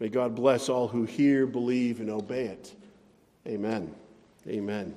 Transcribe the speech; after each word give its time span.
May 0.00 0.08
God 0.08 0.34
bless 0.34 0.70
all 0.70 0.88
who 0.88 1.04
hear, 1.04 1.46
believe, 1.46 2.00
and 2.00 2.08
obey 2.08 2.46
it. 2.46 2.74
Amen. 3.46 3.94
Amen. 4.48 4.94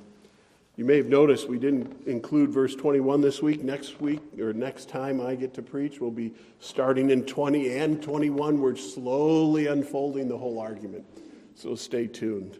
You 0.76 0.86
may 0.86 0.98
have 0.98 1.08
noticed 1.08 1.48
we 1.48 1.60
didn't 1.60 2.08
include 2.08 2.50
verse 2.50 2.74
21 2.74 3.22
this 3.22 3.42
week. 3.42 3.64
Next 3.64 4.02
week, 4.02 4.22
or 4.40 4.54
next 4.54 4.90
time 4.90 5.22
I 5.22 5.36
get 5.36 5.54
to 5.56 5.62
preach, 5.62 6.00
we'll 6.00 6.10
be 6.10 6.34
starting 6.60 7.12
in 7.12 7.26
20 7.26 7.78
and 7.78 8.02
21. 8.02 8.60
We're 8.60 8.76
slowly 8.76 9.68
unfolding 9.68 10.30
the 10.30 10.38
whole 10.38 10.58
argument. 10.58 11.06
So 11.54 11.76
stay 11.76 12.08
tuned. 12.08 12.60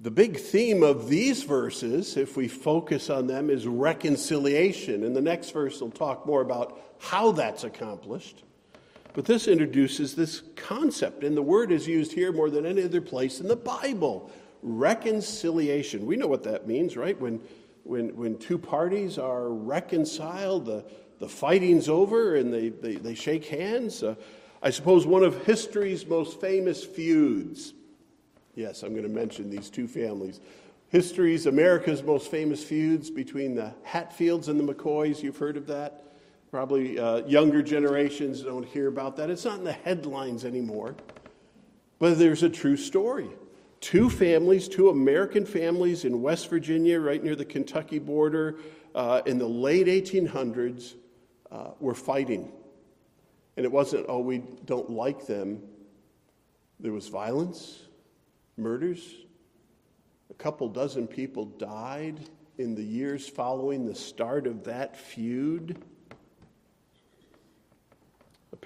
The 0.00 0.10
big 0.12 0.38
theme 0.38 0.84
of 0.84 1.08
these 1.08 1.42
verses, 1.42 2.16
if 2.16 2.36
we 2.36 2.46
focus 2.46 3.10
on 3.10 3.26
them, 3.26 3.50
is 3.50 3.66
reconciliation. 3.66 5.02
And 5.02 5.14
the 5.14 5.20
next 5.20 5.50
verse 5.50 5.80
will 5.80 5.90
talk 5.90 6.24
more 6.24 6.40
about 6.40 6.80
how 7.00 7.32
that's 7.32 7.64
accomplished. 7.64 8.44
But 9.18 9.24
this 9.24 9.48
introduces 9.48 10.14
this 10.14 10.44
concept, 10.54 11.24
and 11.24 11.36
the 11.36 11.42
word 11.42 11.72
is 11.72 11.88
used 11.88 12.12
here 12.12 12.30
more 12.30 12.50
than 12.50 12.64
any 12.64 12.84
other 12.84 13.00
place 13.00 13.40
in 13.40 13.48
the 13.48 13.56
Bible 13.56 14.30
reconciliation. 14.62 16.06
We 16.06 16.14
know 16.14 16.28
what 16.28 16.44
that 16.44 16.68
means, 16.68 16.96
right? 16.96 17.20
When, 17.20 17.40
when, 17.82 18.14
when 18.14 18.38
two 18.38 18.58
parties 18.58 19.18
are 19.18 19.48
reconciled, 19.48 20.66
the, 20.66 20.84
the 21.18 21.28
fighting's 21.28 21.88
over 21.88 22.36
and 22.36 22.54
they, 22.54 22.68
they, 22.68 22.94
they 22.94 23.16
shake 23.16 23.46
hands. 23.46 24.04
Uh, 24.04 24.14
I 24.62 24.70
suppose 24.70 25.04
one 25.04 25.24
of 25.24 25.44
history's 25.44 26.06
most 26.06 26.40
famous 26.40 26.84
feuds. 26.84 27.74
Yes, 28.54 28.84
I'm 28.84 28.90
going 28.90 29.02
to 29.02 29.08
mention 29.08 29.50
these 29.50 29.68
two 29.68 29.88
families. 29.88 30.38
History's, 30.90 31.46
America's 31.46 32.04
most 32.04 32.30
famous 32.30 32.62
feuds 32.62 33.10
between 33.10 33.56
the 33.56 33.74
Hatfields 33.82 34.46
and 34.46 34.60
the 34.60 34.72
McCoys. 34.72 35.24
You've 35.24 35.38
heard 35.38 35.56
of 35.56 35.66
that? 35.66 36.04
Probably 36.50 36.98
uh, 36.98 37.18
younger 37.26 37.62
generations 37.62 38.42
don't 38.42 38.66
hear 38.66 38.88
about 38.88 39.16
that. 39.16 39.28
It's 39.28 39.44
not 39.44 39.58
in 39.58 39.64
the 39.64 39.72
headlines 39.72 40.44
anymore. 40.44 40.96
But 41.98 42.18
there's 42.18 42.42
a 42.42 42.48
true 42.48 42.76
story. 42.76 43.28
Two 43.80 44.08
families, 44.08 44.66
two 44.66 44.88
American 44.88 45.44
families 45.44 46.04
in 46.04 46.22
West 46.22 46.48
Virginia, 46.48 47.00
right 47.00 47.22
near 47.22 47.36
the 47.36 47.44
Kentucky 47.44 47.98
border, 47.98 48.56
uh, 48.94 49.20
in 49.26 49.38
the 49.38 49.46
late 49.46 49.86
1800s, 49.86 50.94
uh, 51.50 51.70
were 51.80 51.94
fighting. 51.94 52.50
And 53.56 53.66
it 53.66 53.70
wasn't, 53.70 54.06
oh, 54.08 54.20
we 54.20 54.42
don't 54.64 54.90
like 54.90 55.26
them. 55.26 55.62
There 56.80 56.92
was 56.92 57.08
violence, 57.08 57.78
murders. 58.56 59.16
A 60.30 60.34
couple 60.34 60.68
dozen 60.68 61.06
people 61.06 61.44
died 61.44 62.20
in 62.56 62.74
the 62.74 62.84
years 62.84 63.28
following 63.28 63.86
the 63.86 63.94
start 63.94 64.46
of 64.46 64.64
that 64.64 64.96
feud. 64.96 65.82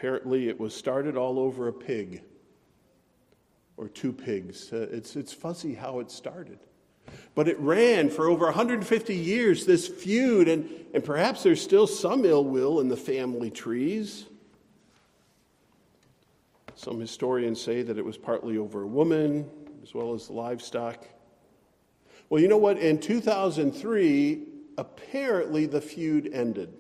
Apparently, 0.03 0.49
it 0.49 0.59
was 0.59 0.75
started 0.75 1.17
all 1.17 1.39
over 1.39 1.69
a 1.69 1.73
pig 1.73 2.23
or 3.77 3.87
two 3.87 4.13
pigs. 4.13 4.73
Uh, 4.73 4.89
it's, 4.91 5.15
it's 5.15 5.33
fuzzy 5.33 5.75
how 5.75 6.01
it 6.01 6.11
started. 6.11 6.59
But 7.37 7.47
it 7.47 7.57
ran 7.61 8.11
for 8.11 8.29
over 8.29 8.47
150 8.47 9.15
years, 9.15 9.65
this 9.65 9.87
feud, 9.87 10.49
and, 10.49 10.69
and 10.93 11.05
perhaps 11.05 11.45
there's 11.45 11.63
still 11.63 11.87
some 11.87 12.25
ill 12.25 12.43
will 12.43 12.81
in 12.81 12.89
the 12.89 12.97
family 12.97 13.49
trees. 13.49 14.25
Some 16.75 16.99
historians 16.99 17.61
say 17.61 17.83
that 17.83 17.97
it 17.97 18.05
was 18.05 18.19
partly 18.19 18.59
over 18.59 18.83
a 18.83 18.89
woman 18.89 19.49
as 19.85 19.95
well 19.95 20.15
as 20.15 20.29
livestock. 20.29 21.07
Well, 22.29 22.43
you 22.43 22.49
know 22.49 22.59
what? 22.59 22.77
In 22.77 22.99
2003, 22.99 24.49
apparently 24.79 25.67
the 25.67 25.81
feud 25.81 26.29
ended. 26.33 26.75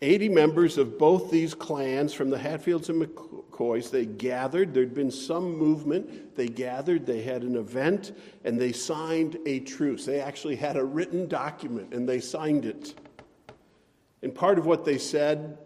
80 0.00 0.28
members 0.28 0.78
of 0.78 0.96
both 0.96 1.28
these 1.28 1.54
clans 1.54 2.14
from 2.14 2.30
the 2.30 2.38
Hatfields 2.38 2.88
and 2.88 3.02
McCoys, 3.02 3.90
they 3.90 4.06
gathered. 4.06 4.72
There'd 4.72 4.94
been 4.94 5.10
some 5.10 5.56
movement. 5.56 6.36
They 6.36 6.46
gathered, 6.46 7.04
they 7.04 7.22
had 7.22 7.42
an 7.42 7.56
event, 7.56 8.16
and 8.44 8.60
they 8.60 8.70
signed 8.70 9.38
a 9.44 9.58
truce. 9.60 10.04
They 10.04 10.20
actually 10.20 10.54
had 10.54 10.76
a 10.76 10.84
written 10.84 11.26
document, 11.26 11.92
and 11.94 12.08
they 12.08 12.20
signed 12.20 12.64
it. 12.64 12.94
And 14.22 14.32
part 14.32 14.56
of 14.56 14.66
what 14.66 14.84
they 14.84 14.98
said, 14.98 15.58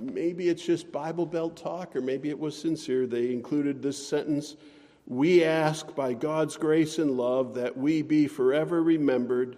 maybe 0.00 0.48
it's 0.48 0.64
just 0.64 0.92
Bible 0.92 1.26
Belt 1.26 1.56
talk, 1.56 1.96
or 1.96 2.00
maybe 2.00 2.28
it 2.28 2.38
was 2.38 2.56
sincere. 2.56 3.08
They 3.08 3.32
included 3.32 3.82
this 3.82 4.06
sentence 4.06 4.56
We 5.06 5.42
ask 5.42 5.92
by 5.96 6.12
God's 6.14 6.56
grace 6.56 7.00
and 7.00 7.16
love 7.16 7.54
that 7.54 7.76
we 7.76 8.02
be 8.02 8.28
forever 8.28 8.80
remembered 8.80 9.56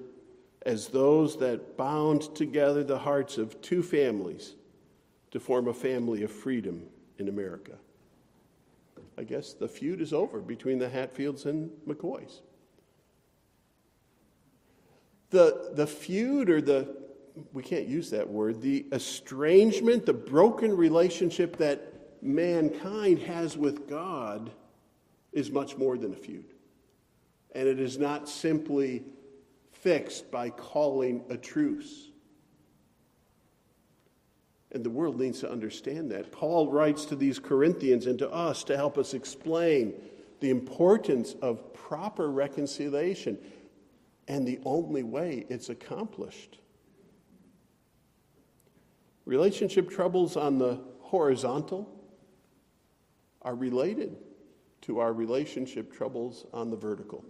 as 0.64 0.88
those 0.88 1.38
that 1.38 1.76
bound 1.76 2.34
together 2.34 2.84
the 2.84 2.98
hearts 2.98 3.38
of 3.38 3.60
two 3.60 3.82
families 3.82 4.54
to 5.30 5.40
form 5.40 5.68
a 5.68 5.74
family 5.74 6.22
of 6.22 6.30
freedom 6.30 6.84
in 7.18 7.28
America. 7.28 7.72
I 9.18 9.24
guess 9.24 9.52
the 9.52 9.68
feud 9.68 10.00
is 10.00 10.12
over 10.12 10.40
between 10.40 10.78
the 10.78 10.88
Hatfields 10.88 11.46
and 11.46 11.70
McCoys. 11.86 12.40
The, 15.30 15.70
the 15.74 15.86
feud 15.86 16.50
or 16.50 16.60
the, 16.60 16.94
we 17.52 17.62
can't 17.62 17.86
use 17.86 18.10
that 18.10 18.28
word, 18.28 18.60
the 18.60 18.86
estrangement, 18.92 20.06
the 20.06 20.12
broken 20.12 20.76
relationship 20.76 21.56
that 21.56 21.92
mankind 22.22 23.18
has 23.20 23.56
with 23.56 23.88
God 23.88 24.50
is 25.32 25.50
much 25.50 25.76
more 25.76 25.96
than 25.96 26.12
a 26.12 26.16
feud. 26.16 26.44
And 27.54 27.66
it 27.66 27.80
is 27.80 27.98
not 27.98 28.28
simply 28.28 29.02
fixed 29.82 30.30
by 30.30 30.48
calling 30.48 31.24
a 31.28 31.36
truce. 31.36 32.08
And 34.70 34.82
the 34.84 34.90
world 34.90 35.20
needs 35.20 35.40
to 35.40 35.50
understand 35.50 36.10
that. 36.12 36.30
Paul 36.30 36.70
writes 36.70 37.04
to 37.06 37.16
these 37.16 37.38
Corinthians 37.38 38.06
and 38.06 38.18
to 38.20 38.30
us 38.30 38.62
to 38.64 38.76
help 38.76 38.96
us 38.96 39.12
explain 39.12 39.92
the 40.40 40.50
importance 40.50 41.34
of 41.42 41.74
proper 41.74 42.30
reconciliation 42.30 43.36
and 44.28 44.46
the 44.46 44.60
only 44.64 45.02
way 45.02 45.44
it's 45.48 45.68
accomplished. 45.68 46.58
Relationship 49.24 49.90
troubles 49.90 50.36
on 50.36 50.58
the 50.58 50.80
horizontal 51.00 51.88
are 53.42 53.54
related 53.54 54.16
to 54.82 55.00
our 55.00 55.12
relationship 55.12 55.92
troubles 55.92 56.46
on 56.52 56.70
the 56.70 56.76
vertical. 56.76 57.24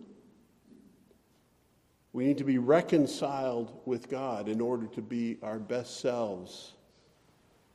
We 2.13 2.25
need 2.25 2.39
to 2.39 2.45
be 2.45 2.59
reconciled 2.59 3.81
with 3.87 4.09
God 4.09 4.49
in 4.49 4.61
order 4.61 4.87
to 4.89 5.03
be 5.03 5.39
our 5.43 5.59
best 5.59 6.01
selves 6.01 6.73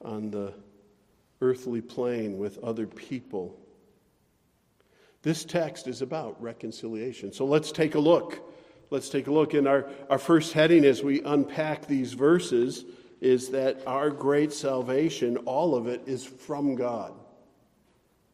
on 0.03 0.29
the 0.29 0.53
earthly 1.41 1.81
plane 1.81 2.37
with 2.37 2.57
other 2.63 2.85
people. 2.85 3.59
This 5.23 5.43
text 5.43 5.87
is 5.87 6.01
about 6.01 6.41
reconciliation. 6.41 7.33
So 7.33 7.45
let's 7.45 7.71
take 7.71 7.95
a 7.95 7.99
look. 7.99 8.53
Let's 8.91 9.09
take 9.09 9.27
a 9.27 9.31
look. 9.31 9.53
In 9.53 9.67
our, 9.67 9.89
our 10.09 10.19
first 10.19 10.53
heading, 10.53 10.85
as 10.85 11.03
we 11.03 11.21
unpack 11.23 11.87
these 11.87 12.13
verses, 12.13 12.85
is 13.19 13.49
that 13.49 13.81
our 13.87 14.09
great 14.09 14.53
salvation, 14.53 15.37
all 15.37 15.75
of 15.75 15.87
it, 15.87 16.03
is 16.05 16.23
from 16.23 16.75
God. 16.75 17.13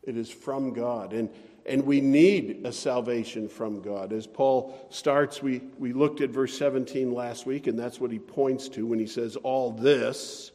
It 0.03 0.17
is 0.17 0.29
from 0.29 0.73
God. 0.73 1.13
And 1.13 1.29
and 1.65 1.85
we 1.85 2.01
need 2.01 2.61
a 2.65 2.71
salvation 2.71 3.47
from 3.47 3.81
God. 3.81 4.11
As 4.11 4.27
Paul 4.27 4.87
starts, 4.89 5.41
we, 5.41 5.61
we 5.77 5.93
looked 5.93 6.21
at 6.21 6.29
verse 6.29 6.57
17 6.57 7.13
last 7.13 7.45
week, 7.45 7.67
and 7.67 7.79
that's 7.79 7.99
what 7.99 8.11
he 8.11 8.19
points 8.19 8.67
to 8.69 8.85
when 8.85 8.99
he 8.99 9.07
says, 9.07 9.35
All 9.37 9.71
this, 9.71 10.51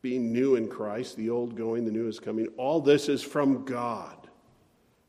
being 0.00 0.32
new 0.32 0.56
in 0.56 0.68
Christ, 0.68 1.16
the 1.16 1.30
old 1.30 1.56
going, 1.56 1.84
the 1.84 1.90
new 1.90 2.08
is 2.08 2.18
coming, 2.18 2.48
all 2.56 2.80
this 2.80 3.08
is 3.08 3.22
from 3.22 3.64
God, 3.64 4.16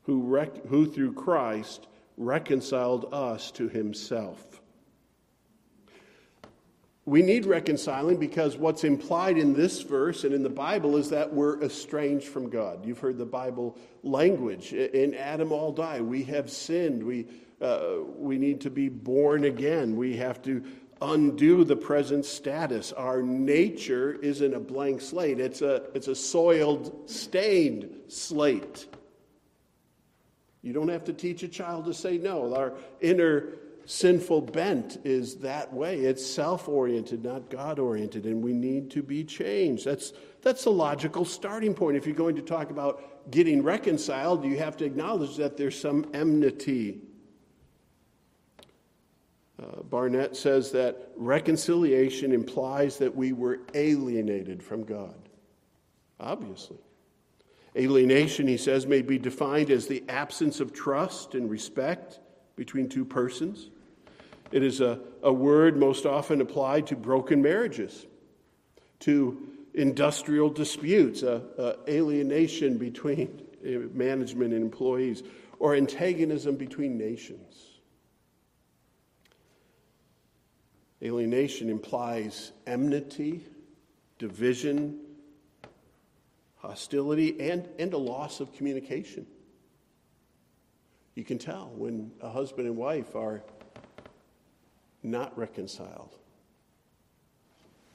who, 0.02 0.22
rec- 0.22 0.66
who 0.66 0.86
through 0.86 1.14
Christ 1.14 1.86
reconciled 2.16 3.08
us 3.12 3.50
to 3.52 3.68
himself 3.68 4.53
we 7.06 7.20
need 7.20 7.44
reconciling 7.44 8.16
because 8.16 8.56
what's 8.56 8.82
implied 8.82 9.36
in 9.36 9.52
this 9.52 9.82
verse 9.82 10.24
and 10.24 10.32
in 10.34 10.42
the 10.42 10.48
Bible 10.48 10.96
is 10.96 11.10
that 11.10 11.32
we're 11.32 11.62
estranged 11.62 12.28
from 12.28 12.48
God. 12.48 12.86
You've 12.86 12.98
heard 12.98 13.18
the 13.18 13.26
Bible 13.26 13.76
language. 14.02 14.72
In 14.72 15.14
Adam 15.14 15.52
all 15.52 15.70
die. 15.70 16.00
We 16.00 16.22
have 16.24 16.50
sinned. 16.50 17.02
We, 17.02 17.26
uh, 17.60 17.96
we 18.16 18.38
need 18.38 18.62
to 18.62 18.70
be 18.70 18.88
born 18.88 19.44
again. 19.44 19.96
We 19.96 20.16
have 20.16 20.40
to 20.42 20.64
undo 21.02 21.64
the 21.64 21.76
present 21.76 22.24
status. 22.24 22.92
Our 22.92 23.22
nature 23.22 24.12
isn't 24.14 24.54
a 24.54 24.60
blank 24.60 25.02
slate, 25.02 25.40
it's 25.40 25.60
a, 25.60 25.82
it's 25.94 26.08
a 26.08 26.14
soiled, 26.14 27.10
stained 27.10 27.94
slate. 28.08 28.86
You 30.62 30.72
don't 30.72 30.88
have 30.88 31.04
to 31.04 31.12
teach 31.12 31.42
a 31.42 31.48
child 31.48 31.84
to 31.84 31.92
say 31.92 32.16
no. 32.16 32.54
Our 32.54 32.72
inner 33.02 33.48
sinful 33.86 34.42
bent 34.42 34.98
is 35.04 35.36
that 35.36 35.72
way. 35.72 36.00
It's 36.00 36.24
self 36.24 36.68
oriented, 36.68 37.24
not 37.24 37.50
God 37.50 37.78
oriented, 37.78 38.24
and 38.24 38.42
we 38.42 38.52
need 38.52 38.90
to 38.92 39.02
be 39.02 39.24
changed. 39.24 39.84
That's, 39.84 40.12
that's 40.42 40.64
a 40.66 40.70
logical 40.70 41.24
starting 41.24 41.74
point. 41.74 41.96
If 41.96 42.06
you're 42.06 42.14
going 42.14 42.36
to 42.36 42.42
talk 42.42 42.70
about 42.70 43.30
getting 43.30 43.62
reconciled, 43.62 44.44
you 44.44 44.58
have 44.58 44.76
to 44.78 44.84
acknowledge 44.84 45.36
that 45.36 45.56
there's 45.56 45.78
some 45.78 46.06
enmity. 46.14 47.00
Uh, 49.62 49.82
Barnett 49.82 50.36
says 50.36 50.72
that 50.72 51.10
reconciliation 51.16 52.32
implies 52.32 52.98
that 52.98 53.14
we 53.14 53.32
were 53.32 53.60
alienated 53.74 54.62
from 54.62 54.82
God. 54.84 55.14
Obviously. 56.18 56.78
Alienation, 57.76 58.46
he 58.46 58.56
says, 58.56 58.86
may 58.86 59.02
be 59.02 59.18
defined 59.18 59.70
as 59.70 59.86
the 59.86 60.04
absence 60.08 60.60
of 60.60 60.72
trust 60.72 61.34
and 61.34 61.50
respect 61.50 62.20
between 62.56 62.88
two 62.88 63.04
persons. 63.04 63.70
It 64.54 64.62
is 64.62 64.80
a, 64.80 65.00
a 65.20 65.32
word 65.32 65.76
most 65.76 66.06
often 66.06 66.40
applied 66.40 66.86
to 66.86 66.94
broken 66.94 67.42
marriages, 67.42 68.06
to 69.00 69.48
industrial 69.74 70.48
disputes, 70.48 71.24
uh, 71.24 71.40
uh, 71.58 71.72
alienation 71.88 72.78
between 72.78 73.42
management 73.92 74.52
and 74.52 74.62
employees, 74.62 75.24
or 75.58 75.74
antagonism 75.74 76.54
between 76.54 76.96
nations. 76.96 77.80
Alienation 81.02 81.68
implies 81.68 82.52
enmity, 82.64 83.44
division, 84.20 85.00
hostility, 86.58 87.40
and, 87.40 87.68
and 87.80 87.92
a 87.92 87.98
loss 87.98 88.38
of 88.38 88.52
communication. 88.52 89.26
You 91.16 91.24
can 91.24 91.38
tell 91.38 91.72
when 91.74 92.12
a 92.20 92.30
husband 92.30 92.68
and 92.68 92.76
wife 92.76 93.16
are 93.16 93.42
not 95.04 95.36
reconciled, 95.38 96.16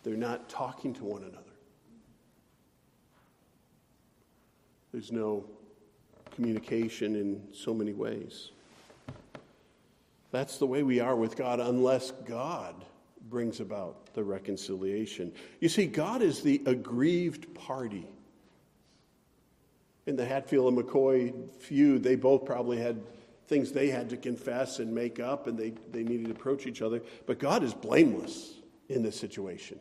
they're 0.03 0.15
not 0.15 0.47
talking 0.47 0.93
to 0.93 1.03
one 1.03 1.23
another. 1.23 1.43
There's 4.93 5.11
no 5.11 5.45
communication 6.35 7.15
in 7.15 7.41
so 7.51 7.73
many 7.73 7.93
ways. 7.93 8.51
That's 10.31 10.57
the 10.57 10.65
way 10.65 10.83
we 10.83 10.99
are 10.99 11.15
with 11.15 11.35
God, 11.35 11.59
unless 11.59 12.11
God 12.11 12.75
brings 13.29 13.59
about 13.59 14.13
the 14.13 14.23
reconciliation. 14.23 15.31
You 15.59 15.69
see, 15.69 15.85
God 15.85 16.21
is 16.21 16.41
the 16.41 16.61
aggrieved 16.65 17.53
party. 17.53 18.07
In 20.05 20.15
the 20.15 20.25
Hatfield 20.25 20.73
and 20.73 20.83
McCoy 20.83 21.51
feud, 21.53 22.03
they 22.03 22.15
both 22.15 22.45
probably 22.45 22.77
had 22.77 22.99
things 23.49 23.71
they 23.71 23.89
had 23.89 24.09
to 24.11 24.17
confess 24.17 24.79
and 24.79 24.93
make 24.93 25.19
up, 25.19 25.47
and 25.47 25.57
they, 25.57 25.73
they 25.91 26.03
needed 26.03 26.27
to 26.27 26.31
approach 26.31 26.67
each 26.67 26.81
other. 26.81 27.01
But 27.25 27.39
God 27.39 27.63
is 27.63 27.73
blameless 27.73 28.53
in 28.87 29.01
this 29.01 29.19
situation. 29.19 29.79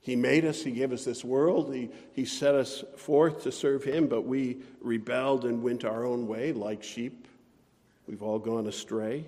He 0.00 0.16
made 0.16 0.44
us, 0.44 0.62
He 0.62 0.72
gave 0.72 0.92
us 0.92 1.04
this 1.04 1.22
world, 1.22 1.72
He, 1.72 1.90
he 2.12 2.24
set 2.24 2.54
us 2.54 2.82
forth 2.96 3.42
to 3.44 3.52
serve 3.52 3.84
Him, 3.84 4.08
but 4.08 4.22
we 4.22 4.58
rebelled 4.80 5.44
and 5.44 5.62
went 5.62 5.84
our 5.84 6.04
own 6.04 6.26
way 6.26 6.52
like 6.52 6.82
sheep. 6.82 7.28
We've 8.08 8.22
all 8.22 8.40
gone 8.40 8.66
astray. 8.66 9.26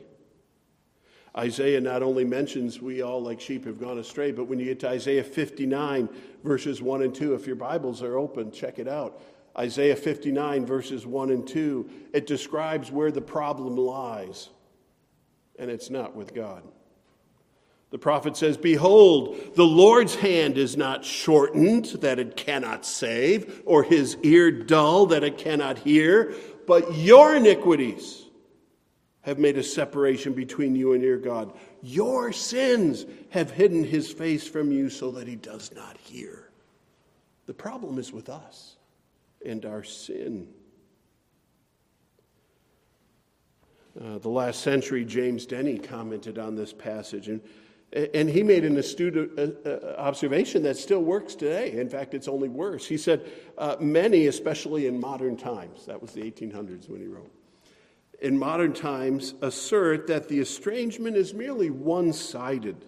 Isaiah 1.37 1.81
not 1.81 2.03
only 2.03 2.25
mentions 2.25 2.81
we 2.81 3.03
all 3.03 3.23
like 3.23 3.41
sheep 3.41 3.67
have 3.67 3.81
gone 3.81 3.99
astray, 3.99 4.33
but 4.33 4.45
when 4.45 4.59
you 4.59 4.67
get 4.67 4.81
to 4.81 4.89
Isaiah 4.89 5.25
59, 5.25 6.09
verses 6.45 6.81
1 6.81 7.03
and 7.03 7.15
2, 7.15 7.35
if 7.35 7.47
your 7.47 7.57
Bibles 7.57 8.03
are 8.03 8.17
open, 8.17 8.53
check 8.53 8.79
it 8.79 8.89
out. 8.89 9.21
Isaiah 9.57 9.97
59, 9.97 10.67
verses 10.67 11.07
1 11.07 11.31
and 11.31 11.47
2, 11.47 11.89
it 12.13 12.27
describes 12.27 12.91
where 12.91 13.13
the 13.13 13.21
problem 13.21 13.77
lies, 13.77 14.49
and 15.59 15.71
it's 15.71 15.91
not 15.91 16.17
with 16.17 16.35
God. 16.35 16.63
The 17.91 17.99
prophet 17.99 18.37
says, 18.37 18.57
Behold, 18.57 19.39
the 19.55 19.65
Lord's 19.65 20.17
hand 20.17 20.59
is 20.59 20.77
not 20.77 21.05
shortened 21.05 21.85
that 22.01 22.19
it 22.19 22.37
cannot 22.37 22.85
save, 22.85 23.63
or 23.65 23.85
his 23.85 24.17
ear 24.25 24.51
dull 24.51 25.07
that 25.07 25.23
it 25.23 25.39
cannot 25.39 25.79
hear, 25.79 26.35
but 26.67 26.97
your 26.97 27.37
iniquities 27.37 28.25
have 29.21 29.39
made 29.39 29.57
a 29.57 29.63
separation 29.63 30.33
between 30.33 30.75
you 30.75 30.93
and 30.93 31.03
your 31.05 31.19
God. 31.19 31.53
Your 31.83 32.33
sins 32.33 33.07
have 33.31 33.53
hidden 33.53 33.85
his 33.85 34.11
face 34.11 34.47
from 34.47 34.73
you 34.73 34.91
so 34.91 35.13
that 35.13 35.29
he 35.29 35.37
does 35.37 35.73
not 35.73 35.97
hear. 35.97 36.51
The 37.47 37.55
problem 37.55 37.99
is 37.99 38.13
with 38.13 38.29
us 38.29 38.77
and 39.45 39.65
our 39.65 39.83
sin. 39.83 40.49
Uh, 44.01 44.19
the 44.19 44.29
last 44.29 44.61
century, 44.61 45.05
James 45.05 45.47
Denney 45.47 45.83
commented 45.83 46.39
on 46.39 46.57
this 46.57 46.73
passage, 46.73 47.29
and, 47.29 47.41
and 48.13 48.29
he 48.29 48.43
made 48.43 48.65
an 48.65 48.77
astute 48.77 49.39
uh, 49.39 49.69
uh, 49.69 49.95
observation 49.99 50.65
that 50.65 50.77
still 50.77 51.03
works 51.03 51.37
today. 51.37 51.73
In 51.73 51.89
fact, 51.89 52.13
it's 52.13 52.27
only 52.27 52.49
worse. 52.49 52.87
He 52.87 52.97
said, 52.97 53.25
uh, 53.57 53.77
Many, 53.79 54.27
especially 54.27 54.89
in 54.89 54.99
modern 54.99 55.37
times, 55.37 55.87
that 55.87 56.03
was 56.03 56.11
the 56.13 56.23
1800s 56.23 56.89
when 56.89 57.01
he 57.01 57.07
wrote, 57.07 57.31
in 58.21 58.37
modern 58.37 58.73
times 58.73 59.35
assert 59.43 60.09
that 60.09 60.29
the 60.29 60.41
estrangement 60.41 61.17
is 61.17 61.33
merely 61.33 61.71
one 61.71 62.13
sided. 62.13 62.85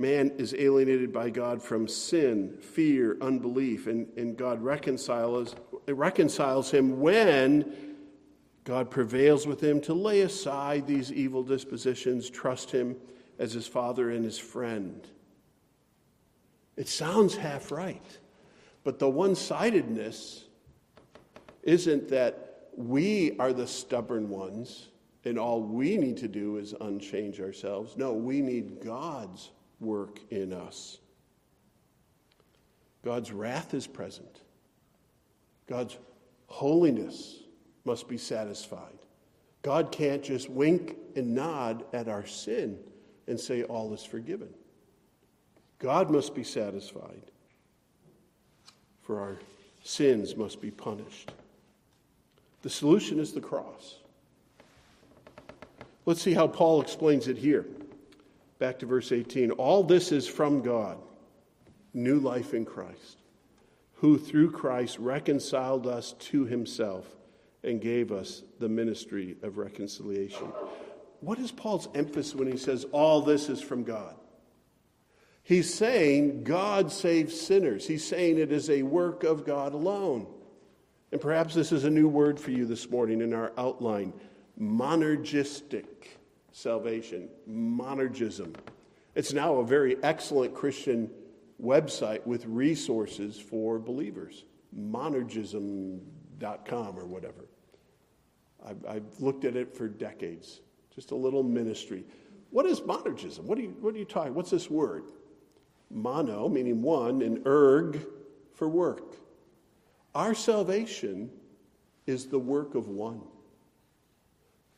Man 0.00 0.30
is 0.38 0.54
alienated 0.54 1.12
by 1.12 1.28
God 1.28 1.62
from 1.62 1.86
sin, 1.86 2.56
fear, 2.58 3.18
unbelief, 3.20 3.86
and, 3.86 4.08
and 4.16 4.34
God 4.34 4.62
reconciles, 4.62 5.54
reconciles 5.86 6.70
him 6.70 7.00
when 7.00 7.96
God 8.64 8.90
prevails 8.90 9.46
with 9.46 9.62
him 9.62 9.78
to 9.82 9.92
lay 9.92 10.22
aside 10.22 10.86
these 10.86 11.12
evil 11.12 11.42
dispositions, 11.42 12.30
trust 12.30 12.70
him 12.70 12.96
as 13.38 13.52
his 13.52 13.66
father 13.66 14.10
and 14.10 14.24
his 14.24 14.38
friend. 14.38 15.06
It 16.78 16.88
sounds 16.88 17.36
half 17.36 17.70
right, 17.70 18.18
but 18.84 18.98
the 18.98 19.10
one 19.10 19.34
sidedness 19.34 20.46
isn't 21.62 22.08
that 22.08 22.70
we 22.74 23.36
are 23.38 23.52
the 23.52 23.66
stubborn 23.66 24.30
ones, 24.30 24.88
and 25.26 25.38
all 25.38 25.60
we 25.60 25.98
need 25.98 26.16
to 26.16 26.28
do 26.28 26.56
is 26.56 26.74
unchange 26.80 27.38
ourselves. 27.38 27.98
No, 27.98 28.14
we 28.14 28.40
need 28.40 28.82
God's 28.82 29.50
work 29.80 30.20
in 30.30 30.52
us. 30.52 30.98
God's 33.04 33.32
wrath 33.32 33.74
is 33.74 33.86
present, 33.86 34.40
God's 35.66 35.96
holiness 36.46 37.38
must 37.84 38.08
be 38.08 38.18
satisfied. 38.18 38.98
God 39.62 39.92
can't 39.92 40.22
just 40.22 40.48
wink 40.48 40.96
and 41.16 41.34
nod 41.34 41.84
at 41.92 42.08
our 42.08 42.24
sin 42.24 42.78
and 43.26 43.38
say 43.38 43.62
all 43.62 43.92
is 43.92 44.02
forgiven. 44.02 44.48
God 45.78 46.10
must 46.10 46.34
be 46.34 46.44
satisfied, 46.44 47.22
for 49.02 49.20
our 49.20 49.38
sins 49.82 50.36
must 50.36 50.60
be 50.60 50.70
punished. 50.70 51.32
The 52.62 52.70
solution 52.70 53.18
is 53.18 53.32
the 53.32 53.40
cross. 53.40 53.96
Let's 56.06 56.22
see 56.22 56.34
how 56.34 56.46
Paul 56.46 56.80
explains 56.80 57.28
it 57.28 57.36
here. 57.36 57.66
Back 58.60 58.78
to 58.80 58.86
verse 58.86 59.10
18. 59.10 59.52
All 59.52 59.82
this 59.82 60.12
is 60.12 60.28
from 60.28 60.60
God, 60.60 60.98
new 61.94 62.20
life 62.20 62.52
in 62.52 62.66
Christ, 62.66 63.16
who 63.94 64.18
through 64.18 64.50
Christ 64.50 64.98
reconciled 64.98 65.86
us 65.86 66.12
to 66.12 66.44
himself 66.44 67.06
and 67.64 67.80
gave 67.80 68.12
us 68.12 68.42
the 68.58 68.68
ministry 68.68 69.36
of 69.42 69.56
reconciliation. 69.56 70.46
What 71.20 71.38
is 71.38 71.50
Paul's 71.50 71.88
emphasis 71.94 72.34
when 72.34 72.52
he 72.52 72.58
says 72.58 72.84
all 72.92 73.22
this 73.22 73.48
is 73.48 73.62
from 73.62 73.82
God? 73.82 74.14
He's 75.42 75.72
saying 75.72 76.44
God 76.44 76.92
saves 76.92 77.40
sinners. 77.40 77.86
He's 77.86 78.06
saying 78.06 78.38
it 78.38 78.52
is 78.52 78.68
a 78.68 78.82
work 78.82 79.24
of 79.24 79.46
God 79.46 79.72
alone. 79.72 80.26
And 81.12 81.20
perhaps 81.20 81.54
this 81.54 81.72
is 81.72 81.84
a 81.84 81.90
new 81.90 82.08
word 82.08 82.38
for 82.38 82.50
you 82.50 82.66
this 82.66 82.90
morning 82.90 83.22
in 83.22 83.32
our 83.32 83.52
outline 83.56 84.12
monergistic 84.60 85.86
salvation, 86.52 87.28
monergism. 87.48 88.54
It's 89.14 89.32
now 89.32 89.56
a 89.56 89.64
very 89.64 89.96
excellent 90.02 90.54
Christian 90.54 91.10
website 91.62 92.26
with 92.26 92.44
resources 92.46 93.38
for 93.38 93.78
believers, 93.78 94.44
monergism.com 94.78 96.98
or 96.98 97.06
whatever. 97.06 97.46
I've, 98.64 98.84
I've, 98.86 99.20
looked 99.20 99.44
at 99.44 99.56
it 99.56 99.74
for 99.74 99.88
decades, 99.88 100.60
just 100.94 101.10
a 101.10 101.14
little 101.14 101.42
ministry. 101.42 102.04
What 102.50 102.66
is 102.66 102.80
monergism? 102.80 103.44
What 103.44 103.58
are 103.58 103.62
you, 103.62 103.74
what 103.80 103.94
are 103.94 103.98
you 103.98 104.04
talking? 104.04 104.34
What's 104.34 104.50
this 104.50 104.70
word? 104.70 105.04
Mono, 105.90 106.48
meaning 106.48 106.82
one, 106.82 107.22
and 107.22 107.42
erg 107.46 108.06
for 108.54 108.68
work. 108.68 109.16
Our 110.14 110.34
salvation 110.34 111.30
is 112.06 112.26
the 112.26 112.38
work 112.38 112.74
of 112.74 112.88
one. 112.88 113.22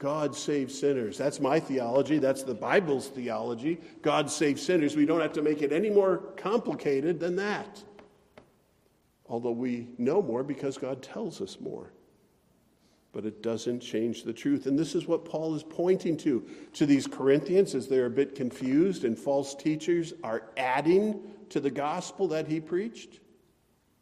God 0.02 0.34
saves 0.34 0.76
sinners. 0.76 1.16
That's 1.16 1.38
my 1.38 1.60
theology. 1.60 2.18
That's 2.18 2.42
the 2.42 2.54
Bible's 2.54 3.06
theology. 3.06 3.80
God 4.02 4.28
saves 4.28 4.60
sinners. 4.60 4.96
We 4.96 5.06
don't 5.06 5.20
have 5.20 5.32
to 5.34 5.42
make 5.42 5.62
it 5.62 5.72
any 5.72 5.90
more 5.90 6.16
complicated 6.36 7.20
than 7.20 7.36
that. 7.36 7.80
Although 9.26 9.52
we 9.52 9.86
know 9.98 10.20
more 10.20 10.42
because 10.42 10.76
God 10.76 11.04
tells 11.04 11.40
us 11.40 11.60
more. 11.60 11.92
But 13.12 13.24
it 13.26 13.44
doesn't 13.44 13.78
change 13.78 14.24
the 14.24 14.32
truth. 14.32 14.66
And 14.66 14.76
this 14.76 14.96
is 14.96 15.06
what 15.06 15.24
Paul 15.24 15.54
is 15.54 15.62
pointing 15.62 16.16
to 16.18 16.44
to 16.72 16.84
these 16.84 17.06
Corinthians 17.06 17.76
as 17.76 17.86
they're 17.86 18.06
a 18.06 18.10
bit 18.10 18.34
confused 18.34 19.04
and 19.04 19.16
false 19.16 19.54
teachers 19.54 20.14
are 20.24 20.50
adding 20.56 21.20
to 21.50 21.60
the 21.60 21.70
gospel 21.70 22.26
that 22.28 22.48
he 22.48 22.58
preached. 22.58 23.20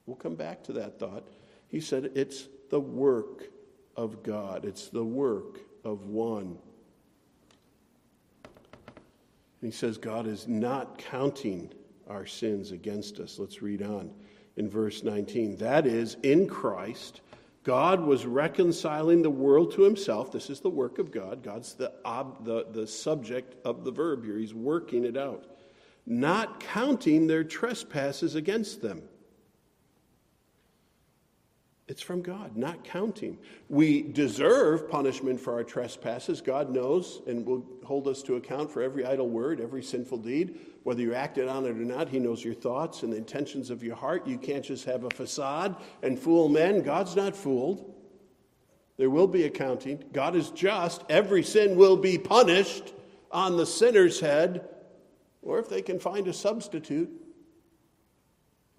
We'll 0.07 0.17
come 0.17 0.35
back 0.35 0.63
to 0.65 0.73
that 0.75 0.99
thought. 0.99 1.29
He 1.69 1.79
said 1.79 2.13
it's 2.15 2.49
the 2.71 2.81
work 2.81 3.51
of 3.97 4.23
God, 4.23 4.65
it's 4.65 4.89
the 4.89 5.05
work 5.05 5.61
of 5.85 6.07
one. 6.07 6.59
And 8.45 9.73
he 9.73 9.77
says 9.77 9.99
God 9.99 10.27
is 10.27 10.49
not 10.49 10.99
counting 10.99 11.73
our 12.09 12.27
sins 12.27 12.73
against 12.73 13.21
us. 13.21 13.39
Let's 13.39 13.63
read 13.63 13.83
on 13.83 14.11
in 14.57 14.69
verse 14.69 15.03
19. 15.03 15.57
That 15.57 15.87
is, 15.87 16.17
in 16.23 16.49
Christ, 16.49 17.21
God 17.63 18.01
was 18.01 18.25
reconciling 18.25 19.23
the 19.23 19.31
world 19.31 19.73
to 19.75 19.83
himself. 19.83 20.33
This 20.33 20.49
is 20.49 20.61
the 20.61 20.71
work 20.71 20.99
of 20.99 21.13
God. 21.13 21.43
God's 21.43 21.75
the, 21.75 21.93
ob, 22.05 22.45
the, 22.45 22.67
the 22.71 22.87
subject 22.87 23.55
of 23.67 23.85
the 23.85 23.91
verb 23.91 24.25
here. 24.25 24.39
He's 24.39 24.55
working 24.55 25.05
it 25.05 25.17
out. 25.17 25.45
Not 26.07 26.61
counting 26.61 27.27
their 27.27 27.45
trespasses 27.45 28.35
against 28.35 28.81
them. 28.81 29.03
It's 31.91 32.01
from 32.01 32.23
God, 32.23 32.57
not 32.57 32.85
counting. 32.85 33.37
We 33.69 34.03
deserve 34.03 34.89
punishment 34.89 35.41
for 35.41 35.55
our 35.55 35.65
trespasses. 35.65 36.41
God 36.41 36.71
knows 36.71 37.21
and 37.27 37.45
will 37.45 37.67
hold 37.83 38.07
us 38.07 38.23
to 38.23 38.37
account 38.37 38.71
for 38.71 38.81
every 38.81 39.05
idle 39.05 39.29
word, 39.29 39.61
every 39.61 39.83
sinful 39.83 40.19
deed. 40.19 40.57
Whether 40.85 41.03
you 41.03 41.15
acted 41.15 41.49
on 41.49 41.67
it 41.67 41.71
or 41.71 41.85
not, 41.85 42.09
He 42.09 42.21
knows 42.21 42.45
your 42.45 42.55
thoughts 42.55 43.03
and 43.03 43.13
the 43.13 43.17
intentions 43.17 43.71
of 43.71 43.83
your 43.83 43.97
heart. 43.97 44.25
You 44.25 44.39
can't 44.39 44.65
just 44.65 44.85
have 44.85 45.03
a 45.03 45.11
facade 45.11 45.75
and 46.05 46.17
fool 46.17 46.49
men. 46.49 46.83
God's 46.85 47.17
not 47.17 47.35
fooled. 47.35 47.93
There 48.97 49.11
will 49.11 49.27
be 49.27 49.43
accounting. 49.43 50.05
God 50.13 50.37
is 50.37 50.51
just. 50.51 51.03
Every 51.09 51.43
sin 51.43 51.75
will 51.75 51.97
be 51.97 52.19
punished 52.19 52.95
on 53.33 53.57
the 53.57 53.67
sinner's 53.67 54.21
head, 54.21 54.69
or 55.43 55.59
if 55.59 55.69
they 55.69 55.83
can 55.83 55.99
find 55.99 56.29
a 56.29 56.33
substitute, 56.33 57.11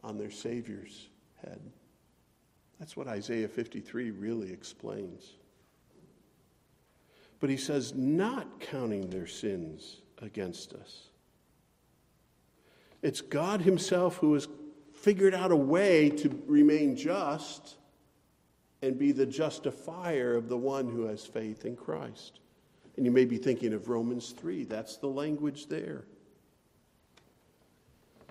on 0.02 0.18
their 0.18 0.32
Savior's 0.32 1.10
head. 1.44 1.60
That's 2.82 2.98
what 2.98 3.08
Isaiah 3.08 3.48
53 3.48 4.10
really 4.10 4.52
explains. 4.52 5.34
But 7.40 7.52
he 7.52 7.56
says, 7.56 7.94
not 7.94 8.60
counting 8.60 9.08
their 9.08 9.28
sins 9.28 10.02
against 10.20 10.74
us. 10.74 11.10
It's 13.04 13.22
God 13.22 13.62
Himself 13.62 14.18
who 14.18 14.34
has 14.34 14.48
figured 14.96 15.36
out 15.36 15.52
a 15.52 15.56
way 15.56 16.10
to 16.10 16.42
remain 16.48 16.96
just 16.96 17.76
and 18.82 18.98
be 18.98 19.12
the 19.12 19.28
justifier 19.28 20.36
of 20.36 20.50
the 20.50 20.58
one 20.58 20.90
who 20.90 21.06
has 21.06 21.24
faith 21.24 21.66
in 21.66 21.76
Christ. 21.76 22.40
And 22.98 23.06
you 23.06 23.12
may 23.12 23.26
be 23.26 23.38
thinking 23.38 23.74
of 23.74 23.90
Romans 23.90 24.32
3. 24.32 24.64
That's 24.64 24.98
the 24.98 25.06
language 25.06 25.68
there. 25.68 26.06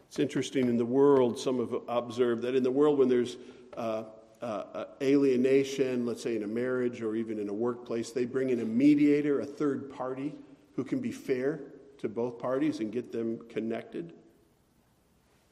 It's 0.08 0.18
interesting 0.18 0.68
in 0.68 0.76
the 0.76 0.84
world, 0.84 1.38
some 1.38 1.60
have 1.60 1.82
observed 1.86 2.42
that 2.42 2.56
in 2.56 2.64
the 2.64 2.70
world 2.72 2.98
when 2.98 3.08
there's 3.08 3.36
uh, 3.76 4.02
uh, 4.42 4.84
alienation, 5.02 6.06
let's 6.06 6.22
say 6.22 6.36
in 6.36 6.42
a 6.42 6.46
marriage 6.48 7.02
or 7.02 7.14
even 7.14 7.38
in 7.38 7.48
a 7.48 7.52
workplace, 7.52 8.10
they 8.10 8.24
bring 8.24 8.50
in 8.50 8.60
a 8.60 8.64
mediator, 8.64 9.40
a 9.40 9.46
third 9.46 9.92
party, 9.92 10.34
who 10.76 10.84
can 10.84 10.98
be 10.98 11.12
fair 11.12 11.60
to 11.98 12.08
both 12.08 12.38
parties 12.38 12.80
and 12.80 12.90
get 12.90 13.12
them 13.12 13.38
connected. 13.48 14.14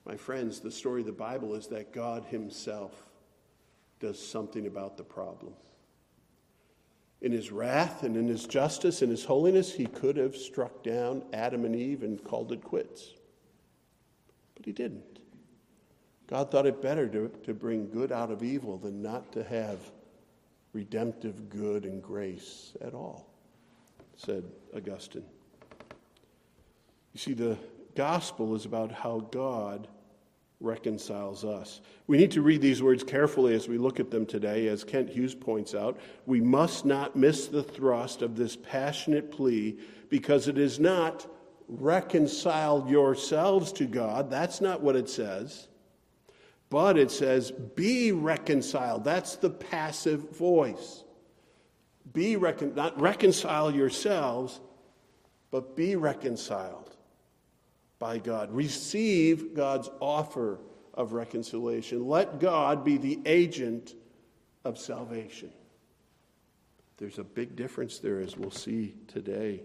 My 0.06 0.16
friends, 0.16 0.60
the 0.60 0.70
story 0.70 1.02
of 1.02 1.06
the 1.06 1.12
Bible 1.12 1.54
is 1.54 1.66
that 1.66 1.92
God 1.92 2.24
Himself 2.24 3.04
does 4.00 4.18
something 4.18 4.66
about 4.66 4.96
the 4.96 5.04
problem. 5.04 5.52
In 7.20 7.32
His 7.32 7.52
wrath 7.52 8.04
and 8.04 8.16
in 8.16 8.26
His 8.26 8.46
justice 8.46 9.02
and 9.02 9.10
His 9.10 9.26
holiness, 9.26 9.70
He 9.74 9.84
could 9.84 10.16
have 10.16 10.34
struck 10.34 10.82
down 10.82 11.24
Adam 11.34 11.66
and 11.66 11.76
Eve 11.76 12.04
and 12.04 12.22
called 12.24 12.52
it 12.52 12.62
quits. 12.62 13.12
But 14.54 14.64
He 14.64 14.72
didn't. 14.72 15.17
God 16.28 16.50
thought 16.50 16.66
it 16.66 16.82
better 16.82 17.08
to, 17.08 17.30
to 17.44 17.54
bring 17.54 17.88
good 17.88 18.12
out 18.12 18.30
of 18.30 18.42
evil 18.42 18.76
than 18.76 19.02
not 19.02 19.32
to 19.32 19.42
have 19.44 19.78
redemptive 20.72 21.48
good 21.48 21.84
and 21.84 22.02
grace 22.02 22.74
at 22.82 22.92
all, 22.94 23.26
said 24.16 24.44
Augustine. 24.76 25.24
You 27.14 27.18
see, 27.18 27.32
the 27.32 27.56
gospel 27.94 28.54
is 28.54 28.66
about 28.66 28.92
how 28.92 29.20
God 29.32 29.88
reconciles 30.60 31.44
us. 31.44 31.80
We 32.06 32.18
need 32.18 32.32
to 32.32 32.42
read 32.42 32.60
these 32.60 32.82
words 32.82 33.02
carefully 33.02 33.54
as 33.54 33.66
we 33.66 33.78
look 33.78 33.98
at 33.98 34.10
them 34.10 34.26
today. 34.26 34.68
As 34.68 34.84
Kent 34.84 35.08
Hughes 35.08 35.34
points 35.34 35.74
out, 35.74 35.98
we 36.26 36.40
must 36.40 36.84
not 36.84 37.16
miss 37.16 37.46
the 37.46 37.62
thrust 37.62 38.22
of 38.22 38.36
this 38.36 38.54
passionate 38.56 39.30
plea 39.30 39.78
because 40.10 40.46
it 40.46 40.58
is 40.58 40.78
not 40.78 41.26
reconcile 41.68 42.84
yourselves 42.88 43.72
to 43.72 43.86
God. 43.86 44.30
That's 44.30 44.60
not 44.60 44.82
what 44.82 44.96
it 44.96 45.08
says. 45.08 45.68
But 46.70 46.98
it 46.98 47.10
says, 47.10 47.50
be 47.50 48.12
reconciled. 48.12 49.04
That's 49.04 49.36
the 49.36 49.50
passive 49.50 50.36
voice. 50.36 51.04
Be 52.12 52.36
recon- 52.36 52.74
not 52.74 53.00
reconcile 53.00 53.70
yourselves, 53.70 54.60
but 55.50 55.76
be 55.76 55.96
reconciled 55.96 56.96
by 57.98 58.18
God. 58.18 58.52
Receive 58.52 59.54
God's 59.54 59.90
offer 60.00 60.60
of 60.94 61.12
reconciliation. 61.12 62.06
Let 62.06 62.38
God 62.38 62.84
be 62.84 62.98
the 62.98 63.20
agent 63.24 63.94
of 64.64 64.78
salvation. 64.78 65.50
There's 66.98 67.18
a 67.18 67.24
big 67.24 67.56
difference 67.56 67.98
there, 67.98 68.20
as 68.20 68.36
we'll 68.36 68.50
see 68.50 68.94
today. 69.06 69.62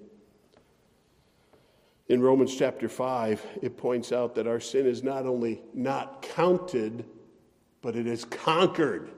In 2.09 2.21
Romans 2.21 2.53
chapter 2.55 2.89
5, 2.89 3.59
it 3.61 3.77
points 3.77 4.11
out 4.11 4.35
that 4.35 4.47
our 4.47 4.59
sin 4.59 4.85
is 4.85 5.03
not 5.03 5.25
only 5.25 5.61
not 5.73 6.21
counted, 6.21 7.05
but 7.81 7.95
it 7.95 8.07
is 8.07 8.25
conquered. 8.25 9.09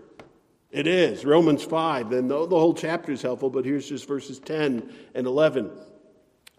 It 0.70 0.88
is. 0.88 1.26
Romans 1.26 1.64
5. 1.64 2.10
Then 2.10 2.28
the, 2.28 2.46
the 2.46 2.60
whole 2.60 2.74
chapter 2.74 3.12
is 3.12 3.22
helpful, 3.22 3.50
but 3.50 3.66
here's 3.66 3.90
just 3.90 4.08
verses 4.08 4.40
10 4.40 4.94
and 5.16 5.26
11. 5.26 5.72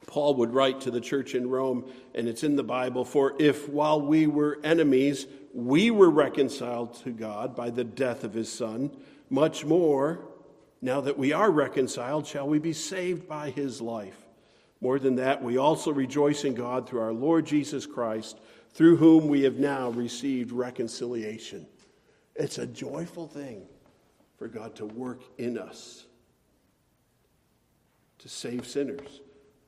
Paul 0.06 0.34
would 0.36 0.52
write 0.52 0.80
to 0.82 0.90
the 0.90 1.00
church 1.00 1.34
in 1.34 1.48
Rome, 1.48 1.84
and 2.14 2.26
it's 2.26 2.42
in 2.42 2.56
the 2.56 2.64
Bible 2.64 3.04
For 3.04 3.34
if 3.38 3.68
while 3.68 4.00
we 4.00 4.26
were 4.26 4.58
enemies, 4.64 5.26
we 5.52 5.90
were 5.90 6.10
reconciled 6.10 6.94
to 7.04 7.10
God 7.10 7.54
by 7.54 7.70
the 7.70 7.84
death 7.84 8.24
of 8.24 8.34
his 8.34 8.50
Son, 8.50 8.90
much 9.30 9.64
more, 9.64 10.24
now 10.80 11.00
that 11.00 11.18
we 11.18 11.32
are 11.32 11.50
reconciled, 11.50 12.26
shall 12.26 12.48
we 12.48 12.58
be 12.58 12.72
saved 12.72 13.28
by 13.28 13.50
his 13.50 13.80
life. 13.80 14.25
More 14.86 15.00
than 15.00 15.16
that, 15.16 15.42
we 15.42 15.58
also 15.58 15.90
rejoice 15.90 16.44
in 16.44 16.54
God 16.54 16.88
through 16.88 17.00
our 17.00 17.12
Lord 17.12 17.44
Jesus 17.44 17.86
Christ, 17.86 18.38
through 18.70 18.94
whom 18.98 19.26
we 19.26 19.42
have 19.42 19.58
now 19.58 19.90
received 19.90 20.52
reconciliation. 20.52 21.66
It's 22.36 22.58
a 22.58 22.68
joyful 22.68 23.26
thing 23.26 23.66
for 24.38 24.46
God 24.46 24.76
to 24.76 24.86
work 24.86 25.22
in 25.38 25.58
us 25.58 26.06
to 28.20 28.28
save 28.28 28.64
sinners. 28.64 29.22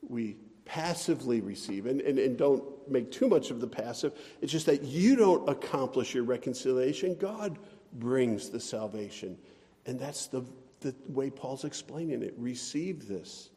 We 0.08 0.37
passively 0.64 1.40
receive, 1.40 1.87
and, 1.87 2.00
and, 2.00 2.20
and 2.20 2.38
don't 2.38 2.62
make 2.88 3.10
too 3.10 3.26
much 3.26 3.50
of 3.50 3.60
the 3.60 3.66
passive. 3.66 4.12
It's 4.40 4.52
just 4.52 4.66
that 4.66 4.84
you 4.84 5.16
don't 5.16 5.48
accomplish 5.48 6.14
your 6.14 6.22
reconciliation, 6.22 7.16
God 7.16 7.58
brings 7.94 8.50
the 8.50 8.60
salvation. 8.60 9.37
And 9.84 9.98
that's 9.98 10.28
the, 10.28 10.44
the 10.78 10.94
way 11.08 11.28
Paul's 11.28 11.64
explaining 11.64 12.22
it. 12.22 12.34
Receive 12.38 13.08
this 13.08 13.50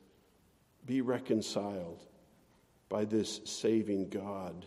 be 0.86 1.02
reconciled 1.02 2.04
by 2.90 3.06
this 3.06 3.42
saving 3.46 4.10
God. 4.10 4.66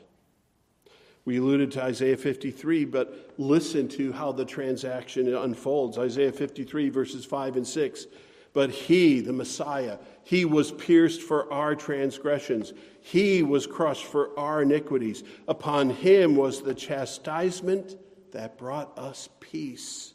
We 1.25 1.38
alluded 1.38 1.73
to 1.73 1.83
Isaiah 1.83 2.16
53, 2.16 2.85
but 2.85 3.33
listen 3.38 3.88
to 3.88 4.12
how 4.12 4.33
the 4.33 4.44
transaction 4.44 5.35
unfolds. 5.35 5.97
Isaiah 5.97 6.33
53, 6.33 6.90
verses 6.90 7.25
5 7.25 7.56
and 7.56 7.66
6. 7.66 8.06
But 8.52 8.71
he, 8.71 9.21
the 9.21 9.33
Messiah, 9.33 9.99
he 10.23 10.44
was 10.44 10.71
pierced 10.71 11.23
for 11.23 11.52
our 11.52 11.75
transgressions, 11.75 12.73
he 13.00 13.42
was 13.42 13.66
crushed 13.66 14.04
for 14.04 14.38
our 14.38 14.62
iniquities. 14.62 15.25
Upon 15.49 15.90
him 15.90 16.37
was 16.37 16.62
the 16.62 16.75
chastisement 16.75 17.97
that 18.33 18.56
brought 18.56 18.99
us 18.99 19.28
peace. 19.40 20.14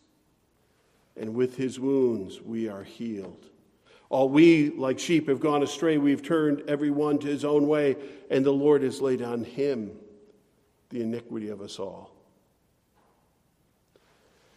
And 1.15 1.36
with 1.36 1.58
his 1.58 1.79
wounds 1.79 2.41
we 2.41 2.70
are 2.70 2.84
healed. 2.84 3.50
All 4.09 4.27
we, 4.27 4.71
like 4.71 4.97
sheep, 4.97 5.27
have 5.29 5.39
gone 5.39 5.61
astray. 5.61 5.99
We've 5.99 6.23
turned 6.23 6.63
every 6.67 6.89
one 6.89 7.19
to 7.19 7.27
his 7.27 7.45
own 7.45 7.67
way, 7.67 7.95
and 8.31 8.43
the 8.43 8.51
Lord 8.51 8.81
has 8.81 9.01
laid 9.01 9.21
on 9.21 9.43
him 9.43 9.91
the 10.89 11.01
iniquity 11.01 11.49
of 11.49 11.61
us 11.61 11.77
all. 11.77 12.11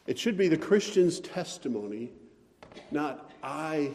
It 0.06 0.18
should 0.18 0.36
be 0.36 0.48
the 0.48 0.56
Christian's 0.56 1.20
testimony, 1.20 2.12
not 2.90 3.30
I 3.42 3.94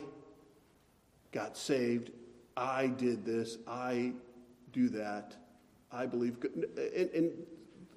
got 1.31 1.57
saved, 1.57 2.11
I 2.55 2.87
did 2.87 3.25
this, 3.25 3.57
I 3.67 4.13
do 4.71 4.89
that, 4.89 5.35
I 5.91 6.05
believe. 6.05 6.37
And, 6.95 7.09
and 7.09 7.31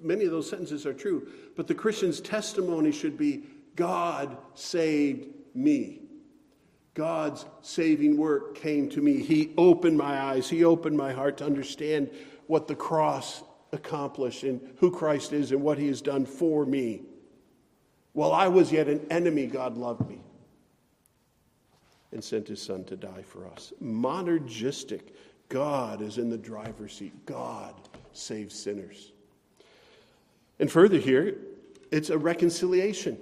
many 0.01 0.25
of 0.25 0.31
those 0.31 0.49
sentences 0.49 0.87
are 0.87 0.95
true, 0.95 1.29
but 1.57 1.67
the 1.67 1.75
Christian's 1.75 2.21
testimony 2.21 2.91
should 2.91 3.17
be 3.17 3.45
God 3.77 4.37
saved 4.55 5.29
me. 5.55 6.00
God's 6.95 7.47
saving 7.63 8.17
work 8.17 8.55
came 8.57 8.89
to 8.91 9.01
me. 9.01 9.23
He 9.23 9.53
opened 9.57 9.97
my 9.97 10.21
eyes, 10.21 10.49
He 10.49 10.65
opened 10.65 10.97
my 10.97 11.13
heart 11.13 11.39
to 11.39 11.47
understand 11.47 12.11
what 12.47 12.67
the 12.67 12.75
cross 12.75 13.43
accomplished 13.73 14.43
and 14.43 14.61
who 14.79 14.91
Christ 14.91 15.33
is 15.33 15.53
and 15.53 15.63
what 15.63 15.79
He 15.79 15.87
has 15.87 16.03
done 16.03 16.27
for 16.27 16.67
me. 16.67 17.03
While 18.13 18.33
I 18.33 18.49
was 18.49 18.73
yet 18.73 18.89
an 18.89 19.07
enemy, 19.11 19.47
God 19.47 19.77
loved 19.77 20.09
me 20.09 20.21
and 22.13 22.23
sent 22.23 22.49
His 22.49 22.61
Son 22.61 22.85
to 22.85 22.97
die 22.97 23.23
for 23.23 23.47
us. 23.47 23.73
Monergistic. 23.83 25.13
God 25.49 26.01
is 26.01 26.19
in 26.19 26.31
the 26.31 26.39
driver's 26.39 26.93
seat. 26.93 27.27
God 27.27 27.75
saves 28.13 28.55
sinners. 28.55 29.13
And 30.59 30.71
further, 30.71 30.99
here, 30.99 31.37
it's 31.91 32.11
a 32.11 32.19
reconciliation. 32.19 33.19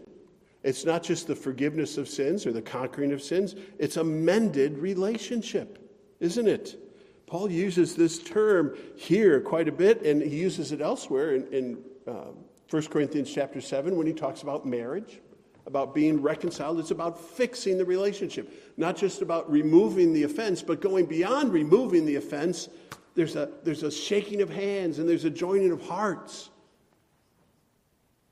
It's 0.68 0.84
not 0.84 1.02
just 1.02 1.26
the 1.26 1.34
forgiveness 1.34 1.96
of 1.96 2.10
sins 2.10 2.44
or 2.44 2.52
the 2.52 2.60
conquering 2.60 3.12
of 3.12 3.22
sins, 3.22 3.56
it's 3.78 3.96
a 3.96 4.04
mended 4.04 4.76
relationship, 4.76 5.78
isn't 6.20 6.46
it? 6.46 6.78
Paul 7.26 7.50
uses 7.50 7.96
this 7.96 8.18
term 8.22 8.76
here 8.94 9.40
quite 9.40 9.66
a 9.66 9.72
bit, 9.72 10.02
and 10.02 10.20
he 10.20 10.36
uses 10.36 10.70
it 10.70 10.82
elsewhere 10.82 11.34
in, 11.34 11.46
in 11.54 11.78
uh, 12.06 12.32
1 12.68 12.82
Corinthians 12.88 13.32
chapter 13.32 13.62
7 13.62 13.96
when 13.96 14.06
he 14.06 14.12
talks 14.12 14.42
about 14.42 14.66
marriage, 14.66 15.22
about 15.64 15.94
being 15.94 16.20
reconciled. 16.20 16.78
It's 16.80 16.90
about 16.90 17.18
fixing 17.18 17.78
the 17.78 17.86
relationship, 17.86 18.52
not 18.76 18.94
just 18.94 19.22
about 19.22 19.50
removing 19.50 20.12
the 20.12 20.24
offense, 20.24 20.60
but 20.60 20.82
going 20.82 21.06
beyond 21.06 21.50
removing 21.50 22.04
the 22.04 22.16
offense. 22.16 22.68
There's 23.14 23.36
a, 23.36 23.48
there's 23.64 23.84
a 23.84 23.90
shaking 23.90 24.42
of 24.42 24.50
hands 24.50 24.98
and 24.98 25.08
there's 25.08 25.24
a 25.24 25.30
joining 25.30 25.70
of 25.70 25.80
hearts. 25.80 26.50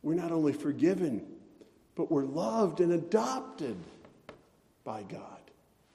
We're 0.02 0.16
not 0.16 0.33
only 0.33 0.52
forgiven, 0.52 1.36
but 1.97 2.12
we're 2.12 2.25
loved 2.25 2.81
and 2.81 2.93
adopted 2.93 3.76
by 4.85 5.03
God. 5.03 5.41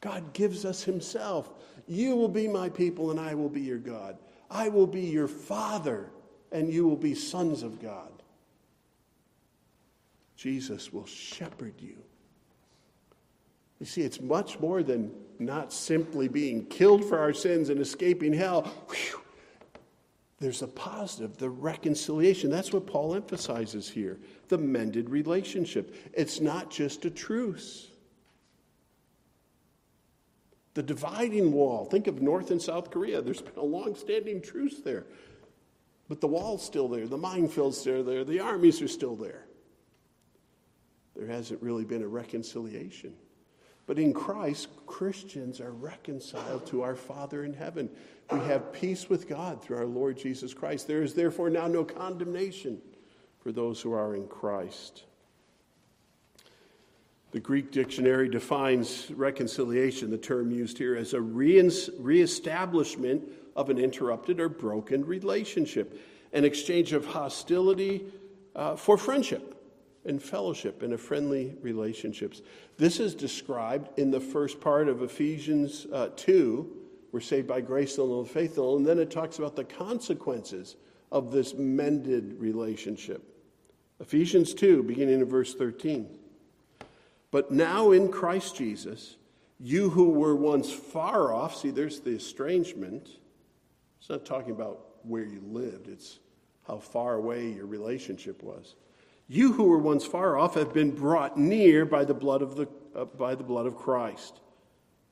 God 0.02 0.34
gives 0.34 0.66
us 0.66 0.84
Himself. 0.84 1.50
You 1.88 2.16
will 2.16 2.28
be 2.28 2.48
my 2.48 2.68
people, 2.68 3.12
and 3.12 3.20
I 3.20 3.36
will 3.36 3.50
be 3.50 3.62
your 3.62 3.78
God. 3.78 4.18
I 4.50 4.68
will 4.68 4.88
be 4.88 5.02
your 5.02 5.28
Father, 5.28 6.10
and 6.52 6.74
you 6.74 6.86
will 6.86 6.98
be 6.98 7.16
sons 7.16 7.64
of 7.64 7.82
God. 7.82 8.12
Jesus 10.36 10.92
will 10.92 11.06
shepherd 11.06 11.76
you. 11.80 11.98
You 13.80 13.86
see, 13.86 14.02
it's 14.02 14.20
much 14.20 14.60
more 14.60 14.84
than 14.84 15.12
not 15.40 15.72
simply 15.72 16.28
being 16.28 16.66
killed 16.66 17.06
for 17.06 17.20
our 17.20 17.34
sins 17.34 17.70
and 17.70 17.80
escaping 17.80 18.34
hell. 18.34 18.64
Whew. 18.90 19.21
There's 20.42 20.64
a 20.64 20.68
positive, 20.68 21.38
the 21.38 21.52
reconciliation. 21.52 22.50
That's 22.50 22.74
what 22.74 22.88
Paul 22.88 23.14
emphasizes 23.14 23.88
here 23.88 24.20
the 24.48 24.58
mended 24.58 25.08
relationship. 25.10 25.96
It's 26.14 26.42
not 26.42 26.72
just 26.72 27.06
a 27.06 27.12
truce. 27.12 27.92
The 30.74 30.82
dividing 30.82 31.52
wall. 31.52 31.86
Think 31.86 32.08
of 32.08 32.24
North 32.24 32.50
and 32.50 32.60
South 32.60 32.90
Korea. 32.90 33.22
There's 33.22 33.42
been 33.42 33.56
a 33.56 33.64
long 33.64 33.96
standing 33.96 34.42
truce 34.42 34.80
there. 34.80 35.06
But 36.10 36.22
the 36.22 36.28
wall's 36.28 36.66
still 36.66 36.88
there, 36.88 37.08
the 37.08 37.20
minefields 37.20 37.76
still 37.76 38.04
there, 38.04 38.24
the 38.24 38.40
armies 38.40 38.82
are 38.82 38.88
still 38.88 39.16
there. 39.16 39.46
There 41.16 41.28
hasn't 41.28 41.62
really 41.62 41.86
been 41.86 42.02
a 42.02 42.08
reconciliation. 42.08 43.14
But 43.92 44.00
in 44.00 44.14
Christ, 44.14 44.70
Christians 44.88 45.60
are 45.60 45.74
reconciled 45.74 46.66
to 46.68 46.82
our 46.82 46.96
Father 46.96 47.44
in 47.44 47.54
heaven. 47.54 47.90
We 48.32 48.40
have 48.40 48.72
peace 48.72 49.10
with 49.10 49.28
God 49.28 49.62
through 49.62 49.80
our 49.80 49.86
Lord 49.86 50.18
Jesus 50.18 50.54
Christ. 50.54 50.88
There 50.88 51.04
is 51.04 51.14
therefore 51.14 51.50
now 51.50 51.68
no 51.68 51.84
condemnation 51.84 52.82
for 53.42 53.52
those 53.52 53.82
who 53.82 53.92
are 53.92 54.16
in 54.16 54.30
Christ. 54.30 55.04
The 57.32 57.42
Greek 57.42 57.74
dictionary 57.74 58.30
defines 58.30 59.12
reconciliation, 59.12 60.10
the 60.10 60.18
term 60.18 60.52
used 60.52 60.78
here, 60.78 60.96
as 60.96 61.14
a 61.14 61.20
reestablishment 61.20 63.24
of 63.58 63.70
an 63.70 63.78
interrupted 63.78 64.40
or 64.40 64.48
broken 64.48 65.06
relationship, 65.06 66.00
an 66.32 66.46
exchange 66.46 66.94
of 66.94 67.08
hostility 67.08 68.06
uh, 68.56 68.78
for 68.78 68.98
friendship 68.98 69.61
and 70.06 70.22
fellowship 70.22 70.82
and 70.82 70.94
a 70.94 70.98
friendly 70.98 71.56
relationships. 71.62 72.42
This 72.78 73.00
is 73.00 73.14
described 73.14 74.00
in 74.00 74.12
the 74.12 74.20
first 74.20 74.60
part 74.60 74.88
of 74.88 75.04
Ephesians 75.04 75.86
uh, 75.94 76.10
2. 76.16 76.78
We're 77.12 77.20
saved 77.20 77.48
by 77.48 77.62
grace 77.62 77.98
alone, 77.98 78.26
faith 78.26 78.58
alone. 78.58 78.78
And 78.78 78.88
then 78.88 79.00
it 79.00 79.12
talks 79.12 79.38
about 79.38 79.56
the 79.56 79.64
consequences 79.64 80.76
of 81.12 81.32
this 81.32 81.54
mended 81.54 82.40
relationship. 82.40 83.24
Ephesians 84.00 84.54
2, 84.54 84.84
beginning 84.84 85.20
in 85.20 85.26
verse 85.26 85.54
13. 85.54 86.10
But 87.30 87.52
now 87.52 87.92
in 87.92 88.12
Christ 88.12 88.56
Jesus, 88.56 89.18
you 89.60 89.90
who 89.90 90.10
were 90.10 90.36
once 90.36 90.72
far 90.72 91.34
off, 91.34 91.56
see, 91.56 91.70
there's 91.70 92.00
the 92.00 92.16
estrangement. 92.16 93.08
It's 94.00 94.10
not 94.10 94.26
talking 94.26 94.52
about 94.52 94.80
where 95.04 95.24
you 95.24 95.42
lived, 95.46 95.88
it's 95.88 96.20
how 96.68 96.78
far 96.78 97.16
away 97.16 97.52
your 97.52 97.66
relationship 97.66 98.42
was. 98.44 98.76
You 99.32 99.54
who 99.54 99.64
were 99.64 99.78
once 99.78 100.06
far 100.06 100.38
off 100.38 100.56
have 100.56 100.74
been 100.74 100.92
brought 100.92 101.38
near 101.38 101.86
by 101.86 102.04
the 102.04 102.14
blood 102.14 102.42
of, 102.42 102.58
the, 102.58 102.68
uh, 102.94 103.06
by 103.06 103.34
the 103.34 103.46
blood 103.46 103.66
of 103.66 103.78
Christ. 103.78 104.42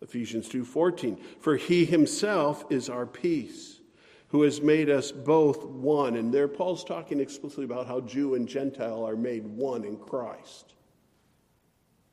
Ephesians 0.01 0.49
2:14 0.49 1.17
For 1.39 1.55
he 1.55 1.85
himself 1.85 2.65
is 2.69 2.89
our 2.89 3.05
peace 3.05 3.79
who 4.27 4.41
has 4.41 4.59
made 4.59 4.89
us 4.89 5.13
both 5.13 5.63
one 5.63 6.17
and 6.17 6.33
there 6.33 6.49
Paul's 6.49 6.83
talking 6.83 7.21
explicitly 7.21 7.63
about 7.63 7.87
how 7.87 8.01
Jew 8.01 8.35
and 8.35 8.45
Gentile 8.45 9.07
are 9.07 9.15
made 9.15 9.47
one 9.47 9.85
in 9.85 9.95
Christ 9.95 10.73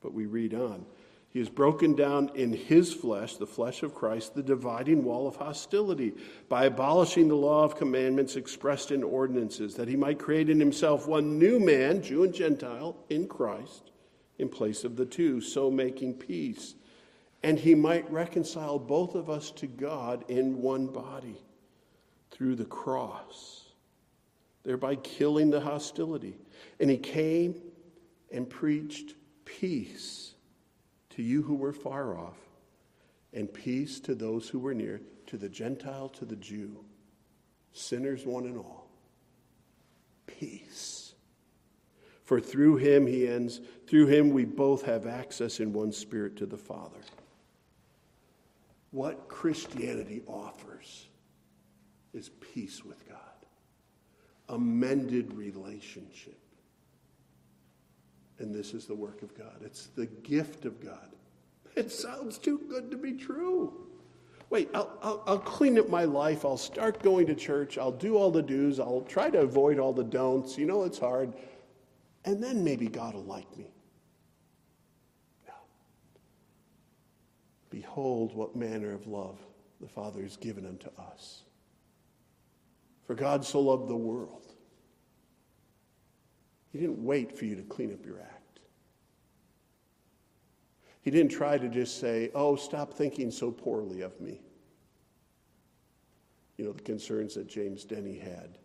but 0.00 0.14
we 0.14 0.26
read 0.26 0.54
on. 0.54 0.86
He 1.36 1.40
has 1.40 1.50
broken 1.50 1.94
down 1.94 2.30
in 2.34 2.54
his 2.54 2.94
flesh, 2.94 3.36
the 3.36 3.46
flesh 3.46 3.82
of 3.82 3.94
Christ, 3.94 4.34
the 4.34 4.42
dividing 4.42 5.04
wall 5.04 5.28
of 5.28 5.36
hostility 5.36 6.14
by 6.48 6.64
abolishing 6.64 7.28
the 7.28 7.36
law 7.36 7.62
of 7.62 7.76
commandments 7.76 8.36
expressed 8.36 8.90
in 8.90 9.02
ordinances, 9.02 9.74
that 9.74 9.86
he 9.86 9.96
might 9.96 10.18
create 10.18 10.48
in 10.48 10.58
himself 10.58 11.06
one 11.06 11.38
new 11.38 11.60
man, 11.60 12.00
Jew 12.00 12.24
and 12.24 12.32
Gentile, 12.32 12.96
in 13.10 13.28
Christ, 13.28 13.90
in 14.38 14.48
place 14.48 14.82
of 14.82 14.96
the 14.96 15.04
two, 15.04 15.42
so 15.42 15.70
making 15.70 16.14
peace. 16.14 16.74
And 17.42 17.58
he 17.58 17.74
might 17.74 18.10
reconcile 18.10 18.78
both 18.78 19.14
of 19.14 19.28
us 19.28 19.50
to 19.56 19.66
God 19.66 20.24
in 20.28 20.62
one 20.62 20.86
body 20.86 21.36
through 22.30 22.56
the 22.56 22.64
cross, 22.64 23.62
thereby 24.62 24.96
killing 24.96 25.50
the 25.50 25.60
hostility. 25.60 26.38
And 26.80 26.88
he 26.88 26.96
came 26.96 27.60
and 28.32 28.48
preached 28.48 29.12
peace 29.44 30.25
to 31.16 31.22
you 31.22 31.42
who 31.42 31.54
were 31.54 31.72
far 31.72 32.14
off, 32.18 32.36
and 33.32 33.52
peace 33.52 34.00
to 34.00 34.14
those 34.14 34.50
who 34.50 34.58
were 34.58 34.74
near, 34.74 35.00
to 35.26 35.38
the 35.38 35.48
Gentile, 35.48 36.10
to 36.10 36.26
the 36.26 36.36
Jew, 36.36 36.84
sinners 37.72 38.26
one 38.26 38.44
and 38.44 38.58
all. 38.58 38.90
Peace. 40.26 41.14
For 42.22 42.38
through 42.38 42.76
him, 42.76 43.06
he 43.06 43.26
ends, 43.26 43.62
through 43.86 44.08
him 44.08 44.28
we 44.28 44.44
both 44.44 44.82
have 44.82 45.06
access 45.06 45.58
in 45.58 45.72
one 45.72 45.90
spirit 45.90 46.36
to 46.36 46.44
the 46.44 46.58
Father. 46.58 47.00
What 48.90 49.26
Christianity 49.26 50.20
offers 50.26 51.06
is 52.12 52.28
peace 52.28 52.84
with 52.84 53.08
God, 53.08 53.18
amended 54.50 55.30
mended 55.30 55.32
relationship 55.32 56.38
and 58.38 58.54
this 58.54 58.74
is 58.74 58.86
the 58.86 58.94
work 58.94 59.22
of 59.22 59.36
God. 59.36 59.62
It's 59.64 59.86
the 59.86 60.06
gift 60.06 60.64
of 60.64 60.80
God. 60.80 61.10
It 61.74 61.90
sounds 61.90 62.38
too 62.38 62.60
good 62.68 62.90
to 62.90 62.96
be 62.96 63.12
true. 63.12 63.86
Wait, 64.48 64.70
I'll, 64.74 64.96
I'll, 65.02 65.22
I'll, 65.26 65.38
clean 65.38 65.78
up 65.78 65.88
my 65.88 66.04
life. 66.04 66.44
I'll 66.44 66.56
start 66.56 67.02
going 67.02 67.26
to 67.26 67.34
church. 67.34 67.78
I'll 67.78 67.90
do 67.90 68.16
all 68.16 68.30
the 68.30 68.42
do's. 68.42 68.78
I'll 68.78 69.02
try 69.02 69.28
to 69.30 69.40
avoid 69.40 69.78
all 69.78 69.92
the 69.92 70.04
don'ts. 70.04 70.56
You 70.56 70.66
know, 70.66 70.84
it's 70.84 70.98
hard. 70.98 71.32
And 72.24 72.42
then 72.42 72.62
maybe 72.62 72.86
God 72.86 73.14
will 73.14 73.24
like 73.24 73.56
me. 73.56 73.72
No. 75.48 75.54
Behold, 77.70 78.34
what 78.36 78.54
manner 78.54 78.92
of 78.92 79.06
love 79.06 79.38
the 79.80 79.88
Father 79.88 80.22
has 80.22 80.36
given 80.36 80.64
unto 80.64 80.88
us. 80.98 81.42
For 83.06 83.14
God 83.14 83.44
so 83.44 83.60
loved 83.60 83.88
the 83.88 83.96
world 83.96 84.45
he 86.76 86.82
didn't 86.86 87.02
wait 87.02 87.36
for 87.36 87.46
you 87.46 87.56
to 87.56 87.62
clean 87.62 87.90
up 87.90 88.04
your 88.04 88.20
act. 88.20 88.60
He 91.00 91.10
didn't 91.10 91.30
try 91.30 91.56
to 91.56 91.68
just 91.68 91.98
say, 91.98 92.30
oh, 92.34 92.54
stop 92.54 92.92
thinking 92.92 93.30
so 93.30 93.50
poorly 93.50 94.02
of 94.02 94.20
me. 94.20 94.42
You 96.58 96.66
know, 96.66 96.72
the 96.72 96.82
concerns 96.82 97.34
that 97.34 97.48
James 97.48 97.86
Denney 97.86 98.20
had. 98.20 98.58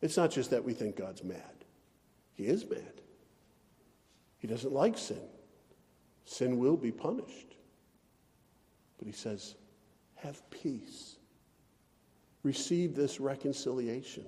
It's 0.00 0.16
not 0.16 0.32
just 0.32 0.50
that 0.50 0.64
we 0.64 0.72
think 0.72 0.96
God's 0.96 1.22
mad, 1.22 1.64
He 2.34 2.46
is 2.46 2.68
mad. 2.68 3.00
He 4.38 4.48
doesn't 4.48 4.72
like 4.72 4.98
sin. 4.98 5.20
Sin 6.24 6.58
will 6.58 6.76
be 6.76 6.90
punished. 6.90 7.54
But 8.98 9.06
He 9.06 9.12
says, 9.12 9.54
have 10.16 10.48
peace. 10.50 11.16
Receive 12.42 12.96
this 12.96 13.20
reconciliation. 13.20 14.24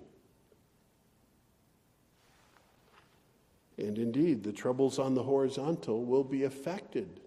And 3.78 3.98
indeed, 3.98 4.42
the 4.42 4.52
troubles 4.52 4.98
on 4.98 5.14
the 5.14 5.22
horizontal 5.22 6.04
will 6.04 6.24
be 6.24 6.44
affected 6.44 7.20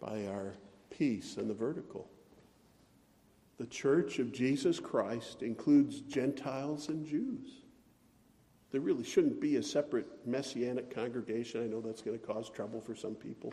by 0.00 0.26
our 0.26 0.54
peace 0.90 1.36
on 1.38 1.48
the 1.48 1.54
vertical. 1.54 2.08
The 3.58 3.66
church 3.66 4.18
of 4.18 4.32
Jesus 4.32 4.78
Christ 4.78 5.42
includes 5.42 6.00
Gentiles 6.00 6.88
and 6.88 7.06
Jews. 7.06 7.50
There 8.70 8.80
really 8.80 9.04
shouldn't 9.04 9.40
be 9.40 9.56
a 9.56 9.62
separate 9.62 10.06
messianic 10.26 10.94
congregation. 10.94 11.62
I 11.62 11.66
know 11.66 11.80
that's 11.80 12.02
going 12.02 12.18
to 12.18 12.24
cause 12.24 12.50
trouble 12.50 12.80
for 12.80 12.94
some 12.94 13.14
people. 13.14 13.52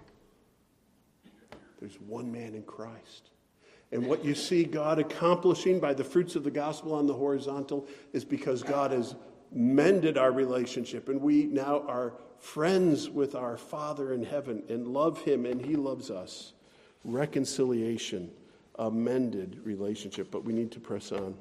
There's 1.80 2.00
one 2.02 2.32
man 2.32 2.54
in 2.54 2.64
Christ. 2.64 3.30
And 3.92 4.08
what 4.08 4.26
you 4.26 4.36
see 4.36 4.66
God 4.66 5.00
accomplishing 5.00 5.80
by 5.80 5.94
the 5.94 6.04
fruits 6.04 6.36
of 6.36 6.44
the 6.44 6.52
gospel 6.52 6.94
on 6.94 7.08
the 7.08 7.14
horizontal 7.14 7.88
is 8.14 8.26
because 8.26 8.62
God 8.62 8.92
has 8.92 9.16
mended 9.52 10.18
our 10.18 10.32
relationship, 10.32 11.10
and 11.10 11.22
we 11.22 11.46
now 11.46 11.84
are 11.88 12.14
friends 12.40 13.10
with 13.10 13.36
our 13.36 13.58
Father 13.58 14.14
in 14.14 14.24
heaven 14.24 14.64
and 14.70 14.88
love 14.88 15.22
Him 15.22 15.46
and 15.46 15.62
He 15.62 15.76
loves 15.76 16.12
us. 16.12 16.54
Reconciliation, 17.04 18.32
amended 18.78 19.60
relationship, 19.64 20.32
but 20.32 20.44
we 20.44 20.54
need 20.54 20.72
to 20.72 20.80
press 20.80 21.12
on. 21.12 21.36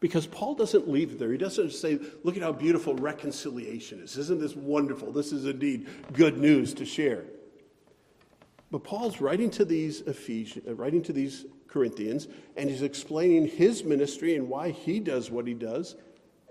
Because 0.00 0.26
Paul 0.26 0.54
doesn't 0.54 0.88
leave 0.88 1.18
there. 1.18 1.32
He 1.32 1.38
doesn't 1.38 1.72
say, 1.72 1.98
look 2.24 2.36
at 2.36 2.42
how 2.42 2.52
beautiful 2.52 2.94
reconciliation 2.94 4.00
is. 4.00 4.18
Isn't 4.18 4.40
this 4.40 4.54
wonderful? 4.54 5.12
This 5.12 5.32
is 5.32 5.46
indeed 5.46 5.86
good 6.12 6.36
news 6.36 6.74
to 6.74 6.84
share. 6.84 7.24
But 8.70 8.84
Paul's 8.84 9.20
writing 9.20 9.50
to 9.50 9.64
these 9.64 10.00
Ephesians, 10.02 10.66
uh, 10.66 10.74
writing 10.74 11.00
to 11.04 11.12
these 11.12 11.46
Corinthians, 11.68 12.28
and 12.56 12.68
he's 12.68 12.82
explaining 12.82 13.46
his 13.46 13.84
ministry 13.84 14.36
and 14.36 14.48
why 14.48 14.70
he 14.70 15.00
does 15.00 15.30
what 15.30 15.46
he 15.46 15.54
does 15.54 15.96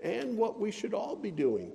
and 0.04 0.36
what 0.36 0.60
we 0.60 0.70
should 0.70 0.94
all 0.94 1.16
be 1.16 1.30
doing. 1.30 1.72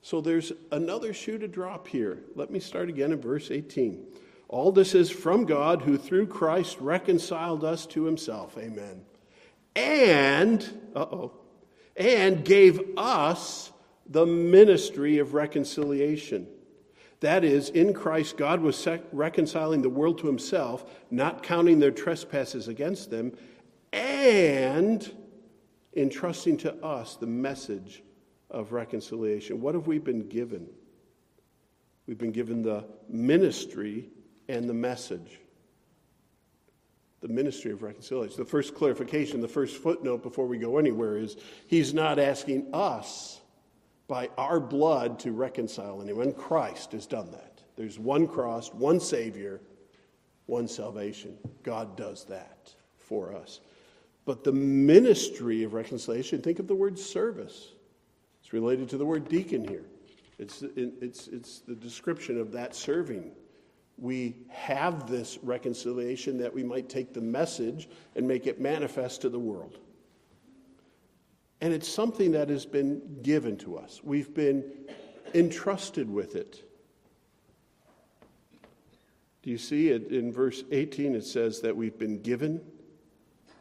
So 0.00 0.20
there's 0.20 0.52
another 0.70 1.12
shoe 1.12 1.36
to 1.36 1.48
drop 1.48 1.88
here. 1.88 2.20
Let 2.36 2.50
me 2.50 2.60
start 2.60 2.88
again 2.88 3.12
in 3.12 3.20
verse 3.20 3.50
18. 3.50 4.06
All 4.48 4.70
this 4.70 4.94
is 4.94 5.10
from 5.10 5.44
God 5.44 5.82
who 5.82 5.98
through 5.98 6.28
Christ 6.28 6.78
reconciled 6.80 7.64
us 7.64 7.84
to 7.86 8.04
himself. 8.04 8.56
Amen. 8.56 9.02
And, 9.74 10.62
uh 10.94 11.00
oh, 11.00 11.32
and 11.96 12.44
gave 12.44 12.80
us 12.96 13.72
the 14.08 14.24
ministry 14.24 15.18
of 15.18 15.34
reconciliation. 15.34 16.46
That 17.20 17.44
is, 17.44 17.70
in 17.70 17.92
Christ, 17.92 18.36
God 18.36 18.60
was 18.60 18.76
sec- 18.76 19.02
reconciling 19.10 19.82
the 19.82 19.88
world 19.88 20.18
to 20.18 20.28
himself, 20.28 20.84
not 21.10 21.42
counting 21.42 21.80
their 21.80 21.90
trespasses 21.90 22.68
against 22.68 23.10
them, 23.10 23.32
and 23.92 25.10
entrusting 25.96 26.56
to 26.58 26.74
us 26.84 27.16
the 27.16 27.26
message 27.26 28.02
of 28.50 28.72
reconciliation. 28.72 29.60
What 29.60 29.74
have 29.74 29.86
we 29.86 29.98
been 29.98 30.28
given? 30.28 30.68
We've 32.06 32.18
been 32.18 32.32
given 32.32 32.62
the 32.62 32.84
ministry 33.08 34.08
and 34.48 34.68
the 34.68 34.74
message. 34.74 35.40
The 37.20 37.28
ministry 37.28 37.72
of 37.72 37.82
reconciliation. 37.82 38.36
The 38.36 38.44
first 38.44 38.74
clarification, 38.74 39.40
the 39.40 39.48
first 39.48 39.76
footnote 39.78 40.22
before 40.22 40.46
we 40.46 40.58
go 40.58 40.78
anywhere 40.78 41.16
is 41.16 41.36
he's 41.66 41.92
not 41.92 42.18
asking 42.18 42.68
us 42.72 43.40
by 44.06 44.30
our 44.38 44.60
blood 44.60 45.18
to 45.20 45.32
reconcile 45.32 46.00
anyone. 46.00 46.32
Christ 46.32 46.92
has 46.92 47.06
done 47.06 47.30
that. 47.32 47.62
There's 47.76 47.98
one 47.98 48.28
cross, 48.28 48.72
one 48.72 49.00
Savior, 49.00 49.60
one 50.46 50.68
salvation. 50.68 51.36
God 51.64 51.96
does 51.96 52.24
that 52.26 52.72
for 52.96 53.34
us. 53.34 53.60
But 54.26 54.44
the 54.44 54.52
ministry 54.52 55.62
of 55.62 55.72
reconciliation, 55.72 56.42
think 56.42 56.58
of 56.58 56.66
the 56.66 56.74
word 56.74 56.98
service. 56.98 57.68
It's 58.42 58.52
related 58.52 58.90
to 58.90 58.98
the 58.98 59.06
word 59.06 59.28
deacon 59.28 59.66
here. 59.66 59.84
It's, 60.38 60.62
it's, 60.76 61.28
it's 61.28 61.60
the 61.60 61.76
description 61.76 62.38
of 62.38 62.52
that 62.52 62.74
serving. 62.74 63.30
We 63.96 64.36
have 64.48 65.08
this 65.08 65.38
reconciliation 65.42 66.36
that 66.38 66.52
we 66.52 66.62
might 66.62 66.88
take 66.90 67.14
the 67.14 67.20
message 67.20 67.88
and 68.14 68.28
make 68.28 68.46
it 68.46 68.60
manifest 68.60 69.22
to 69.22 69.30
the 69.30 69.38
world. 69.38 69.78
And 71.60 71.72
it's 71.72 71.88
something 71.88 72.32
that 72.32 72.50
has 72.50 72.66
been 72.66 73.20
given 73.22 73.56
to 73.58 73.78
us. 73.78 74.00
We've 74.04 74.34
been 74.34 74.64
entrusted 75.34 76.10
with 76.10 76.36
it. 76.36 76.62
Do 79.42 79.50
you 79.50 79.58
see 79.58 79.88
it 79.88 80.08
in 80.08 80.32
verse 80.32 80.64
18? 80.72 81.14
It 81.14 81.24
says 81.24 81.60
that 81.60 81.74
we've 81.74 81.96
been 81.96 82.20
given, 82.20 82.60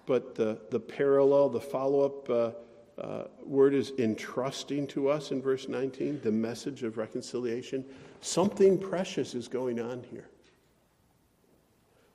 but 0.05 0.35
the, 0.35 0.59
the 0.69 0.79
parallel, 0.79 1.49
the 1.49 1.59
follow 1.59 2.05
up 2.05 2.29
uh, 2.29 3.01
uh, 3.01 3.27
word 3.43 3.73
is 3.73 3.91
entrusting 3.97 4.87
to 4.87 5.09
us 5.09 5.31
in 5.31 5.41
verse 5.41 5.67
19, 5.67 6.21
the 6.23 6.31
message 6.31 6.83
of 6.83 6.97
reconciliation. 6.97 7.83
Something 8.21 8.77
precious 8.77 9.35
is 9.35 9.47
going 9.47 9.79
on 9.79 10.03
here. 10.09 10.29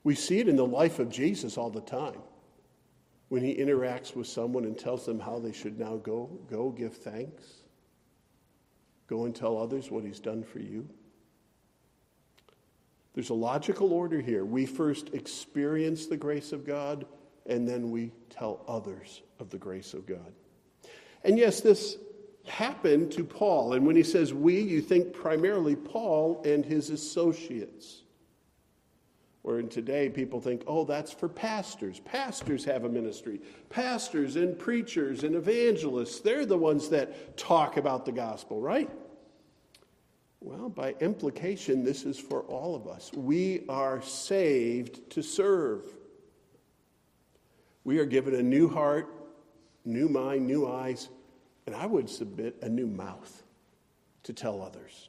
We 0.03 0.15
see 0.15 0.39
it 0.39 0.49
in 0.49 0.57
the 0.57 0.67
life 0.67 0.99
of 0.99 1.11
Jesus 1.11 1.59
all 1.59 1.71
the 1.71 1.83
time 1.83 2.21
when 3.29 3.43
he 3.43 3.55
interacts 3.55 4.17
with 4.17 4.27
someone 4.27 4.65
and 4.65 4.77
tells 4.77 5.07
them 5.07 5.21
how 5.21 5.39
they 5.39 5.53
should 5.53 5.79
now 5.79 5.97
go, 5.99 6.31
go 6.51 6.71
give 6.71 6.97
thanks. 6.97 7.45
Go 9.07 9.25
and 9.25 9.35
tell 9.35 9.59
others 9.59 9.91
what 9.91 10.05
he's 10.05 10.21
done 10.21 10.43
for 10.43 10.59
you. 10.59 10.89
There's 13.15 13.31
a 13.31 13.35
logical 13.35 13.93
order 13.93 14.21
here. 14.21 14.45
We 14.45 14.67
first 14.67 15.15
experience 15.15 16.07
the 16.07 16.17
grace 16.17 16.53
of 16.53 16.67
God, 16.67 17.07
and 17.47 17.69
then 17.69 17.91
we 17.91 18.13
tell 18.29 18.65
others 18.69 19.23
of 19.39 19.51
the 19.51 19.59
grace 19.59 19.95
of 19.95 20.07
God. 20.07 20.33
And 21.25 21.39
yes, 21.39 21.61
this 21.61 21.97
happened 22.47 23.13
to 23.13 23.25
Paul. 23.25 23.75
And 23.75 23.87
when 23.87 23.97
he 23.97 24.03
says 24.03 24.33
we, 24.33 24.61
you 24.61 24.81
think 24.81 25.13
primarily 25.13 25.77
Paul 25.77 26.43
and 26.45 26.65
his 26.65 26.91
associates. 26.91 28.03
Where 29.43 29.59
in 29.59 29.69
today 29.69 30.11
people 30.11 30.41
think, 30.41 30.65
oh, 30.67 30.85
that's 30.85 31.13
for 31.13 31.29
pastors. 31.29 32.01
Pastors 32.01 32.65
have 32.67 32.85
a 32.85 32.89
ministry. 32.89 33.41
Pastors 33.71 34.37
and 34.37 34.59
preachers 34.59 35.25
and 35.25 35.35
evangelists, 35.35 36.21
they're 36.21 36.45
the 36.45 36.59
ones 36.59 36.91
that 36.91 37.39
talk 37.39 37.79
about 37.79 38.05
the 38.05 38.13
gospel, 38.13 38.61
right? 38.61 38.91
Well, 40.41 40.69
by 40.69 40.95
implication, 41.01 41.85
this 41.85 42.05
is 42.05 42.19
for 42.19 42.43
all 42.43 42.75
of 42.75 42.87
us. 42.87 43.11
We 43.15 43.65
are 43.69 44.03
saved 44.03 45.11
to 45.11 45.23
serve. 45.23 45.85
We 47.85 47.99
are 47.99 48.05
given 48.05 48.35
a 48.35 48.43
new 48.43 48.69
heart, 48.69 49.09
new 49.85 50.09
mind, 50.09 50.47
new 50.47 50.71
eyes, 50.71 51.09
and 51.67 51.75
I 51.75 51.87
would 51.87 52.09
submit 52.09 52.57
a 52.63 52.69
new 52.69 52.87
mouth 52.87 53.43
to 54.25 54.33
tell 54.33 54.63
others. 54.63 55.09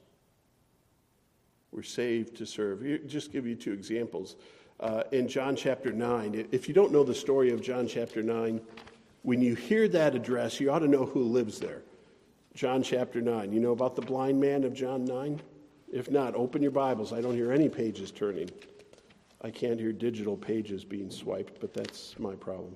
We're 1.72 1.84
saved 1.84 2.36
to 2.38 2.46
serve. 2.46 2.84
Just 3.08 3.32
give 3.32 3.48
you 3.48 3.56
two 3.56 3.74
examples. 3.74 4.36
Uh, 4.80 5.04
in 5.12 5.28
John 5.28 5.56
chapter 5.56 5.92
9, 5.92 6.48
if 6.52 6.68
you 6.68 6.74
don't 6.74 6.92
know 6.92 7.04
the 7.04 7.16
story 7.16 7.52
of 7.52 7.62
John 7.62 7.88
chapter 7.88 8.24
9, 8.24 8.60
when 9.24 9.42
you 9.42 9.56
hear 9.56 9.88
that 9.90 10.16
address, 10.16 10.60
you 10.60 10.72
ought 10.72 10.80
to 10.80 10.88
know 10.88 11.06
who 11.06 11.24
lives 11.24 11.60
there. 11.60 11.82
John 12.56 12.84
chapter 12.84 13.22
9. 13.22 13.54
You 13.54 13.60
know 13.60 13.72
about 13.72 13.96
the 13.96 14.02
blind 14.02 14.42
man 14.42 14.64
of 14.64 14.74
John 14.74 15.06
9? 15.06 15.40
If 15.92 16.10
not, 16.10 16.36
open 16.36 16.62
your 16.62 16.72
Bibles. 16.72 17.14
I 17.14 17.22
don't 17.22 17.36
hear 17.36 17.52
any 17.52 17.70
pages 17.70 18.12
turning. 18.12 18.50
I 19.44 19.50
can't 19.50 19.80
hear 19.80 19.92
digital 19.92 20.38
pages 20.38 20.86
being 20.86 21.10
swiped, 21.10 21.60
but 21.60 21.74
that's 21.74 22.18
my 22.20 22.36
problem. 22.36 22.76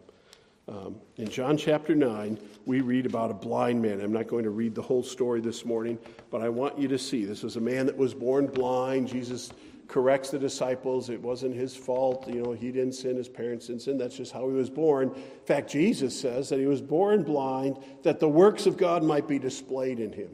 Um, 0.68 0.96
in 1.18 1.30
John 1.30 1.58
chapter 1.58 1.94
9, 1.94 2.40
we 2.66 2.82
read 2.82 3.06
about 3.06 3.30
a 3.30 3.36
blind 3.36 3.80
man. 3.80 4.02
I'm 4.02 4.12
not 4.12 4.26
going 4.26 4.44
to 4.46 4.50
read 4.50 4.74
the 4.74 4.82
whole 4.82 5.04
story 5.04 5.40
this 5.40 5.64
morning, 5.64 6.00
but 6.32 6.42
I 6.42 6.50
want 6.50 6.80
you 6.80 6.88
to 6.88 6.98
see 6.98 7.24
this 7.24 7.44
was 7.44 7.56
a 7.56 7.62
man 7.62 7.86
that 7.86 7.96
was 7.96 8.16
born 8.16 8.48
blind. 8.48 9.08
Jesus 9.08 9.52
corrects 9.88 10.32
the 10.32 10.40
disciples. 10.40 11.12
It 11.12 11.22
wasn't 11.22 11.54
his 11.54 11.76
fault. 11.76 12.28
You 12.28 12.42
know, 12.42 12.52
he 12.54 12.72
didn't 12.72 12.94
sin, 12.94 13.16
his 13.16 13.30
parents 13.30 13.68
didn't 13.68 13.84
sin. 13.84 14.00
That's 14.00 14.18
just 14.18 14.32
how 14.32 14.50
he 14.50 14.56
was 14.56 14.72
born. 14.72 15.10
In 15.10 15.46
fact, 15.46 15.70
Jesus 15.70 16.20
says 16.20 16.50
that 16.50 16.60
he 16.60 16.66
was 16.66 16.82
born 16.82 17.22
blind 17.22 17.78
that 18.02 18.20
the 18.20 18.30
works 18.30 18.66
of 18.66 18.76
God 18.76 19.04
might 19.04 19.28
be 19.28 19.38
displayed 19.38 20.00
in 20.00 20.12
him. 20.12 20.32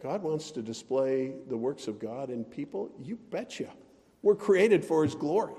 God 0.00 0.22
wants 0.22 0.52
to 0.52 0.62
display 0.62 1.32
the 1.48 1.56
works 1.56 1.88
of 1.88 1.98
God 1.98 2.30
in 2.30 2.44
people? 2.44 2.90
You 3.02 3.16
betcha. 3.16 3.70
We're 4.22 4.34
created 4.34 4.84
for 4.84 5.04
his 5.04 5.14
glory. 5.14 5.54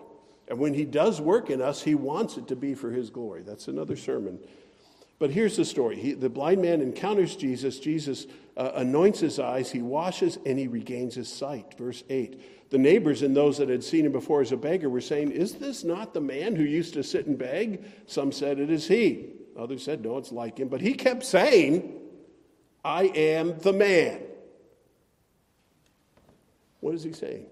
And 0.48 0.60
when 0.60 0.74
he 0.74 0.86
does 0.86 1.22
work 1.22 1.50
in 1.50 1.62
us, 1.62 1.82
he 1.82 1.96
wants 1.96 2.38
it 2.38 2.48
to 2.50 2.56
be 2.56 2.76
for 2.76 2.92
his 2.92 3.10
glory. 3.10 3.42
That's 3.42 3.68
another 3.68 3.96
sermon. 3.96 4.40
But 5.18 5.30
here's 5.30 5.56
the 5.56 5.66
story 5.66 5.98
he, 5.98 6.14
the 6.14 6.30
blind 6.30 6.62
man 6.62 6.82
encounters 6.82 7.36
Jesus. 7.36 7.80
Jesus 7.80 8.26
uh, 8.58 8.72
anoints 8.76 9.20
his 9.20 9.40
eyes, 9.40 9.72
he 9.72 9.82
washes, 9.82 10.40
and 10.46 10.58
he 10.58 10.68
regains 10.68 11.16
his 11.16 11.32
sight. 11.32 11.76
Verse 11.78 12.04
8. 12.10 12.70
The 12.72 12.78
neighbors 12.78 13.22
and 13.22 13.36
those 13.36 13.58
that 13.60 13.70
had 13.70 13.84
seen 13.84 14.06
him 14.06 14.14
before 14.14 14.42
as 14.42 14.52
a 14.52 14.58
beggar 14.58 14.90
were 14.90 15.00
saying, 15.00 15.32
Is 15.32 15.54
this 15.54 15.84
not 15.84 16.14
the 16.14 16.22
man 16.22 16.56
who 16.56 16.64
used 16.64 16.96
to 16.96 17.04
sit 17.04 17.28
and 17.28 17.38
beg? 17.38 17.86
Some 18.08 18.32
said, 18.32 18.60
It 18.60 18.70
is 18.70 18.88
he. 18.88 19.28
Others 19.58 19.84
said, 19.84 20.04
No, 20.04 20.18
it's 20.18 20.32
like 20.32 20.58
him. 20.58 20.70
But 20.70 20.82
he 20.82 20.94
kept 20.94 21.24
saying, 21.24 22.00
I 22.84 23.04
am 23.04 23.60
the 23.60 23.74
man. 23.74 24.22
What 26.80 26.96
is 26.96 27.04
he 27.04 27.14
saying? 27.14 27.46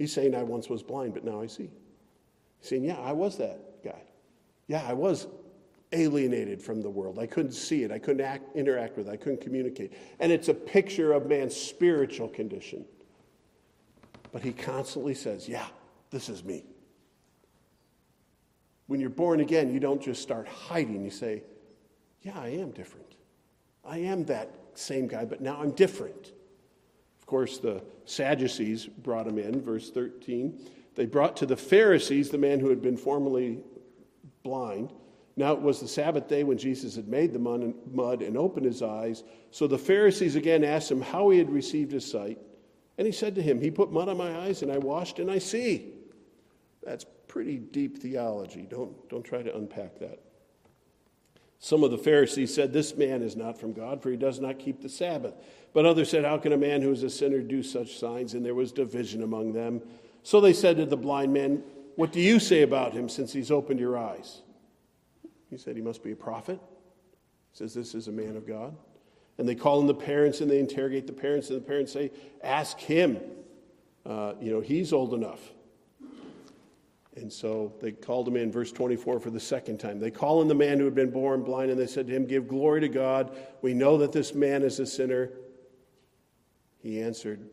He's 0.00 0.14
saying, 0.14 0.34
I 0.34 0.42
once 0.42 0.70
was 0.70 0.82
blind, 0.82 1.12
but 1.12 1.24
now 1.24 1.42
I 1.42 1.46
see 1.46 1.68
He's 2.58 2.70
saying, 2.70 2.84
Yeah, 2.84 2.98
I 2.98 3.12
was 3.12 3.36
that 3.36 3.84
guy. 3.84 4.00
Yeah, 4.66 4.82
I 4.88 4.94
was 4.94 5.26
alienated 5.92 6.62
from 6.62 6.80
the 6.80 6.88
world. 6.88 7.18
I 7.18 7.26
couldn't 7.26 7.52
see 7.52 7.82
it. 7.82 7.92
I 7.92 7.98
couldn't 7.98 8.22
act, 8.22 8.56
interact 8.56 8.96
with 8.96 9.08
it. 9.08 9.10
I 9.10 9.18
couldn't 9.18 9.42
communicate. 9.42 9.92
And 10.18 10.32
it's 10.32 10.48
a 10.48 10.54
picture 10.54 11.12
of 11.12 11.26
man's 11.26 11.54
spiritual 11.54 12.28
condition. 12.28 12.86
But 14.32 14.40
he 14.40 14.54
constantly 14.54 15.12
says, 15.12 15.46
Yeah, 15.46 15.66
this 16.08 16.30
is 16.30 16.44
me. 16.44 16.64
When 18.86 19.00
you're 19.00 19.10
born 19.10 19.40
again, 19.40 19.70
you 19.70 19.80
don't 19.80 20.00
just 20.00 20.22
start 20.22 20.48
hiding. 20.48 21.04
You 21.04 21.10
say, 21.10 21.42
Yeah, 22.22 22.40
I 22.40 22.48
am 22.48 22.70
different. 22.70 23.16
I 23.84 23.98
am 23.98 24.24
that 24.24 24.50
same 24.72 25.08
guy, 25.08 25.26
but 25.26 25.42
now 25.42 25.60
I'm 25.60 25.72
different. 25.72 26.32
Course, 27.30 27.58
the 27.58 27.80
Sadducees 28.06 28.86
brought 28.86 29.28
him 29.28 29.38
in, 29.38 29.62
verse 29.62 29.88
13. 29.92 30.66
They 30.96 31.06
brought 31.06 31.36
to 31.36 31.46
the 31.46 31.56
Pharisees 31.56 32.28
the 32.28 32.38
man 32.38 32.58
who 32.58 32.68
had 32.70 32.82
been 32.82 32.96
formerly 32.96 33.60
blind. 34.42 34.92
Now 35.36 35.52
it 35.52 35.60
was 35.60 35.78
the 35.78 35.86
Sabbath 35.86 36.26
day 36.26 36.42
when 36.42 36.58
Jesus 36.58 36.96
had 36.96 37.06
made 37.06 37.32
the 37.32 37.38
mud 37.38 38.22
and 38.22 38.36
opened 38.36 38.66
his 38.66 38.82
eyes. 38.82 39.22
So 39.52 39.68
the 39.68 39.78
Pharisees 39.78 40.34
again 40.34 40.64
asked 40.64 40.90
him 40.90 41.00
how 41.00 41.30
he 41.30 41.38
had 41.38 41.50
received 41.50 41.92
his 41.92 42.04
sight. 42.04 42.36
And 42.98 43.06
he 43.06 43.12
said 43.12 43.36
to 43.36 43.42
him, 43.42 43.60
He 43.60 43.70
put 43.70 43.92
mud 43.92 44.08
on 44.08 44.16
my 44.16 44.36
eyes, 44.36 44.62
and 44.62 44.72
I 44.72 44.78
washed, 44.78 45.20
and 45.20 45.30
I 45.30 45.38
see. 45.38 45.92
That's 46.82 47.06
pretty 47.28 47.58
deep 47.58 47.98
theology. 47.98 48.66
Don't, 48.68 49.08
don't 49.08 49.22
try 49.22 49.40
to 49.40 49.56
unpack 49.56 50.00
that. 50.00 50.18
Some 51.62 51.84
of 51.84 51.90
the 51.90 51.98
Pharisees 51.98 52.54
said, 52.54 52.72
This 52.72 52.96
man 52.96 53.22
is 53.22 53.36
not 53.36 53.60
from 53.60 53.74
God, 53.74 54.02
for 54.02 54.10
he 54.10 54.16
does 54.16 54.40
not 54.40 54.58
keep 54.58 54.80
the 54.80 54.88
Sabbath. 54.88 55.34
But 55.74 55.84
others 55.84 56.08
said, 56.08 56.24
How 56.24 56.38
can 56.38 56.52
a 56.52 56.56
man 56.56 56.80
who 56.80 56.90
is 56.90 57.02
a 57.02 57.10
sinner 57.10 57.40
do 57.40 57.62
such 57.62 57.98
signs? 57.98 58.32
And 58.32 58.44
there 58.44 58.54
was 58.54 58.72
division 58.72 59.22
among 59.22 59.52
them. 59.52 59.82
So 60.22 60.40
they 60.40 60.54
said 60.54 60.78
to 60.78 60.86
the 60.86 60.96
blind 60.96 61.34
man, 61.34 61.62
What 61.96 62.12
do 62.12 62.20
you 62.20 62.40
say 62.40 62.62
about 62.62 62.94
him 62.94 63.10
since 63.10 63.30
he's 63.34 63.50
opened 63.50 63.78
your 63.78 63.98
eyes? 63.98 64.40
He 65.50 65.58
said, 65.58 65.76
He 65.76 65.82
must 65.82 66.02
be 66.02 66.12
a 66.12 66.16
prophet. 66.16 66.58
He 67.52 67.58
says, 67.58 67.74
This 67.74 67.94
is 67.94 68.08
a 68.08 68.12
man 68.12 68.36
of 68.36 68.46
God. 68.46 68.74
And 69.36 69.46
they 69.46 69.54
call 69.54 69.82
in 69.82 69.86
the 69.86 69.94
parents 69.94 70.40
and 70.40 70.50
they 70.50 70.60
interrogate 70.60 71.06
the 71.06 71.12
parents, 71.12 71.50
and 71.50 71.60
the 71.60 71.66
parents 71.66 71.92
say, 71.92 72.10
Ask 72.42 72.78
him. 72.78 73.18
Uh, 74.06 74.32
you 74.40 74.50
know, 74.50 74.60
he's 74.60 74.94
old 74.94 75.12
enough. 75.12 75.40
And 77.16 77.32
so 77.32 77.72
they 77.80 77.92
called 77.92 78.28
him 78.28 78.36
in, 78.36 78.52
verse 78.52 78.70
24, 78.70 79.18
for 79.18 79.30
the 79.30 79.40
second 79.40 79.78
time. 79.78 79.98
They 79.98 80.12
call 80.12 80.42
in 80.42 80.48
the 80.48 80.54
man 80.54 80.78
who 80.78 80.84
had 80.84 80.94
been 80.94 81.10
born 81.10 81.42
blind, 81.42 81.70
and 81.70 81.78
they 81.78 81.88
said 81.88 82.06
to 82.06 82.14
him, 82.14 82.24
Give 82.24 82.46
glory 82.46 82.80
to 82.82 82.88
God. 82.88 83.36
We 83.62 83.74
know 83.74 83.98
that 83.98 84.12
this 84.12 84.34
man 84.34 84.62
is 84.62 84.78
a 84.78 84.86
sinner. 84.86 85.30
He 86.82 87.02
answered, 87.02 87.48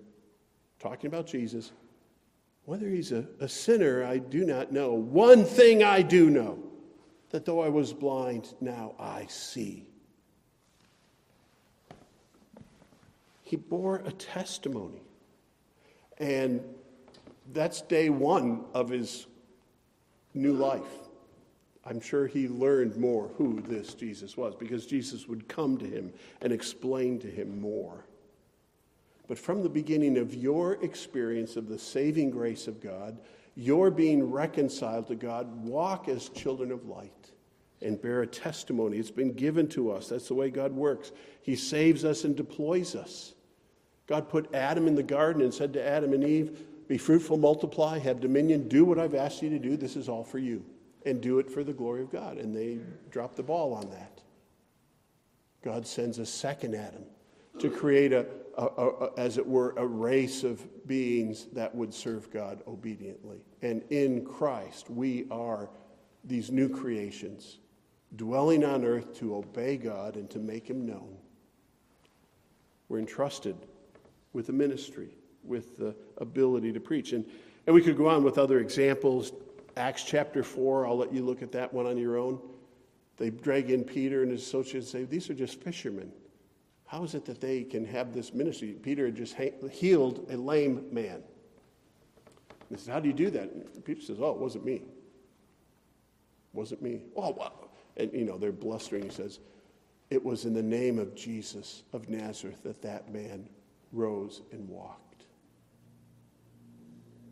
talking 0.79 1.07
about 1.07 1.27
Jesus, 1.27 1.71
whether 2.65 2.87
he's 2.87 3.11
a, 3.11 3.25
a 3.39 3.49
sinner, 3.49 4.03
I 4.03 4.19
do 4.19 4.45
not 4.45 4.71
know. 4.71 4.93
One 4.93 5.43
thing 5.43 5.83
I 5.83 6.01
do 6.01 6.29
know 6.29 6.59
that 7.29 7.45
though 7.45 7.61
I 7.61 7.69
was 7.69 7.93
blind, 7.93 8.53
now 8.61 8.93
I 8.99 9.25
see. 9.27 9.87
He 13.43 13.55
bore 13.55 14.01
a 14.05 14.11
testimony. 14.11 15.01
And 16.17 16.61
that's 17.53 17.81
day 17.81 18.09
one 18.09 18.65
of 18.73 18.89
his 18.89 19.27
new 20.37 20.53
life. 20.53 21.07
I'm 21.85 22.01
sure 22.01 22.27
he 22.27 22.47
learned 22.47 22.97
more 22.97 23.29
who 23.37 23.61
this 23.61 23.93
Jesus 23.93 24.35
was 24.35 24.55
because 24.55 24.85
Jesus 24.85 25.27
would 25.27 25.47
come 25.47 25.77
to 25.77 25.85
him 25.85 26.11
and 26.41 26.51
explain 26.51 27.17
to 27.19 27.27
him 27.27 27.61
more. 27.61 28.05
But 29.27 29.37
from 29.37 29.63
the 29.63 29.69
beginning 29.69 30.17
of 30.17 30.33
your 30.33 30.73
experience 30.83 31.55
of 31.55 31.67
the 31.67 31.79
saving 31.79 32.29
grace 32.31 32.67
of 32.67 32.81
God, 32.81 33.17
your 33.55 33.89
being 33.89 34.29
reconciled 34.29 35.07
to 35.07 35.15
God, 35.15 35.63
walk 35.63 36.07
as 36.07 36.29
children 36.29 36.71
of 36.71 36.87
light 36.87 37.31
and 37.81 38.01
bear 38.01 38.21
a 38.21 38.27
testimony. 38.27 38.97
It's 38.97 39.11
been 39.11 39.33
given 39.33 39.67
to 39.69 39.91
us. 39.91 40.09
That's 40.09 40.27
the 40.27 40.33
way 40.33 40.49
God 40.49 40.73
works. 40.73 41.11
He 41.41 41.55
saves 41.55 42.03
us 42.05 42.23
and 42.23 42.35
deploys 42.35 42.95
us. 42.95 43.33
God 44.07 44.29
put 44.29 44.53
Adam 44.53 44.87
in 44.87 44.95
the 44.95 45.03
garden 45.03 45.41
and 45.41 45.53
said 45.53 45.73
to 45.73 45.85
Adam 45.85 46.13
and 46.13 46.23
Eve, 46.23 46.63
Be 46.87 46.97
fruitful, 46.97 47.37
multiply, 47.37 47.99
have 47.99 48.21
dominion, 48.21 48.67
do 48.67 48.85
what 48.85 48.97
I've 48.97 49.15
asked 49.15 49.41
you 49.41 49.49
to 49.49 49.59
do. 49.59 49.75
This 49.75 49.95
is 49.95 50.07
all 50.07 50.23
for 50.23 50.39
you. 50.39 50.63
And 51.05 51.21
do 51.21 51.39
it 51.39 51.49
for 51.49 51.63
the 51.63 51.73
glory 51.73 52.01
of 52.01 52.11
God. 52.11 52.37
And 52.37 52.55
they 52.55 52.79
drop 53.11 53.35
the 53.35 53.43
ball 53.43 53.73
on 53.73 53.89
that. 53.91 54.21
God 55.63 55.85
sends 55.85 56.19
a 56.19 56.25
second 56.25 56.75
Adam 56.75 57.03
to 57.59 57.69
create 57.69 58.13
a, 58.13 58.25
a, 58.57 58.65
a, 58.65 59.09
as 59.17 59.37
it 59.37 59.45
were, 59.45 59.73
a 59.77 59.85
race 59.85 60.43
of 60.43 60.65
beings 60.87 61.47
that 61.53 61.73
would 61.73 61.93
serve 61.93 62.31
God 62.31 62.61
obediently. 62.67 63.39
And 63.61 63.83
in 63.89 64.23
Christ, 64.25 64.89
we 64.89 65.27
are 65.31 65.69
these 66.23 66.51
new 66.51 66.69
creations, 66.69 67.59
dwelling 68.15 68.63
on 68.63 68.85
earth 68.85 69.17
to 69.19 69.35
obey 69.35 69.77
God 69.77 70.15
and 70.15 70.29
to 70.29 70.39
make 70.39 70.69
Him 70.69 70.85
known. 70.85 71.17
We're 72.89 72.99
entrusted 72.99 73.55
with 74.33 74.49
a 74.49 74.53
ministry, 74.53 75.16
with 75.47 75.77
the 75.77 75.95
ability 76.17 76.73
to 76.73 76.79
preach. 76.79 77.13
And, 77.13 77.25
and 77.65 77.73
we 77.73 77.81
could 77.81 77.97
go 77.97 78.07
on 78.07 78.23
with 78.23 78.37
other 78.37 78.59
examples. 78.59 79.31
Acts 79.75 80.03
chapter 80.03 80.43
4, 80.43 80.87
I'll 80.87 80.97
let 80.97 81.13
you 81.13 81.23
look 81.23 81.41
at 81.41 81.51
that 81.51 81.73
one 81.73 81.85
on 81.85 81.97
your 81.97 82.17
own. 82.17 82.39
They 83.17 83.29
drag 83.29 83.71
in 83.71 83.83
Peter 83.83 84.21
and 84.21 84.31
his 84.31 84.43
associates 84.43 84.93
and 84.93 85.03
say, 85.03 85.09
These 85.09 85.29
are 85.29 85.33
just 85.33 85.61
fishermen. 85.61 86.11
How 86.85 87.03
is 87.03 87.15
it 87.15 87.25
that 87.25 87.41
they 87.41 87.63
can 87.63 87.85
have 87.85 88.13
this 88.13 88.33
ministry? 88.33 88.69
Peter 88.81 89.05
had 89.05 89.15
just 89.15 89.35
healed 89.71 90.25
a 90.31 90.37
lame 90.37 90.87
man. 90.91 91.21
They 92.69 92.77
said, 92.77 92.93
How 92.93 92.99
do 92.99 93.07
you 93.07 93.13
do 93.13 93.29
that? 93.31 93.51
And 93.51 93.85
Peter 93.85 94.01
says, 94.01 94.17
Oh, 94.19 94.31
it 94.31 94.37
wasn't 94.37 94.65
me. 94.65 94.75
It 94.75 94.83
wasn't 96.53 96.81
me. 96.81 97.01
Oh, 97.15 97.31
wow. 97.31 97.69
And, 97.97 98.11
you 98.13 98.25
know, 98.25 98.37
they're 98.37 98.51
blustering. 98.51 99.03
He 99.03 99.09
says, 99.09 99.39
It 100.09 100.23
was 100.23 100.45
in 100.45 100.53
the 100.53 100.63
name 100.63 100.99
of 100.99 101.15
Jesus 101.15 101.83
of 101.93 102.07
Nazareth 102.07 102.61
that 102.63 102.81
that 102.83 103.11
man 103.11 103.47
rose 103.91 104.41
and 104.51 104.67
walked. 104.69 105.06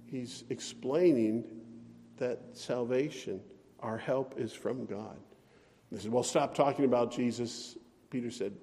He's 0.05 0.43
explaining 0.49 1.45
that 2.17 2.39
salvation, 2.53 3.41
our 3.79 3.97
help, 3.97 4.35
is 4.37 4.53
from 4.53 4.85
God. 4.85 5.17
They 5.91 5.99
said, 5.99 6.11
Well, 6.11 6.23
stop 6.23 6.55
talking 6.55 6.85
about 6.85 7.11
Jesus. 7.11 7.77
Peter 8.09 8.31
said, 8.31 8.53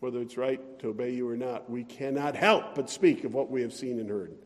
whether 0.00 0.20
it's 0.20 0.36
right 0.36 0.78
to 0.78 0.88
obey 0.88 1.10
you 1.10 1.28
or 1.28 1.36
not, 1.36 1.70
we 1.70 1.82
cannot 1.82 2.36
help 2.36 2.74
but 2.74 2.90
speak 2.90 3.24
of 3.24 3.34
what 3.34 3.50
we 3.50 3.62
have 3.62 3.72
seen 3.72 3.98
and 3.98 4.08
heard. 4.08 4.36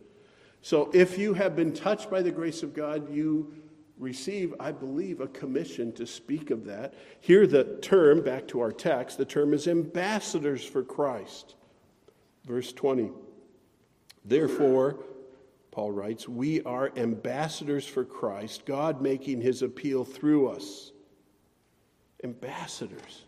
So 0.62 0.90
if 0.94 1.18
you 1.18 1.34
have 1.34 1.56
been 1.56 1.72
touched 1.72 2.10
by 2.10 2.22
the 2.22 2.30
grace 2.30 2.62
of 2.62 2.74
God, 2.74 3.12
you 3.12 3.52
receive, 3.98 4.54
I 4.60 4.72
believe, 4.72 5.20
a 5.20 5.26
commission 5.26 5.92
to 5.92 6.06
speak 6.06 6.50
of 6.50 6.64
that. 6.66 6.94
Here, 7.20 7.46
the 7.46 7.78
term, 7.82 8.22
back 8.22 8.46
to 8.48 8.60
our 8.60 8.72
text, 8.72 9.18
the 9.18 9.24
term 9.24 9.52
is 9.52 9.66
ambassadors 9.66 10.64
for 10.64 10.82
Christ. 10.82 11.56
Verse 12.46 12.72
20. 12.72 13.10
Therefore, 14.24 15.04
Paul 15.70 15.92
writes, 15.92 16.28
we 16.28 16.62
are 16.64 16.90
ambassadors 16.96 17.86
for 17.86 18.04
Christ, 18.04 18.64
God 18.66 19.00
making 19.00 19.40
his 19.40 19.62
appeal 19.62 20.04
through 20.04 20.48
us. 20.48 20.92
Ambassadors. 22.24 23.24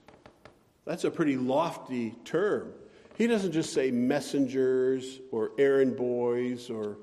That's 0.84 1.04
a 1.04 1.10
pretty 1.10 1.36
lofty 1.36 2.16
term. 2.24 2.72
He 3.16 3.26
doesn't 3.26 3.52
just 3.52 3.72
say 3.72 3.90
messengers 3.90 5.20
or 5.30 5.52
errand 5.58 5.96
boys 5.96 6.68
or 6.70 6.96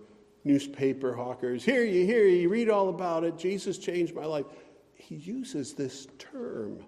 newspaper 0.44 1.14
hawkers. 1.14 1.64
Here 1.64 1.84
you, 1.84 2.06
hear 2.06 2.26
you, 2.26 2.50
read 2.50 2.70
all 2.70 2.90
about 2.90 3.24
it. 3.24 3.38
Jesus 3.38 3.78
changed 3.78 4.14
my 4.14 4.26
life. 4.26 4.46
He 4.96 5.16
uses 5.16 5.74
this 5.74 6.08
term, 6.18 6.84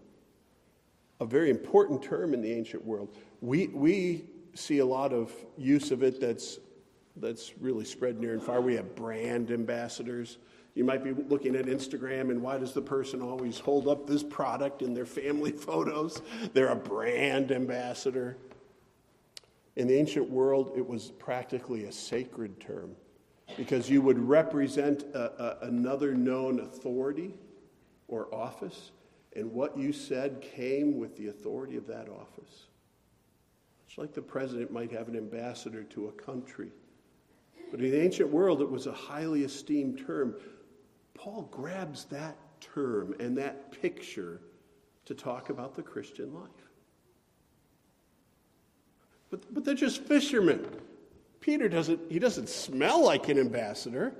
a 1.19 1.25
very 1.25 1.49
important 1.49 2.03
term 2.03 2.33
in 2.33 2.41
the 2.41 2.51
ancient 2.51 2.83
world. 2.83 3.15
We, 3.39 3.67
we 3.67 4.25
see 4.53 4.79
a 4.79 4.85
lot 4.85 5.13
of 5.13 5.31
use 5.57 5.91
of 5.91 6.03
it 6.03 6.19
that's, 6.19 6.59
that's 7.21 7.57
really 7.60 7.86
spread 7.86 8.19
near 8.19 8.34
and 8.34 8.41
far. 8.41 8.60
We 8.60 8.75
have 8.75 8.95
brand 8.95 9.51
ambassadors. 9.51 10.38
You 10.73 10.84
might 10.84 11.03
be 11.03 11.12
looking 11.12 11.55
at 11.55 11.65
Instagram, 11.65 12.31
and 12.31 12.41
why 12.41 12.57
does 12.57 12.73
the 12.73 12.81
person 12.81 13.21
always 13.21 13.60
hold 13.60 13.88
up 13.88 14.07
this 14.07 14.23
product 14.23 14.81
in 14.81 14.93
their 14.93 15.05
family 15.05 15.51
photos? 15.67 16.21
They're 16.53 16.69
a 16.69 16.75
brand 16.75 17.51
ambassador. 17.51 18.38
In 19.75 19.88
the 19.88 19.97
ancient 19.97 20.29
world, 20.29 20.73
it 20.75 20.86
was 20.86 21.12
practically 21.12 21.86
a 21.86 21.91
sacred 21.91 22.60
term 22.60 22.95
because 23.57 23.89
you 23.89 24.01
would 24.01 24.19
represent 24.19 25.03
a, 25.13 25.63
a, 25.63 25.67
another 25.67 26.13
known 26.13 26.60
authority 26.62 27.34
or 28.07 28.34
office, 28.34 28.91
and 29.36 29.51
what 29.51 29.77
you 29.77 29.93
said 29.93 30.41
came 30.41 30.97
with 30.97 31.15
the 31.17 31.27
authority 31.27 31.77
of 31.77 31.88
that 31.88 32.10
office. 32.10 32.67
It's 33.88 33.97
like 33.97 34.13
the 34.13 34.21
president 34.21 34.71
might 34.71 34.91
have 34.91 35.10
an 35.10 35.17
ambassador 35.17 35.84
to 35.84 36.07
a 36.07 36.12
country. 36.13 36.71
But 37.71 37.79
in 37.79 37.89
the 37.89 38.01
ancient 38.01 38.29
world, 38.29 38.62
it 38.62 38.69
was 38.69 38.86
a 38.86 38.91
highly 38.91 39.43
esteemed 39.43 40.05
term. 40.05 40.36
Paul 41.13 41.47
grabs 41.51 42.05
that 42.05 42.38
term 42.60 43.15
and 43.19 43.38
that 43.38 43.71
picture 43.81 44.41
to 45.05 45.15
talk 45.15 45.49
about 45.49 45.73
the 45.73 45.81
Christian 45.81 46.34
life. 46.34 46.49
But, 49.29 49.53
but 49.53 49.63
they're 49.63 49.73
just 49.73 50.03
fishermen. 50.03 50.67
Peter 51.39 51.69
doesn't, 51.69 52.12
he 52.12 52.19
doesn't 52.19 52.49
smell 52.49 53.03
like 53.03 53.29
an 53.29 53.39
ambassador, 53.39 54.13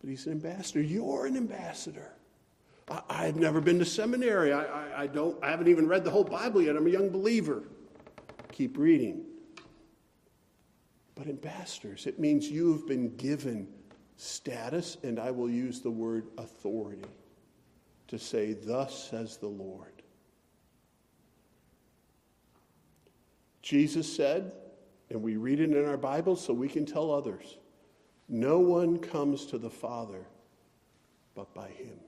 but 0.00 0.10
he's 0.10 0.26
an 0.26 0.32
ambassador. 0.32 0.82
You're 0.82 1.26
an 1.26 1.36
ambassador. 1.36 2.12
I, 3.08 3.26
have 3.26 3.36
never 3.36 3.60
been 3.60 3.78
to 3.78 3.84
seminary. 3.84 4.52
I, 4.52 4.64
I, 4.64 5.02
I, 5.02 5.06
don't, 5.06 5.42
I 5.42 5.50
haven't 5.50 5.68
even 5.68 5.86
read 5.86 6.04
the 6.04 6.10
whole 6.10 6.24
Bible 6.24 6.60
yet. 6.60 6.76
I'm 6.76 6.86
a 6.86 6.90
young 6.90 7.08
believer. 7.10 7.62
Keep 8.50 8.76
reading 8.76 9.24
but 11.14 11.26
ambassadors. 11.26 12.06
It 12.06 12.18
means 12.18 12.48
you 12.48 12.72
have 12.72 12.86
been 12.86 13.16
given 13.16 13.68
status, 14.16 14.96
and 15.02 15.18
I 15.18 15.30
will 15.30 15.50
use 15.50 15.80
the 15.80 15.90
word 15.90 16.28
authority 16.38 17.04
to 18.08 18.18
say, 18.18 18.52
Thus 18.52 19.10
says 19.10 19.36
the 19.36 19.48
Lord. 19.48 19.92
Jesus 23.62 24.14
said, 24.14 24.52
and 25.10 25.22
we 25.22 25.36
read 25.36 25.60
it 25.60 25.70
in 25.70 25.84
our 25.84 25.96
Bibles 25.96 26.42
so 26.44 26.52
we 26.52 26.68
can 26.68 26.86
tell 26.86 27.12
others 27.12 27.58
no 28.28 28.58
one 28.58 28.98
comes 28.98 29.46
to 29.46 29.58
the 29.58 29.70
Father 29.70 30.26
but 31.34 31.52
by 31.54 31.68
Him. 31.68 31.98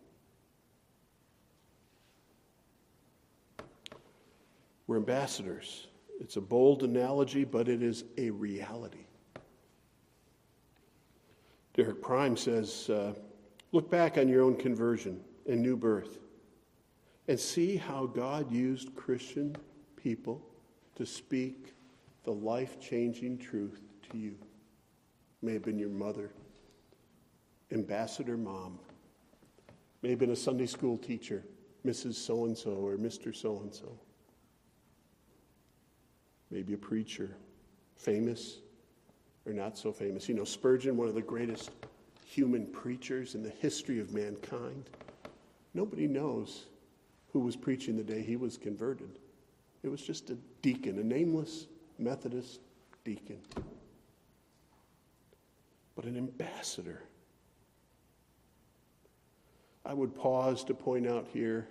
We're 4.86 4.96
ambassadors. 4.96 5.86
It's 6.24 6.38
a 6.38 6.40
bold 6.40 6.84
analogy, 6.84 7.44
but 7.44 7.68
it 7.68 7.82
is 7.82 8.04
a 8.16 8.30
reality. 8.30 9.04
Derek 11.74 12.00
Prime 12.00 12.34
says 12.34 12.88
uh, 12.88 13.12
look 13.72 13.90
back 13.90 14.16
on 14.16 14.26
your 14.26 14.40
own 14.40 14.56
conversion 14.56 15.20
and 15.46 15.60
new 15.60 15.76
birth 15.76 16.16
and 17.28 17.38
see 17.38 17.76
how 17.76 18.06
God 18.06 18.50
used 18.50 18.94
Christian 18.94 19.54
people 19.96 20.40
to 20.96 21.04
speak 21.04 21.74
the 22.24 22.32
life 22.32 22.80
changing 22.80 23.36
truth 23.36 23.82
to 24.10 24.16
you. 24.16 24.34
May 25.42 25.52
have 25.52 25.64
been 25.64 25.78
your 25.78 25.90
mother, 25.90 26.30
ambassador 27.70 28.38
mom, 28.38 28.78
may 30.00 30.08
have 30.08 30.18
been 30.18 30.30
a 30.30 30.36
Sunday 30.36 30.64
school 30.66 30.96
teacher, 30.96 31.44
Mrs. 31.84 32.14
So 32.14 32.46
and 32.46 32.56
so 32.56 32.70
or 32.70 32.96
Mr. 32.96 33.36
So 33.36 33.60
and 33.60 33.74
so, 33.74 33.98
maybe 36.54 36.72
a 36.72 36.78
preacher, 36.78 37.36
famous 37.96 38.58
or 39.44 39.52
not 39.52 39.76
so 39.76 39.92
famous. 39.92 40.28
You 40.28 40.36
know, 40.36 40.44
Spurgeon, 40.44 40.96
one 40.96 41.08
of 41.08 41.14
the 41.14 41.20
greatest 41.20 41.72
human 42.24 42.64
preachers 42.66 43.34
in 43.34 43.42
the 43.42 43.50
history 43.50 43.98
of 43.98 44.14
mankind. 44.14 44.88
Nobody 45.74 46.06
knows 46.06 46.66
who 47.32 47.40
was 47.40 47.56
preaching 47.56 47.96
the 47.96 48.04
day 48.04 48.22
he 48.22 48.36
was 48.36 48.56
converted. 48.56 49.18
It 49.82 49.88
was 49.88 50.00
just 50.00 50.30
a 50.30 50.38
deacon, 50.62 50.98
a 51.00 51.02
nameless 51.02 51.66
Methodist 51.98 52.60
deacon, 53.04 53.38
but 55.96 56.04
an 56.04 56.16
ambassador. 56.16 57.02
I 59.84 59.92
would 59.92 60.16
pause 60.16 60.64
to 60.64 60.74
point 60.74 61.06
out 61.06 61.26
here 61.32 61.68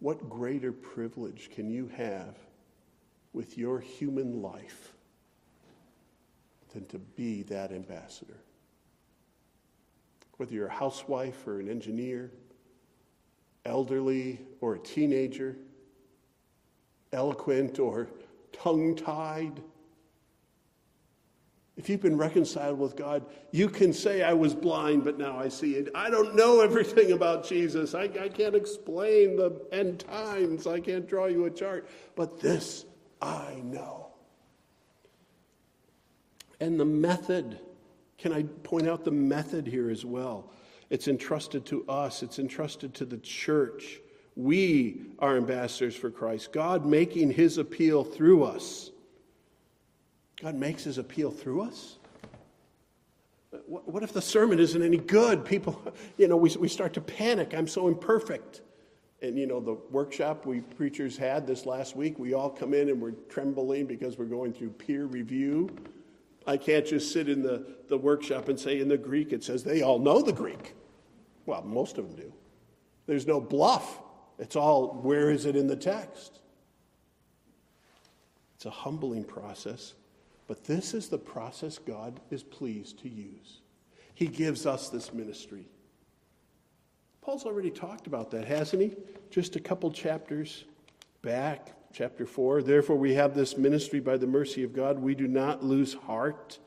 what 0.00 0.28
greater 0.28 0.72
privilege 0.72 1.48
can 1.54 1.70
you 1.70 1.88
have 1.96 2.36
with 3.36 3.58
your 3.58 3.78
human 3.78 4.40
life 4.40 4.94
than 6.72 6.86
to 6.86 6.98
be 6.98 7.42
that 7.42 7.70
ambassador. 7.70 8.38
Whether 10.38 10.54
you're 10.54 10.68
a 10.68 10.72
housewife 10.72 11.46
or 11.46 11.60
an 11.60 11.68
engineer, 11.68 12.32
elderly 13.66 14.40
or 14.62 14.76
a 14.76 14.78
teenager, 14.78 15.54
eloquent 17.12 17.78
or 17.78 18.08
tongue 18.52 18.96
tied, 18.96 19.60
if 21.76 21.90
you've 21.90 22.00
been 22.00 22.16
reconciled 22.16 22.78
with 22.78 22.96
God, 22.96 23.26
you 23.50 23.68
can 23.68 23.92
say, 23.92 24.22
I 24.22 24.32
was 24.32 24.54
blind, 24.54 25.04
but 25.04 25.18
now 25.18 25.38
I 25.38 25.48
see 25.48 25.74
it. 25.74 25.90
I 25.94 26.08
don't 26.08 26.34
know 26.34 26.62
everything 26.62 27.12
about 27.12 27.46
Jesus. 27.46 27.94
I, 27.94 28.04
I, 28.04 28.30
can't 28.30 28.54
explain 28.54 29.36
the 29.36 29.60
end 29.72 30.00
times. 30.00 30.66
I 30.66 30.80
can't 30.80 31.06
draw 31.06 31.26
you 31.26 31.44
a 31.44 31.50
chart. 31.50 31.86
But 32.14 32.40
this 32.40 32.85
I 33.20 33.60
know. 33.64 34.08
And 36.60 36.80
the 36.80 36.84
method, 36.84 37.58
can 38.18 38.32
I 38.32 38.44
point 38.62 38.88
out 38.88 39.04
the 39.04 39.10
method 39.10 39.66
here 39.66 39.90
as 39.90 40.04
well? 40.04 40.50
It's 40.88 41.08
entrusted 41.08 41.66
to 41.66 41.84
us, 41.88 42.22
it's 42.22 42.38
entrusted 42.38 42.94
to 42.94 43.04
the 43.04 43.18
church. 43.18 44.00
We 44.36 45.00
are 45.18 45.36
ambassadors 45.36 45.96
for 45.96 46.10
Christ. 46.10 46.52
God 46.52 46.84
making 46.84 47.32
his 47.32 47.56
appeal 47.58 48.04
through 48.04 48.44
us. 48.44 48.90
God 50.42 50.54
makes 50.54 50.84
his 50.84 50.98
appeal 50.98 51.30
through 51.30 51.62
us? 51.62 51.98
What 53.66 54.02
if 54.02 54.12
the 54.12 54.20
sermon 54.20 54.58
isn't 54.58 54.82
any 54.82 54.98
good? 54.98 55.44
People, 55.44 55.82
you 56.18 56.28
know, 56.28 56.36
we, 56.36 56.54
we 56.58 56.68
start 56.68 56.92
to 56.94 57.00
panic. 57.00 57.54
I'm 57.54 57.66
so 57.66 57.88
imperfect. 57.88 58.60
And, 59.22 59.38
you 59.38 59.46
know, 59.46 59.60
the 59.60 59.78
workshop 59.90 60.44
we 60.44 60.60
preachers 60.60 61.16
had 61.16 61.46
this 61.46 61.64
last 61.64 61.96
week, 61.96 62.18
we 62.18 62.34
all 62.34 62.50
come 62.50 62.74
in 62.74 62.90
and 62.90 63.00
we're 63.00 63.12
trembling 63.30 63.86
because 63.86 64.18
we're 64.18 64.26
going 64.26 64.52
through 64.52 64.70
peer 64.70 65.06
review. 65.06 65.70
I 66.46 66.56
can't 66.56 66.86
just 66.86 67.12
sit 67.12 67.28
in 67.28 67.42
the, 67.42 67.66
the 67.88 67.96
workshop 67.96 68.48
and 68.48 68.60
say 68.60 68.80
in 68.80 68.88
the 68.88 68.98
Greek 68.98 69.32
it 69.32 69.42
says 69.42 69.64
they 69.64 69.82
all 69.82 69.98
know 69.98 70.22
the 70.22 70.32
Greek. 70.32 70.74
Well, 71.46 71.62
most 71.62 71.98
of 71.98 72.06
them 72.06 72.16
do. 72.16 72.32
There's 73.06 73.26
no 73.26 73.40
bluff. 73.40 74.00
It's 74.38 74.56
all 74.56 75.00
where 75.02 75.30
is 75.30 75.46
it 75.46 75.56
in 75.56 75.66
the 75.66 75.76
text? 75.76 76.40
It's 78.56 78.66
a 78.66 78.70
humbling 78.70 79.24
process, 79.24 79.94
but 80.46 80.64
this 80.64 80.94
is 80.94 81.08
the 81.08 81.18
process 81.18 81.78
God 81.78 82.20
is 82.30 82.42
pleased 82.42 83.00
to 83.00 83.08
use. 83.08 83.60
He 84.14 84.26
gives 84.26 84.66
us 84.66 84.88
this 84.88 85.12
ministry. 85.12 85.68
Paul's 87.26 87.44
already 87.44 87.70
talked 87.70 88.06
about 88.06 88.30
that, 88.30 88.44
hasn't 88.44 88.80
he? 88.80 88.92
Just 89.32 89.56
a 89.56 89.60
couple 89.60 89.90
chapters 89.90 90.64
back 91.22 91.72
chapter 91.92 92.24
4. 92.24 92.62
Therefore, 92.62 92.94
we 92.94 93.14
have 93.14 93.34
this 93.34 93.58
ministry 93.58 93.98
by 93.98 94.16
the 94.16 94.28
mercy 94.28 94.62
of 94.62 94.72
God. 94.72 95.00
We 95.00 95.16
do 95.16 95.26
not 95.26 95.64
lose 95.64 95.92
heart. 95.92 96.60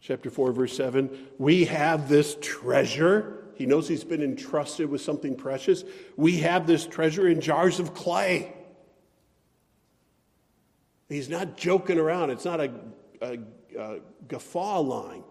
Chapter 0.00 0.30
4, 0.30 0.50
verse 0.50 0.76
7. 0.76 1.28
We 1.38 1.66
have 1.66 2.08
this 2.08 2.36
treasure. 2.40 3.44
He 3.54 3.66
knows 3.66 3.86
he's 3.86 4.02
been 4.02 4.20
entrusted 4.20 4.90
with 4.90 5.00
something 5.00 5.36
precious. 5.36 5.84
We 6.16 6.38
have 6.38 6.66
this 6.66 6.84
treasure 6.84 7.28
in 7.28 7.40
jars 7.40 7.78
of 7.78 7.94
clay. 7.94 8.52
He's 11.08 11.28
not 11.28 11.56
joking 11.56 12.00
around, 12.00 12.30
it's 12.30 12.44
not 12.44 12.58
a, 12.58 12.72
a, 13.22 13.38
a 13.78 14.00
guffaw 14.26 14.80
line. 14.80 15.22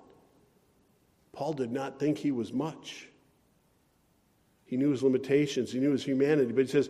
Paul 1.33 1.51
did 1.51 1.73
not 1.73 1.99
think 1.99 2.17
he 2.17 2.31
was 2.31 2.53
much. 2.53 3.08
He 4.69 4.77
knew 4.77 4.91
his 4.91 5.01
limitations, 5.01 5.71
he 5.71 5.79
knew 5.79 5.91
his 5.91 6.03
humanity, 6.03 6.51
but 6.51 6.65
he 6.65 6.71
says, 6.71 6.89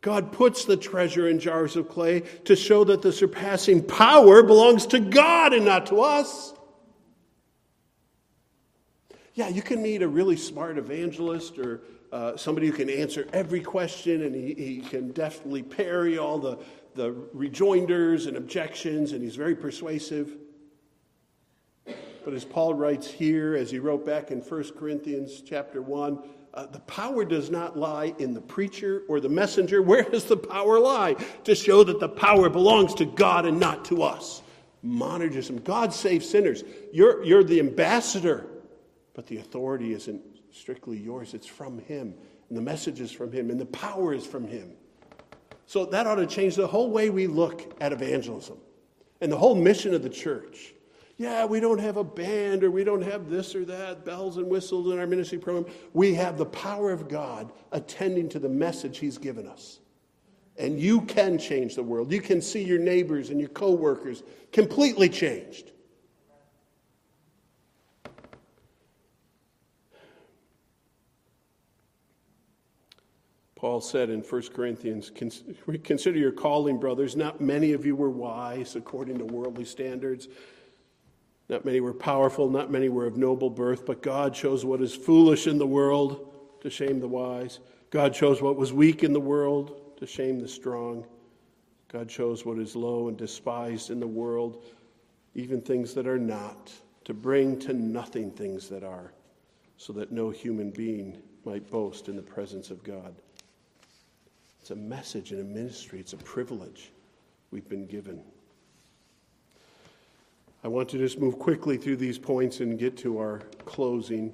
God 0.00 0.32
puts 0.32 0.64
the 0.64 0.76
treasure 0.76 1.28
in 1.28 1.38
jars 1.38 1.76
of 1.76 1.88
clay 1.88 2.20
to 2.44 2.56
show 2.56 2.82
that 2.82 3.00
the 3.00 3.12
surpassing 3.12 3.80
power 3.80 4.42
belongs 4.42 4.86
to 4.86 4.98
God 4.98 5.52
and 5.52 5.64
not 5.64 5.86
to 5.86 6.00
us. 6.00 6.54
Yeah, 9.34 9.48
you 9.48 9.62
can 9.62 9.80
meet 9.80 10.02
a 10.02 10.08
really 10.08 10.36
smart 10.36 10.76
evangelist 10.76 11.58
or 11.60 11.82
uh, 12.10 12.36
somebody 12.36 12.66
who 12.66 12.72
can 12.72 12.90
answer 12.90 13.28
every 13.32 13.60
question 13.60 14.24
and 14.24 14.34
he, 14.34 14.54
he 14.54 14.80
can 14.80 15.12
deftly 15.12 15.62
parry 15.62 16.18
all 16.18 16.40
the, 16.40 16.58
the 16.96 17.12
rejoinders 17.32 18.26
and 18.26 18.36
objections, 18.36 19.12
and 19.12 19.22
he's 19.22 19.36
very 19.36 19.54
persuasive. 19.54 20.36
But 22.24 22.34
as 22.34 22.44
Paul 22.44 22.74
writes 22.74 23.06
here, 23.06 23.54
as 23.54 23.70
he 23.70 23.78
wrote 23.78 24.04
back 24.04 24.32
in 24.32 24.40
1 24.40 24.64
Corinthians 24.76 25.42
chapter 25.46 25.80
1, 25.80 26.18
uh, 26.54 26.66
the 26.66 26.80
power 26.80 27.24
does 27.24 27.50
not 27.50 27.78
lie 27.78 28.14
in 28.18 28.34
the 28.34 28.40
preacher 28.40 29.02
or 29.08 29.20
the 29.20 29.28
messenger. 29.28 29.82
Where 29.82 30.02
does 30.02 30.24
the 30.24 30.36
power 30.36 30.78
lie? 30.78 31.14
To 31.44 31.54
show 31.54 31.84
that 31.84 32.00
the 32.00 32.08
power 32.08 32.48
belongs 32.48 32.94
to 32.96 33.04
God 33.04 33.46
and 33.46 33.58
not 33.58 33.84
to 33.86 34.02
us. 34.02 34.42
Monergism. 34.84 35.62
God 35.64 35.94
saves 35.94 36.28
sinners. 36.28 36.64
You're, 36.92 37.24
you're 37.24 37.44
the 37.44 37.60
ambassador, 37.60 38.46
but 39.14 39.26
the 39.26 39.38
authority 39.38 39.92
isn't 39.94 40.20
strictly 40.50 40.98
yours, 40.98 41.34
it's 41.34 41.46
from 41.46 41.78
Him. 41.78 42.14
And 42.48 42.58
the 42.58 42.62
message 42.62 43.00
is 43.00 43.12
from 43.12 43.32
Him, 43.32 43.50
and 43.50 43.58
the 43.58 43.66
power 43.66 44.12
is 44.12 44.26
from 44.26 44.46
Him. 44.46 44.72
So 45.66 45.86
that 45.86 46.06
ought 46.06 46.16
to 46.16 46.26
change 46.26 46.56
the 46.56 46.66
whole 46.66 46.90
way 46.90 47.08
we 47.08 47.26
look 47.26 47.74
at 47.80 47.92
evangelism 47.92 48.58
and 49.22 49.30
the 49.30 49.38
whole 49.38 49.54
mission 49.54 49.94
of 49.94 50.02
the 50.02 50.10
church 50.10 50.74
yeah, 51.22 51.44
we 51.44 51.60
don't 51.60 51.78
have 51.78 51.96
a 51.96 52.04
band 52.04 52.64
or 52.64 52.70
we 52.70 52.84
don't 52.84 53.02
have 53.02 53.30
this 53.30 53.54
or 53.54 53.64
that, 53.66 54.04
bells 54.04 54.36
and 54.36 54.48
whistles 54.48 54.92
in 54.92 54.98
our 54.98 55.06
ministry 55.06 55.38
program. 55.38 55.72
We 55.92 56.14
have 56.14 56.36
the 56.36 56.46
power 56.46 56.90
of 56.90 57.08
God 57.08 57.52
attending 57.70 58.28
to 58.30 58.38
the 58.38 58.48
message 58.48 58.98
He's 58.98 59.18
given 59.18 59.46
us. 59.46 59.78
And 60.58 60.78
you 60.78 61.02
can 61.02 61.38
change 61.38 61.76
the 61.76 61.82
world. 61.82 62.12
You 62.12 62.20
can 62.20 62.42
see 62.42 62.62
your 62.62 62.78
neighbors 62.78 63.30
and 63.30 63.40
your 63.40 63.48
coworkers 63.48 64.22
completely 64.52 65.08
changed. 65.08 65.70
Paul 73.62 73.80
said 73.80 74.10
in 74.10 74.22
1 74.22 74.42
Corinthians, 74.48 75.12
Consider 75.84 76.18
your 76.18 76.32
calling, 76.32 76.80
brothers. 76.80 77.14
Not 77.14 77.40
many 77.40 77.74
of 77.74 77.86
you 77.86 77.94
were 77.94 78.10
wise 78.10 78.74
according 78.74 79.18
to 79.18 79.24
worldly 79.24 79.64
standards. 79.64 80.26
Not 81.52 81.66
many 81.66 81.80
were 81.80 81.92
powerful, 81.92 82.48
not 82.48 82.70
many 82.70 82.88
were 82.88 83.04
of 83.04 83.18
noble 83.18 83.50
birth, 83.50 83.84
but 83.84 84.00
God 84.00 84.32
chose 84.32 84.64
what 84.64 84.80
is 84.80 84.94
foolish 84.94 85.46
in 85.46 85.58
the 85.58 85.66
world 85.66 86.32
to 86.62 86.70
shame 86.70 86.98
the 86.98 87.06
wise. 87.06 87.60
God 87.90 88.14
chose 88.14 88.40
what 88.40 88.56
was 88.56 88.72
weak 88.72 89.04
in 89.04 89.12
the 89.12 89.20
world 89.20 89.98
to 89.98 90.06
shame 90.06 90.40
the 90.40 90.48
strong. 90.48 91.04
God 91.88 92.08
chose 92.08 92.46
what 92.46 92.58
is 92.58 92.74
low 92.74 93.08
and 93.08 93.18
despised 93.18 93.90
in 93.90 94.00
the 94.00 94.06
world, 94.06 94.64
even 95.34 95.60
things 95.60 95.92
that 95.92 96.06
are 96.06 96.18
not, 96.18 96.72
to 97.04 97.12
bring 97.12 97.58
to 97.58 97.74
nothing 97.74 98.30
things 98.30 98.70
that 98.70 98.82
are, 98.82 99.12
so 99.76 99.92
that 99.92 100.10
no 100.10 100.30
human 100.30 100.70
being 100.70 101.20
might 101.44 101.70
boast 101.70 102.08
in 102.08 102.16
the 102.16 102.22
presence 102.22 102.70
of 102.70 102.82
God. 102.82 103.14
It's 104.62 104.70
a 104.70 104.76
message 104.76 105.32
and 105.32 105.40
a 105.42 105.44
ministry, 105.44 106.00
it's 106.00 106.14
a 106.14 106.16
privilege 106.18 106.92
we've 107.50 107.68
been 107.68 107.84
given. 107.84 108.22
I 110.64 110.68
want 110.68 110.88
to 110.90 110.98
just 110.98 111.18
move 111.18 111.38
quickly 111.38 111.76
through 111.76 111.96
these 111.96 112.18
points 112.18 112.60
and 112.60 112.78
get 112.78 112.96
to 112.98 113.18
our 113.18 113.40
closing. 113.64 114.32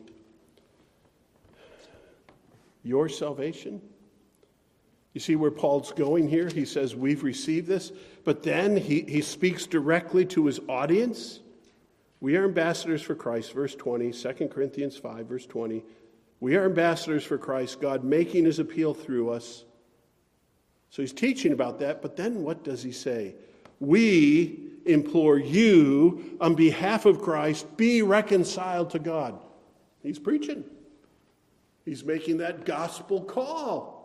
Your 2.83 3.09
salvation 3.09 3.81
You 5.15 5.21
see 5.21 5.37
where 5.37 5.51
Paul's 5.51 5.91
going 5.93 6.29
here? 6.29 6.49
He 6.49 6.65
says, 6.65 6.95
We've 6.95 7.23
received 7.23 7.67
this, 7.67 7.93
but 8.25 8.43
then 8.43 8.77
he, 8.77 9.01
he 9.03 9.23
speaks 9.23 9.67
directly 9.67 10.25
to 10.27 10.47
his 10.47 10.61
audience. 10.69 11.41
We 12.21 12.37
are 12.37 12.45
ambassadors 12.45 13.03
for 13.03 13.15
Christ, 13.15 13.53
verse 13.53 13.75
20, 13.75 14.13
2 14.13 14.49
Corinthians 14.49 14.97
5, 14.97 15.27
verse 15.27 15.47
20. 15.47 15.83
We 16.41 16.57
are 16.57 16.67
ambassadors 16.67 17.25
for 17.25 17.39
Christ, 17.39 17.81
God 17.81 18.05
making 18.05 18.45
his 18.45 18.59
appeal 18.59 18.93
through 18.93 19.31
us. 19.31 19.65
So 20.91 21.03
he's 21.03 21.13
teaching 21.13 21.53
about 21.53 21.79
that, 21.81 22.03
but 22.03 22.17
then 22.17 22.43
what 22.43 22.65
does 22.65 22.83
he 22.83 22.93
say? 22.93 23.35
We 23.81 24.68
implore 24.89 25.39
you, 25.39 26.37
on 26.41 26.55
behalf 26.55 27.07
of 27.07 27.21
Christ, 27.21 27.77
be 27.77 28.03
reconciled 28.03 28.91
to 28.91 28.99
God. 28.99 29.39
He's 30.03 30.19
preaching. 30.19 30.65
He's 31.85 32.05
making 32.05 32.39
that 32.39 32.65
gospel 32.65 33.23
call 33.23 33.99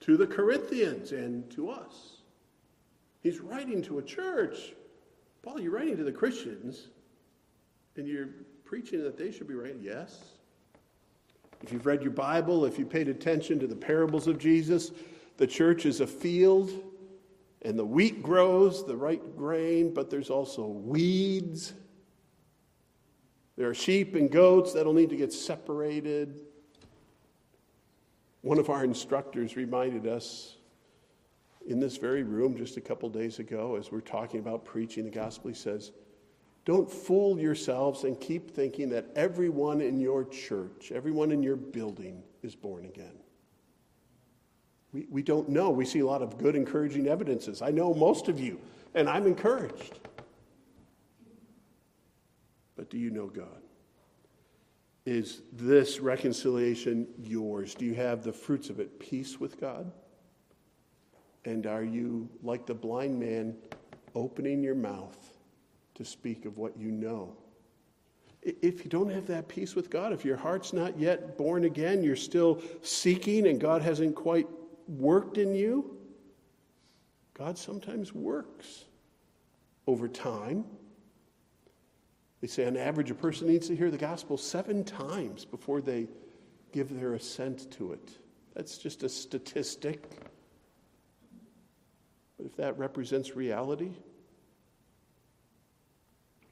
to 0.00 0.16
the 0.16 0.26
Corinthians 0.26 1.12
and 1.12 1.50
to 1.50 1.70
us. 1.70 2.18
He's 3.22 3.40
writing 3.40 3.82
to 3.82 3.98
a 3.98 4.02
church. 4.02 4.74
Paul, 5.42 5.60
you're 5.60 5.72
writing 5.72 5.96
to 5.96 6.04
the 6.04 6.12
Christians, 6.12 6.88
and 7.96 8.06
you're 8.06 8.28
preaching 8.64 9.02
that 9.02 9.16
they 9.16 9.32
should 9.32 9.48
be 9.48 9.54
right. 9.54 9.76
Yes. 9.80 10.18
If 11.62 11.72
you've 11.72 11.86
read 11.86 12.02
your 12.02 12.12
Bible, 12.12 12.64
if 12.64 12.78
you 12.78 12.86
paid 12.86 13.08
attention 13.08 13.58
to 13.58 13.66
the 13.66 13.74
parables 13.74 14.28
of 14.28 14.38
Jesus, 14.38 14.92
the 15.36 15.46
church 15.46 15.86
is 15.86 16.00
a 16.00 16.06
field 16.06 16.70
and 17.62 17.78
the 17.78 17.84
wheat 17.84 18.22
grows, 18.22 18.86
the 18.86 18.96
right 18.96 19.36
grain, 19.36 19.92
but 19.92 20.10
there's 20.10 20.30
also 20.30 20.66
weeds. 20.66 21.72
There 23.56 23.68
are 23.68 23.74
sheep 23.74 24.14
and 24.14 24.30
goats 24.30 24.72
that'll 24.72 24.92
need 24.92 25.10
to 25.10 25.16
get 25.16 25.32
separated. 25.32 26.40
One 28.42 28.58
of 28.58 28.70
our 28.70 28.84
instructors 28.84 29.56
reminded 29.56 30.06
us 30.06 30.56
in 31.66 31.80
this 31.80 31.96
very 31.96 32.22
room 32.22 32.56
just 32.56 32.76
a 32.76 32.80
couple 32.80 33.08
days 33.08 33.40
ago 33.40 33.76
as 33.76 33.90
we're 33.90 34.00
talking 34.00 34.38
about 34.38 34.64
preaching 34.64 35.04
the 35.04 35.10
gospel. 35.10 35.48
He 35.48 35.56
says, 35.56 35.90
Don't 36.64 36.90
fool 36.90 37.40
yourselves 37.40 38.04
and 38.04 38.18
keep 38.20 38.50
thinking 38.52 38.88
that 38.90 39.06
everyone 39.16 39.80
in 39.80 40.00
your 40.00 40.24
church, 40.24 40.92
everyone 40.94 41.32
in 41.32 41.42
your 41.42 41.56
building 41.56 42.22
is 42.44 42.54
born 42.54 42.84
again. 42.84 43.18
We, 44.92 45.06
we 45.10 45.22
don't 45.22 45.48
know. 45.48 45.70
We 45.70 45.84
see 45.84 46.00
a 46.00 46.06
lot 46.06 46.22
of 46.22 46.38
good, 46.38 46.56
encouraging 46.56 47.06
evidences. 47.08 47.60
I 47.62 47.70
know 47.70 47.92
most 47.92 48.28
of 48.28 48.40
you, 48.40 48.58
and 48.94 49.08
I'm 49.08 49.26
encouraged. 49.26 49.98
But 52.76 52.90
do 52.90 52.98
you 52.98 53.10
know 53.10 53.26
God? 53.26 53.62
Is 55.04 55.42
this 55.52 56.00
reconciliation 56.00 57.06
yours? 57.22 57.74
Do 57.74 57.84
you 57.84 57.94
have 57.94 58.22
the 58.22 58.32
fruits 58.32 58.70
of 58.70 58.78
it? 58.78 58.98
Peace 59.00 59.40
with 59.40 59.60
God? 59.60 59.90
And 61.44 61.66
are 61.66 61.82
you, 61.82 62.28
like 62.42 62.66
the 62.66 62.74
blind 62.74 63.18
man, 63.18 63.56
opening 64.14 64.62
your 64.62 64.74
mouth 64.74 65.16
to 65.94 66.04
speak 66.04 66.44
of 66.44 66.58
what 66.58 66.76
you 66.76 66.90
know? 66.90 67.34
If 68.42 68.84
you 68.84 68.90
don't 68.90 69.10
have 69.10 69.26
that 69.26 69.48
peace 69.48 69.74
with 69.74 69.90
God, 69.90 70.12
if 70.12 70.24
your 70.24 70.36
heart's 70.36 70.72
not 70.72 70.98
yet 70.98 71.36
born 71.36 71.64
again, 71.64 72.02
you're 72.02 72.14
still 72.14 72.62
seeking 72.82 73.48
and 73.48 73.60
God 73.60 73.82
hasn't 73.82 74.14
quite 74.14 74.46
worked 74.88 75.38
in 75.38 75.54
you, 75.54 75.96
God 77.34 77.56
sometimes 77.56 78.12
works 78.12 78.84
over 79.86 80.08
time. 80.08 80.64
They 82.40 82.48
say 82.48 82.66
on 82.66 82.76
average, 82.76 83.10
a 83.10 83.14
person 83.14 83.48
needs 83.48 83.68
to 83.68 83.76
hear 83.76 83.90
the 83.90 83.98
gospel 83.98 84.36
seven 84.36 84.84
times 84.84 85.44
before 85.44 85.80
they 85.80 86.08
give 86.72 86.98
their 86.98 87.14
assent 87.14 87.70
to 87.72 87.92
it. 87.92 88.10
That's 88.54 88.78
just 88.78 89.02
a 89.02 89.08
statistic. 89.08 90.02
But 92.36 92.46
if 92.46 92.56
that 92.56 92.78
represents 92.78 93.34
reality, 93.36 93.90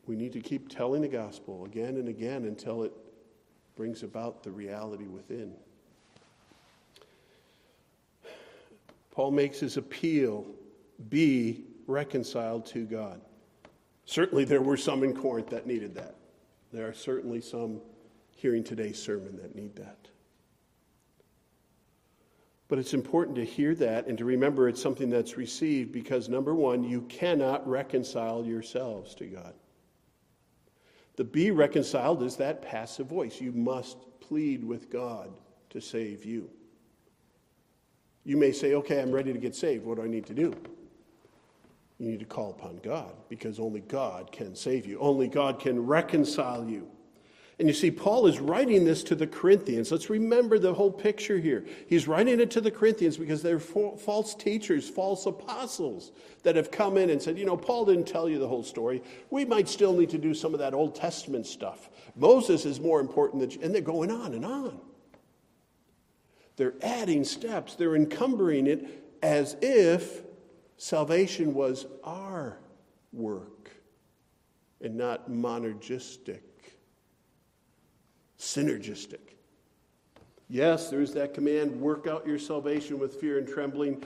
we 0.07 0.17
need 0.17 0.33
to 0.33 0.41
keep 0.41 0.69
telling 0.69 1.03
the 1.03 1.09
gospel 1.09 1.65
again 1.65 1.97
and 1.97 2.09
again 2.09 2.45
until 2.45 2.83
it 2.85 2.93
brings 3.77 4.03
about 4.03 4.43
the 4.43 4.51
reality 4.51 5.07
within. 5.07 5.53
Paul 9.17 9.31
makes 9.31 9.59
his 9.59 9.79
appeal 9.79 10.47
be 11.09 11.65
reconciled 11.87 12.67
to 12.67 12.85
God. 12.85 13.23
Certainly, 14.05 14.45
there 14.45 14.61
were 14.61 14.77
some 14.77 15.03
in 15.03 15.15
Corinth 15.17 15.49
that 15.49 15.67
needed 15.67 15.95
that. 15.95 16.17
There 16.71 16.87
are 16.87 16.93
certainly 16.93 17.41
some 17.41 17.81
hearing 18.31 18.63
today's 18.63 19.03
sermon 19.03 19.39
that 19.39 19.57
need 19.57 19.75
that. 19.77 20.09
But 22.69 22.79
it's 22.79 22.93
important 22.93 23.37
to 23.37 23.45
hear 23.45 23.75
that 23.77 24.07
and 24.07 24.19
to 24.19 24.27
remember 24.27 24.69
it's 24.69 24.83
something 24.83 25.09
that's 25.09 25.39
received 25.39 25.93
because, 25.93 26.29
number 26.29 26.55
one, 26.55 26.85
you 26.85 27.01
cannot 27.03 27.67
reconcile 27.67 28.45
yourselves 28.45 29.15
to 29.15 29.25
God. 29.25 29.55
The 31.17 31.25
be 31.25 31.53
reconciled 31.53 32.23
is 32.23 32.37
that 32.37 32.61
passive 32.61 33.07
voice. 33.07 33.41
You 33.41 33.53
must 33.53 33.97
plead 34.21 34.63
with 34.63 34.91
God 34.91 35.31
to 35.71 35.81
save 35.81 36.27
you. 36.27 36.51
You 38.27 38.37
may 38.37 38.51
say, 38.51 38.75
okay, 38.75 39.01
I'm 39.01 39.13
ready 39.13 39.33
to 39.33 39.39
get 39.39 39.55
saved. 39.55 39.85
What 39.87 39.99
do 39.99 40.03
I 40.03 40.09
need 40.09 40.27
to 40.27 40.35
do? 40.35 40.53
You 41.99 42.11
need 42.11 42.19
to 42.19 42.27
call 42.27 42.51
upon 42.51 42.81
God 42.83 43.15
because 43.29 43.61
only 43.61 43.81
God 43.81 44.33
can 44.33 44.57
save 44.57 44.85
you. 44.85 44.99
Only 44.99 45.29
God 45.29 45.61
can 45.61 45.87
reconcile 45.87 46.69
you. 46.69 46.89
And 47.61 47.69
you 47.69 47.73
see, 47.73 47.91
Paul 47.91 48.27
is 48.27 48.41
writing 48.41 48.85
this 48.85 49.05
to 49.05 49.15
the 49.15 49.29
Corinthians. 49.29 49.93
Let's 49.93 50.11
remember 50.11 50.59
the 50.59 50.75
whole 50.75 50.91
picture 50.91 51.39
here. 51.39 51.65
He's 51.87 52.09
writing 52.09 52.41
it 52.41 52.51
to 52.51 52.61
the 52.61 52.71
Corinthians 52.71 53.17
because 53.17 53.43
they're 53.43 53.61
false 53.61 54.35
teachers, 54.35 54.91
false 54.91 55.25
apostles 55.25 56.11
that 56.43 56.57
have 56.57 56.73
come 56.73 56.99
in 56.99 57.11
and 57.11 57.23
said, 57.23 57.39
you 57.39 57.47
know, 57.47 57.57
Paul 57.57 57.85
didn't 57.85 58.09
tell 58.09 58.29
you 58.29 58.41
the 58.41 58.49
whole 58.49 58.65
story. 58.65 59.05
We 59.31 59.45
might 59.45 59.69
still 59.69 59.97
need 59.97 60.11
to 60.11 60.19
do 60.19 60.35
some 60.35 60.53
of 60.53 60.59
that 60.59 60.75
Old 60.75 60.97
Testament 60.97 61.47
stuff. 61.47 61.91
Moses 62.17 62.67
is 62.67 62.81
more 62.81 62.99
important 62.99 63.49
than, 63.49 63.63
and 63.63 63.73
they're 63.73 63.81
going 63.83 64.11
on 64.11 64.35
and 64.35 64.45
on. 64.45 64.81
They're 66.57 66.75
adding 66.83 67.25
steps, 67.25 67.75
they're 67.75 67.97
encumbering 67.97 68.67
it 68.67 69.05
as 69.23 69.57
if 69.61 70.23
salvation 70.77 71.55
was 71.55 71.87
our 72.05 72.59
work 73.13 73.71
and 74.81 74.97
not 74.97 75.31
monergistic, 75.31 76.41
synergistic. 78.39 79.19
Yes, 80.49 80.91
there 80.91 81.01
is 81.01 81.13
that 81.15 81.35
command 81.35 81.81
work 81.81 82.07
out 82.07 82.27
your 82.27 82.39
salvation 82.39 82.99
with 82.99 83.21
fear 83.21 83.39
and 83.39 83.49
trembling, 83.49 84.05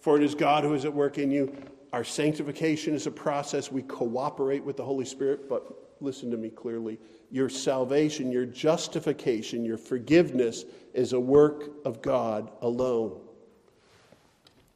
for 0.00 0.16
it 0.16 0.22
is 0.22 0.34
God 0.34 0.64
who 0.64 0.72
is 0.74 0.84
at 0.84 0.94
work 0.94 1.18
in 1.18 1.30
you. 1.30 1.54
Our 1.92 2.04
sanctification 2.04 2.94
is 2.94 3.06
a 3.06 3.10
process. 3.10 3.70
We 3.70 3.82
cooperate 3.82 4.64
with 4.64 4.78
the 4.78 4.84
Holy 4.84 5.04
Spirit, 5.04 5.48
but 5.48 5.94
listen 6.00 6.30
to 6.30 6.38
me 6.38 6.48
clearly. 6.48 6.98
Your 7.32 7.48
salvation, 7.48 8.30
your 8.30 8.44
justification, 8.44 9.64
your 9.64 9.78
forgiveness 9.78 10.66
is 10.92 11.14
a 11.14 11.18
work 11.18 11.70
of 11.86 12.02
God 12.02 12.52
alone. 12.60 13.18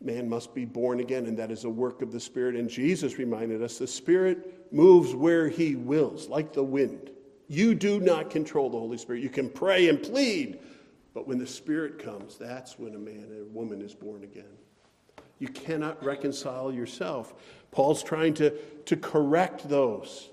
Man 0.01 0.27
must 0.27 0.55
be 0.55 0.65
born 0.65 1.01
again, 1.01 1.27
and 1.27 1.39
that 1.39 1.51
is 1.51 1.65
a 1.65 1.71
work 1.71 2.01
of 2.01 2.13
the 2.13 2.19
Spirit. 2.19 2.57
And 2.57 2.69
Jesus 2.69 3.19
reminded 3.19 3.63
us 3.63 3.77
the 3.77 3.87
Spirit 3.87 4.73
moves 4.73 5.15
where 5.15 5.51
He 5.51 5.77
wills, 5.77 6.29
like 6.29 6.55
the 6.55 6.65
wind. 6.65 7.11
You 7.47 7.75
do 7.75 8.01
not 8.01 8.31
control 8.31 8.71
the 8.71 8.79
Holy 8.79 8.97
Spirit. 8.97 9.23
You 9.23 9.29
can 9.29 9.51
pray 9.51 9.91
and 9.91 10.03
plead, 10.03 10.59
but 11.13 11.29
when 11.29 11.39
the 11.39 11.47
Spirit 11.47 11.99
comes, 11.99 12.39
that's 12.39 12.79
when 12.79 12.95
a 12.95 12.99
man 12.99 13.27
or 13.37 13.43
a 13.43 13.45
woman 13.45 13.83
is 13.83 13.95
born 13.95 14.25
again. 14.25 14.45
You 15.41 15.49
cannot 15.49 16.03
reconcile 16.03 16.73
yourself. 16.73 17.35
Paul's 17.71 18.03
trying 18.03 18.33
to, 18.35 18.51
to 18.87 18.97
correct 18.97 19.69
those 19.69 20.31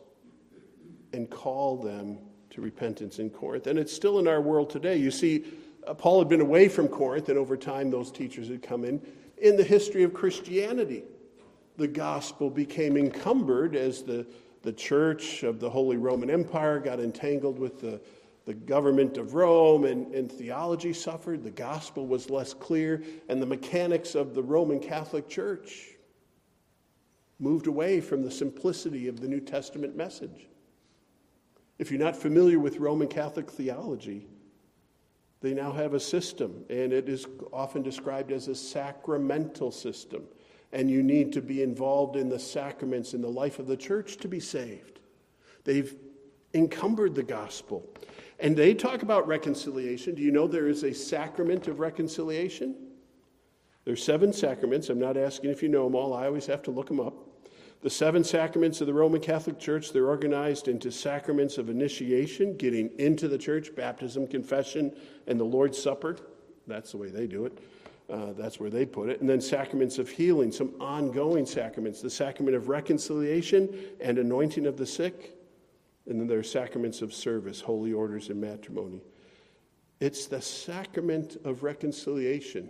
and 1.14 1.30
call 1.30 1.78
them 1.78 2.18
to 2.50 2.62
repentance 2.62 3.20
in 3.20 3.30
Corinth. 3.30 3.68
And 3.68 3.80
it's 3.80 3.94
still 3.94 4.20
in 4.20 4.28
our 4.28 4.42
world 4.42 4.70
today. 4.70 4.98
You 4.98 5.12
see, 5.12 5.46
uh, 5.88 5.94
Paul 5.94 6.20
had 6.20 6.30
been 6.30 6.42
away 6.42 6.68
from 6.68 6.88
Corinth, 6.88 7.30
and 7.30 7.38
over 7.38 7.58
time, 7.58 7.90
those 7.90 8.12
teachers 8.12 8.48
had 8.48 8.62
come 8.62 8.84
in. 8.84 9.02
In 9.38 9.58
the 9.58 9.64
history 9.64 10.04
of 10.04 10.14
Christianity, 10.14 11.04
the 11.78 11.88
gospel 11.88 12.50
became 12.50 12.98
encumbered 12.98 13.76
as 13.76 14.04
the, 14.04 14.26
the 14.62 14.74
church 14.74 15.44
of 15.44 15.60
the 15.60 15.70
Holy 15.70 15.98
Roman 15.98 16.30
Empire 16.30 16.80
got 16.80 17.00
entangled 17.00 17.58
with 17.58 17.82
the, 17.82 18.00
the 18.46 18.54
government 18.54 19.18
of 19.18 19.34
Rome, 19.34 19.86
and, 19.86 20.14
and 20.14 20.32
theology 20.32 20.94
suffered. 20.94 21.44
The 21.44 21.52
gospel 21.52 22.06
was 22.06 22.30
less 22.30 22.54
clear, 22.54 23.02
and 23.30 23.42
the 23.42 23.46
mechanics 23.46 24.16
of 24.16 24.36
the 24.36 24.44
Roman 24.44 24.80
Catholic 24.80 25.28
Church 25.28 25.90
moved 27.40 27.68
away 27.68 28.00
from 28.00 28.22
the 28.22 28.32
simplicity 28.32 29.08
of 29.08 29.20
the 29.20 29.28
New 29.28 29.42
Testament 29.42 29.98
message. 29.98 30.48
If 31.80 31.92
you're 31.92 32.00
not 32.00 32.16
familiar 32.16 32.60
with 32.60 32.78
Roman 32.78 33.08
Catholic 33.08 33.50
theology, 33.50 34.28
they 35.42 35.54
now 35.54 35.72
have 35.72 35.94
a 35.94 36.00
system, 36.00 36.64
and 36.70 36.94
it 36.94 37.10
is 37.10 37.26
often 37.52 37.82
described 37.82 38.32
as 38.32 38.48
a 38.48 38.56
sacramental 38.56 39.72
system. 39.72 40.24
And 40.72 40.90
you 40.90 41.04
need 41.04 41.34
to 41.34 41.42
be 41.42 41.62
involved 41.62 42.16
in 42.16 42.30
the 42.30 42.40
sacraments 42.40 43.14
in 43.14 43.22
the 43.22 43.30
life 43.30 43.60
of 43.60 43.68
the 43.68 43.78
church 43.78 44.18
to 44.18 44.28
be 44.28 44.40
saved. 44.40 45.00
They've 45.66 45.96
encumbered 46.54 47.16
the 47.16 47.24
gospel. 47.24 47.88
And 48.40 48.56
they 48.56 48.74
talk 48.74 49.04
about 49.04 49.28
reconciliation. 49.28 50.16
Do 50.16 50.22
you 50.22 50.32
know 50.32 50.48
there 50.48 50.68
is 50.68 50.84
a 50.84 50.94
sacrament 50.94 51.68
of 51.68 51.80
reconciliation? 51.80 52.76
There's 53.86 54.04
seven 54.04 54.34
sacraments. 54.34 54.90
I'm 54.90 55.00
not 55.00 55.18
asking 55.18 55.52
if 55.52 55.62
you 55.62 55.70
know 55.70 55.84
them 55.86 55.96
all, 55.96 56.14
I 56.14 56.26
always 56.26 56.46
have 56.46 56.62
to 56.64 56.72
look 56.72 56.88
them 56.88 57.00
up. 57.00 57.23
The 57.84 57.90
seven 57.90 58.24
sacraments 58.24 58.80
of 58.80 58.88
the 58.88 58.94
Roman 58.94 59.20
Catholic 59.20 59.60
Church, 59.60 59.92
they're 59.92 60.08
organized 60.08 60.70
into 60.70 60.90
sacraments 60.90 61.58
of 61.58 61.70
initiation, 61.70 62.56
getting 62.56 62.90
into 62.98 63.28
the 63.28 63.38
church, 63.38 63.76
baptism, 63.76 64.26
confession, 64.26 64.96
and 65.28 65.38
the 65.38 65.44
Lord's 65.44 65.84
Supper. 65.84 66.16
That's 66.66 66.92
the 66.92 66.98
way 66.98 67.10
they 67.10 67.28
do 67.28 67.46
it. 67.46 67.60
Uh, 68.10 68.32
that's 68.38 68.58
where 68.58 68.70
they 68.70 68.86
put 68.86 69.10
it. 69.10 69.20
And 69.20 69.30
then 69.30 69.42
sacraments 69.42 69.98
of 70.00 70.08
healing, 70.08 70.50
some 70.50 70.74
ongoing 70.80 71.46
sacraments 71.46 72.02
the 72.02 72.10
sacrament 72.10 72.56
of 72.56 72.70
reconciliation 72.70 73.68
and 74.00 74.18
anointing 74.18 74.66
of 74.66 74.78
the 74.78 74.86
sick. 74.86 75.36
And 76.08 76.22
then 76.22 76.28
there 76.28 76.40
are 76.40 76.44
sacraments 76.44 77.02
of 77.02 77.14
service, 77.14 77.60
holy 77.60 77.92
orders, 77.92 78.30
and 78.30 78.40
matrimony. 78.40 79.02
It's 80.00 80.28
the 80.28 80.42
sacrament 80.42 81.36
of 81.44 81.64
reconciliation 81.64 82.70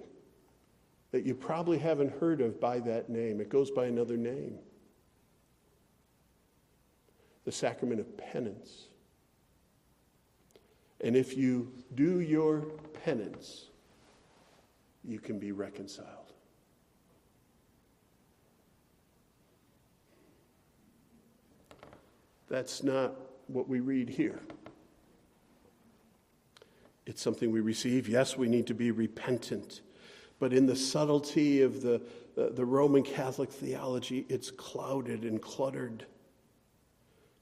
that 1.11 1.23
you 1.23 1.35
probably 1.35 1.77
haven't 1.77 2.17
heard 2.19 2.41
of 2.41 2.59
by 2.59 2.79
that 2.79 3.09
name. 3.09 3.39
It 3.41 3.49
goes 3.49 3.69
by 3.69 3.85
another 3.85 4.17
name 4.17 4.57
the 7.45 7.51
sacrament 7.51 7.99
of 7.99 8.17
penance. 8.17 8.87
And 11.01 11.15
if 11.15 11.35
you 11.35 11.71
do 11.95 12.21
your 12.21 12.61
penance, 13.03 13.65
you 15.03 15.19
can 15.19 15.37
be 15.37 15.51
reconciled. 15.51 16.07
That's 22.47 22.83
not 22.83 23.15
what 23.47 23.67
we 23.67 23.79
read 23.79 24.09
here. 24.09 24.39
It's 27.05 27.21
something 27.21 27.51
we 27.51 27.59
receive. 27.59 28.07
Yes, 28.07 28.37
we 28.37 28.47
need 28.47 28.67
to 28.67 28.73
be 28.73 28.91
repentant. 28.91 29.81
But 30.39 30.53
in 30.53 30.65
the 30.65 30.75
subtlety 30.75 31.61
of 31.61 31.81
the, 31.81 32.01
the, 32.35 32.51
the 32.51 32.65
Roman 32.65 33.03
Catholic 33.03 33.51
theology, 33.51 34.25
it's 34.29 34.51
clouded 34.51 35.23
and 35.23 35.41
cluttered. 35.41 36.05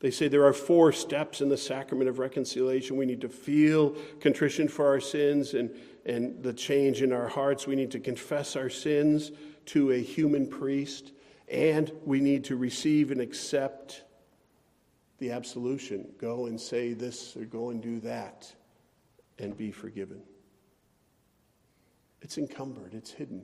They 0.01 0.09
say 0.09 0.27
there 0.27 0.45
are 0.45 0.53
four 0.53 0.91
steps 0.91 1.41
in 1.41 1.49
the 1.49 1.57
sacrament 1.57 2.09
of 2.09 2.17
reconciliation. 2.17 2.97
We 2.97 3.05
need 3.05 3.21
to 3.21 3.29
feel 3.29 3.95
contrition 4.19 4.67
for 4.67 4.87
our 4.87 4.99
sins 4.99 5.53
and, 5.53 5.69
and 6.05 6.41
the 6.41 6.53
change 6.53 7.03
in 7.03 7.13
our 7.13 7.27
hearts. 7.27 7.67
We 7.67 7.75
need 7.75 7.91
to 7.91 7.99
confess 7.99 8.55
our 8.55 8.69
sins 8.69 9.31
to 9.67 9.91
a 9.91 10.01
human 10.01 10.47
priest. 10.47 11.11
And 11.49 11.91
we 12.03 12.19
need 12.19 12.43
to 12.45 12.55
receive 12.55 13.11
and 13.11 13.21
accept 13.21 14.03
the 15.19 15.31
absolution. 15.31 16.07
Go 16.17 16.47
and 16.47 16.59
say 16.59 16.93
this 16.93 17.37
or 17.37 17.45
go 17.45 17.69
and 17.69 17.79
do 17.79 17.99
that 17.99 18.51
and 19.37 19.55
be 19.55 19.71
forgiven. 19.71 20.23
It's 22.23 22.39
encumbered, 22.39 22.95
it's 22.95 23.11
hidden. 23.11 23.43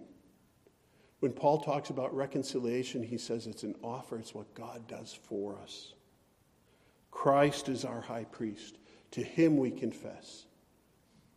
When 1.20 1.34
Paul 1.34 1.60
talks 1.60 1.92
about 1.92 2.16
reconciliation, 2.16 3.04
he 3.04 3.18
says 3.20 3.46
it's 3.46 3.64
an 3.64 3.76
offer, 3.84 4.18
it's 4.18 4.34
what 4.34 4.52
God 4.56 4.88
does 4.88 5.14
for 5.14 5.60
us. 5.62 5.94
Christ 7.28 7.68
is 7.68 7.84
our 7.84 8.00
high 8.00 8.24
priest. 8.24 8.78
To 9.12 9.22
him 9.22 9.58
we 9.58 9.70
confess 9.70 10.46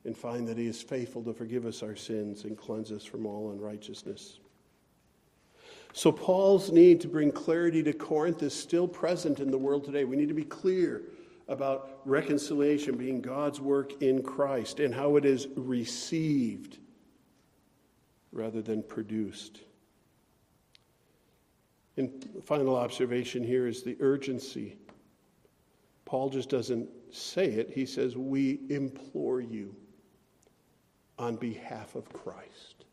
and 0.05 0.17
find 0.17 0.47
that 0.47 0.57
he 0.57 0.69
is 0.69 0.81
faithful 0.81 1.21
to 1.25 1.33
forgive 1.33 1.67
us 1.67 1.83
our 1.83 1.97
sins 1.97 2.45
and 2.45 2.57
cleanse 2.57 2.93
us 2.93 3.05
from 3.05 3.27
all 3.27 3.51
unrighteousness. 3.51 4.39
So, 5.93 6.13
Paul's 6.13 6.71
need 6.71 7.01
to 7.01 7.09
bring 7.09 7.33
clarity 7.33 7.83
to 7.83 7.93
Corinth 7.93 8.41
is 8.45 8.55
still 8.55 8.87
present 8.87 9.41
in 9.41 9.51
the 9.51 9.59
world 9.59 9.83
today. 9.83 10.05
We 10.05 10.15
need 10.15 10.29
to 10.29 10.35
be 10.35 10.45
clear 10.45 11.03
about 11.49 12.03
reconciliation 12.05 12.97
being 12.97 13.21
God's 13.21 13.61
work 13.61 14.01
in 14.01 14.23
Christ 14.23 14.79
and 14.79 14.95
how 14.95 15.17
it 15.17 15.25
is 15.25 15.49
received 15.57 16.79
rather 18.31 18.63
than 18.63 18.85
produced. 18.85 19.63
And 21.97 22.25
final 22.45 22.77
observation 22.77 23.43
here 23.43 23.67
is 23.67 23.83
the 23.83 23.97
urgency 23.99 24.77
Paul 26.11 26.29
just 26.29 26.49
doesn't 26.49 26.89
say 27.13 27.45
it, 27.45 27.71
he 27.71 27.87
says, 27.87 28.17
We 28.17 28.59
implore 28.69 29.41
you 29.41 29.77
on 31.17 31.37
behalf 31.37 31.95
of 31.95 32.13
Christ. 32.13 32.85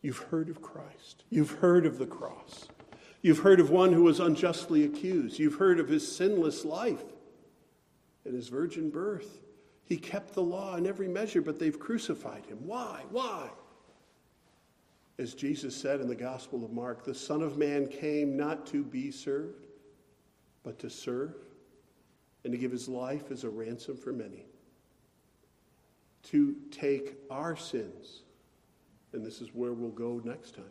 You've 0.00 0.16
heard 0.16 0.48
of 0.48 0.62
Christ, 0.62 1.24
you've 1.28 1.50
heard 1.50 1.84
of 1.84 1.98
the 1.98 2.06
cross. 2.06 2.68
You've 3.20 3.40
heard 3.40 3.60
of 3.60 3.68
one 3.68 3.92
who 3.92 4.04
was 4.04 4.18
unjustly 4.18 4.84
accused. 4.84 5.38
You've 5.38 5.56
heard 5.56 5.78
of 5.78 5.88
his 5.88 6.10
sinless 6.10 6.64
life 6.64 7.04
and 8.24 8.34
his 8.34 8.48
virgin 8.48 8.88
birth. 8.88 9.40
He 9.84 9.98
kept 9.98 10.32
the 10.32 10.42
law 10.42 10.76
in 10.76 10.86
every 10.86 11.08
measure, 11.08 11.42
but 11.42 11.58
they've 11.58 11.78
crucified 11.78 12.46
him. 12.46 12.60
Why? 12.64 13.02
Why? 13.10 13.50
As 15.18 15.34
Jesus 15.34 15.76
said 15.76 16.00
in 16.00 16.08
the 16.08 16.14
Gospel 16.14 16.64
of 16.64 16.72
Mark, 16.72 17.04
the 17.04 17.14
Son 17.14 17.42
of 17.42 17.58
Man 17.58 17.88
came 17.88 18.38
not 18.38 18.66
to 18.68 18.82
be 18.82 19.10
served, 19.10 19.67
but 20.68 20.78
to 20.78 20.90
serve 20.90 21.34
and 22.44 22.52
to 22.52 22.58
give 22.58 22.70
his 22.70 22.90
life 22.90 23.30
as 23.30 23.42
a 23.42 23.48
ransom 23.48 23.96
for 23.96 24.12
many. 24.12 24.44
To 26.24 26.56
take 26.70 27.16
our 27.30 27.56
sins, 27.56 28.20
and 29.14 29.24
this 29.24 29.40
is 29.40 29.48
where 29.54 29.72
we'll 29.72 29.88
go 29.88 30.20
next 30.22 30.56
time, 30.56 30.64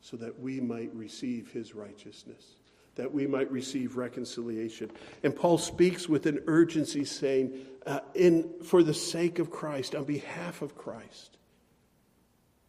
so 0.00 0.16
that 0.18 0.38
we 0.38 0.60
might 0.60 0.94
receive 0.94 1.50
his 1.50 1.74
righteousness, 1.74 2.58
that 2.94 3.12
we 3.12 3.26
might 3.26 3.50
receive 3.50 3.96
reconciliation. 3.96 4.88
And 5.24 5.34
Paul 5.34 5.58
speaks 5.58 6.08
with 6.08 6.26
an 6.26 6.38
urgency, 6.46 7.04
saying, 7.04 7.58
uh, 7.86 7.98
in, 8.14 8.48
For 8.62 8.84
the 8.84 8.94
sake 8.94 9.40
of 9.40 9.50
Christ, 9.50 9.96
on 9.96 10.04
behalf 10.04 10.62
of 10.62 10.76
Christ, 10.76 11.38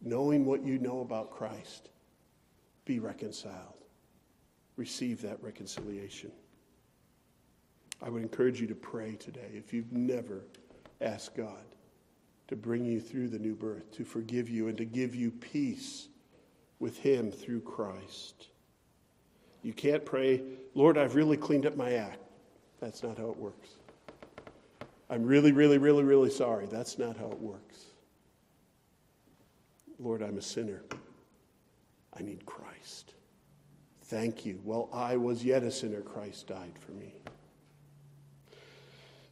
knowing 0.02 0.44
what 0.44 0.64
you 0.64 0.80
know 0.80 0.98
about 0.98 1.30
Christ, 1.30 1.90
be 2.86 2.98
reconciled 2.98 3.79
receive 4.80 5.20
that 5.20 5.36
reconciliation. 5.42 6.32
I 8.02 8.08
would 8.08 8.22
encourage 8.22 8.62
you 8.62 8.66
to 8.68 8.74
pray 8.74 9.14
today 9.14 9.50
if 9.52 9.74
you've 9.74 9.92
never 9.92 10.46
asked 11.02 11.36
God 11.36 11.64
to 12.48 12.56
bring 12.56 12.86
you 12.86 12.98
through 12.98 13.28
the 13.28 13.38
new 13.38 13.54
birth, 13.54 13.92
to 13.92 14.04
forgive 14.04 14.48
you, 14.48 14.68
and 14.68 14.78
to 14.78 14.86
give 14.86 15.14
you 15.14 15.30
peace 15.30 16.08
with 16.78 16.96
Him 16.96 17.30
through 17.30 17.60
Christ. 17.60 18.48
You 19.62 19.74
can't 19.74 20.02
pray, 20.04 20.42
Lord, 20.74 20.96
I've 20.96 21.14
really 21.14 21.36
cleaned 21.36 21.66
up 21.66 21.76
my 21.76 21.92
act. 21.92 22.18
That's 22.80 23.02
not 23.02 23.18
how 23.18 23.28
it 23.28 23.36
works. 23.36 23.68
I'm 25.10 25.24
really, 25.24 25.52
really, 25.52 25.76
really, 25.76 26.04
really 26.04 26.30
sorry. 26.30 26.66
That's 26.66 26.98
not 26.98 27.18
how 27.18 27.26
it 27.26 27.38
works. 27.38 27.84
Lord, 29.98 30.22
I'm 30.22 30.38
a 30.38 30.42
sinner. 30.42 30.82
I 32.18 32.22
need 32.22 32.46
Christ. 32.46 33.12
Thank 34.10 34.44
you. 34.44 34.58
While 34.64 34.88
I 34.92 35.16
was 35.16 35.44
yet 35.44 35.62
a 35.62 35.70
sinner, 35.70 36.00
Christ 36.00 36.48
died 36.48 36.76
for 36.80 36.90
me. 36.90 37.14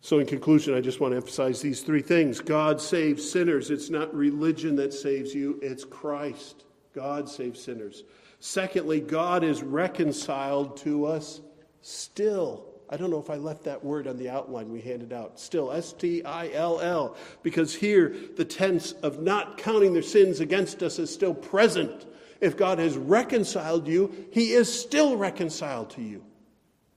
So, 0.03 0.21
in 0.21 0.27
conclusion, 0.27 0.73
I 0.73 0.81
just 0.81 1.01
want 1.01 1.11
to 1.11 1.17
emphasize 1.17 1.61
these 1.61 1.81
three 1.81 2.01
things 2.01 2.39
God 2.39 2.81
saves 2.81 3.29
sinners. 3.29 3.73
It's 3.73 3.91
not 3.91 4.15
religion 4.15 4.77
that 4.77 4.95
saves 4.95 5.35
you, 5.35 5.59
it's 5.63 5.83
Christ. 5.83 6.63
God 6.95 7.29
saves 7.29 7.61
sinners. 7.61 8.05
Secondly, 8.39 9.01
God 9.01 9.43
is 9.43 9.65
reconciled 9.65 10.77
to 10.77 11.07
us 11.07 11.41
still. 11.83 12.65
I 12.89 12.97
don't 12.97 13.11
know 13.11 13.19
if 13.19 13.31
I 13.31 13.37
left 13.37 13.65
that 13.65 13.85
word 13.85 14.07
on 14.07 14.17
the 14.17 14.31
outline 14.31 14.71
we 14.71 14.81
handed 14.81 15.13
out. 15.13 15.41
Still, 15.41 15.73
S 15.73 15.93
T 15.93 16.23
I 16.23 16.53
L 16.53 16.81
L, 16.81 17.17
because 17.43 17.75
here 17.75 18.15
the 18.37 18.45
tense 18.45 18.93
of 18.93 19.21
not 19.21 19.59
counting 19.59 19.93
their 19.93 20.03
sins 20.03 20.39
against 20.39 20.85
us 20.85 21.01
is 21.01 21.13
still 21.13 21.35
present. 21.35 22.07
If 22.41 22.57
God 22.57 22.79
has 22.79 22.97
reconciled 22.97 23.89
you, 23.89 24.27
He 24.31 24.53
is 24.53 24.73
still 24.73 25.17
reconciled 25.17 25.91
to 25.91 26.03
you. 26.03 26.25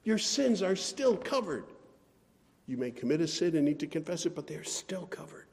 Your 0.03 0.17
sins 0.17 0.61
are 0.61 0.75
still 0.75 1.15
covered. 1.17 1.65
You 2.67 2.77
may 2.77 2.91
commit 2.91 3.21
a 3.21 3.27
sin 3.27 3.55
and 3.55 3.65
need 3.65 3.79
to 3.79 3.87
confess 3.87 4.25
it, 4.25 4.35
but 4.35 4.47
they 4.47 4.55
are 4.55 4.63
still 4.63 5.05
covered. 5.07 5.47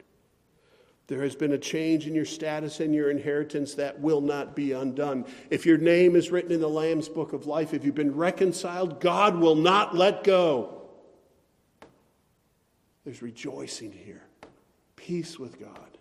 There 1.09 1.22
has 1.22 1.34
been 1.34 1.53
a 1.53 1.59
change 1.59 2.07
in 2.07 2.14
your 2.14 2.26
status 2.26 2.80
and 2.80 2.95
your 2.95 3.11
inheritance 3.11 3.74
that 3.74 3.99
will 3.99 4.20
not 4.20 4.55
be 4.55 4.72
undone. 4.72 5.24
If 5.49 5.64
your 5.64 5.78
name 5.78 6.14
is 6.16 6.30
written 6.30 6.53
in 6.53 6.61
the 6.61 6.68
Lamb's 6.68 7.09
book 7.09 7.32
of 7.32 7.47
life, 7.47 7.72
if 7.72 7.82
you've 7.82 7.95
been 7.95 8.14
reconciled, 8.14 9.01
God 9.01 9.36
will 9.36 9.55
not 9.55 9.97
let 9.97 10.22
go. 10.22 10.82
There's 13.05 13.22
rejoicing 13.22 13.91
here, 13.91 14.22
peace 14.97 15.39
with 15.39 15.59
God. 15.59 15.97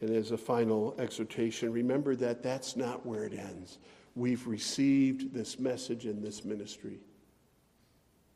And 0.00 0.10
as 0.10 0.30
a 0.30 0.38
final 0.38 0.94
exhortation, 0.98 1.72
remember 1.72 2.16
that 2.16 2.42
that's 2.42 2.76
not 2.76 3.04
where 3.04 3.24
it 3.24 3.34
ends. 3.34 3.78
We've 4.14 4.46
received 4.46 5.32
this 5.34 5.58
message 5.58 6.06
in 6.06 6.22
this 6.22 6.44
ministry. 6.44 6.98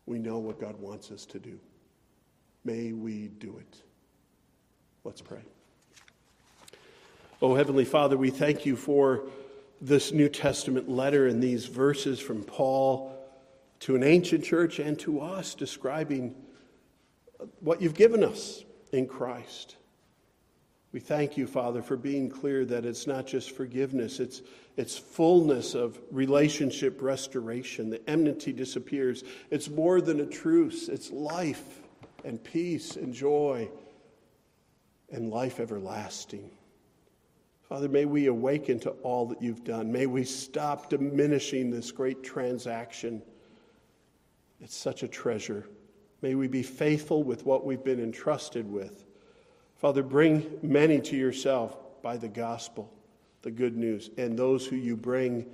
We 0.07 0.19
know 0.19 0.39
what 0.39 0.61
God 0.61 0.79
wants 0.79 1.11
us 1.11 1.25
to 1.27 1.39
do. 1.39 1.59
May 2.65 2.93
we 2.93 3.29
do 3.29 3.57
it. 3.59 3.83
Let's 5.05 5.21
pray. 5.21 5.41
Oh, 7.43 7.55
Heavenly 7.55 7.85
Father, 7.85 8.17
we 8.17 8.31
thank 8.31 8.65
you 8.65 8.77
for 8.77 9.25
this 9.81 10.13
New 10.13 10.29
Testament 10.29 10.89
letter 10.89 11.27
and 11.27 11.43
these 11.43 11.67
verses 11.67 12.21
from 12.21 12.43
Paul 12.43 13.15
to 13.81 13.97
an 13.97 14.03
ancient 14.03 14.45
church 14.45 14.79
and 14.79 14.99
to 15.01 15.21
us 15.21 15.55
describing 15.55 16.35
what 17.61 17.83
you've 17.83 17.95
given 17.95 18.25
us 18.25 18.65
in 18.93 19.07
Christ. 19.07 19.77
We 20.95 21.01
thank 21.01 21.37
you, 21.37 21.49
Father, 21.49 21.83
for 21.83 21.97
being 21.97 22.31
clear 22.31 22.65
that 22.67 22.87
it's 22.87 23.09
not 23.09 23.27
just 23.27 23.51
forgiveness, 23.51 24.21
it's, 24.21 24.43
it's 24.77 24.97
fullness 24.97 25.75
of 25.75 25.99
relationship 26.13 27.03
restoration. 27.03 27.91
The 27.91 28.09
enmity 28.09 28.53
disappears. 28.53 29.25
It's 29.51 29.69
more 29.69 30.01
than 30.01 30.21
a 30.21 30.25
truce, 30.25 30.89
it's 30.89 31.11
life 31.11 31.81
and 32.25 32.43
peace 32.43 32.95
and 32.95 33.13
joy 33.13 33.69
and 35.11 35.31
life 35.31 35.59
everlasting. 35.59 36.49
Father, 37.69 37.89
may 37.89 38.05
we 38.05 38.27
awaken 38.27 38.79
to 38.79 38.91
all 39.03 39.27
that 39.27 39.43
you've 39.43 39.65
done. 39.65 39.91
May 39.91 40.07
we 40.07 40.23
stop 40.23 40.91
diminishing 40.91 41.73
this 41.73 41.91
great 41.91 42.23
transaction. 42.23 43.21
It's 44.61 44.77
such 44.77 45.03
a 45.03 45.09
treasure. 45.09 45.67
May 46.23 46.37
we 46.37 46.47
be 46.47 46.63
faithful 46.63 47.25
with 47.25 47.45
what 47.45 47.67
we've 47.67 47.83
been 47.83 48.01
entrusted 48.01 48.71
with. 48.71 49.04
Father, 49.77 50.03
bring 50.03 50.59
many 50.63 51.01
to 51.01 51.17
yourself 51.17 51.77
by 52.03 52.17
the 52.17 52.29
gospel, 52.29 52.93
the 53.43 53.51
good 53.51 53.77
news, 53.77 54.11
and 54.17 54.39
those 54.39 54.67
who 54.67 54.77
you 54.77 54.97
bring, 54.97 55.47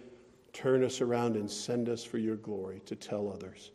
turn 0.52 0.84
us 0.84 1.00
around 1.00 1.36
and 1.36 1.50
send 1.50 1.88
us 1.88 2.04
for 2.04 2.18
your 2.18 2.36
glory 2.36 2.80
to 2.86 2.96
tell 2.96 3.32
others. 3.32 3.70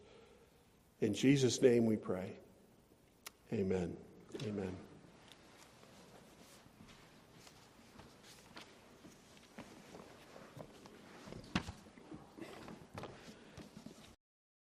In 1.01 1.13
Jesus' 1.13 1.61
name 1.61 1.85
we 1.85 1.95
pray. 1.95 2.33
Amen. 3.53 3.95
Amen. 4.47 4.75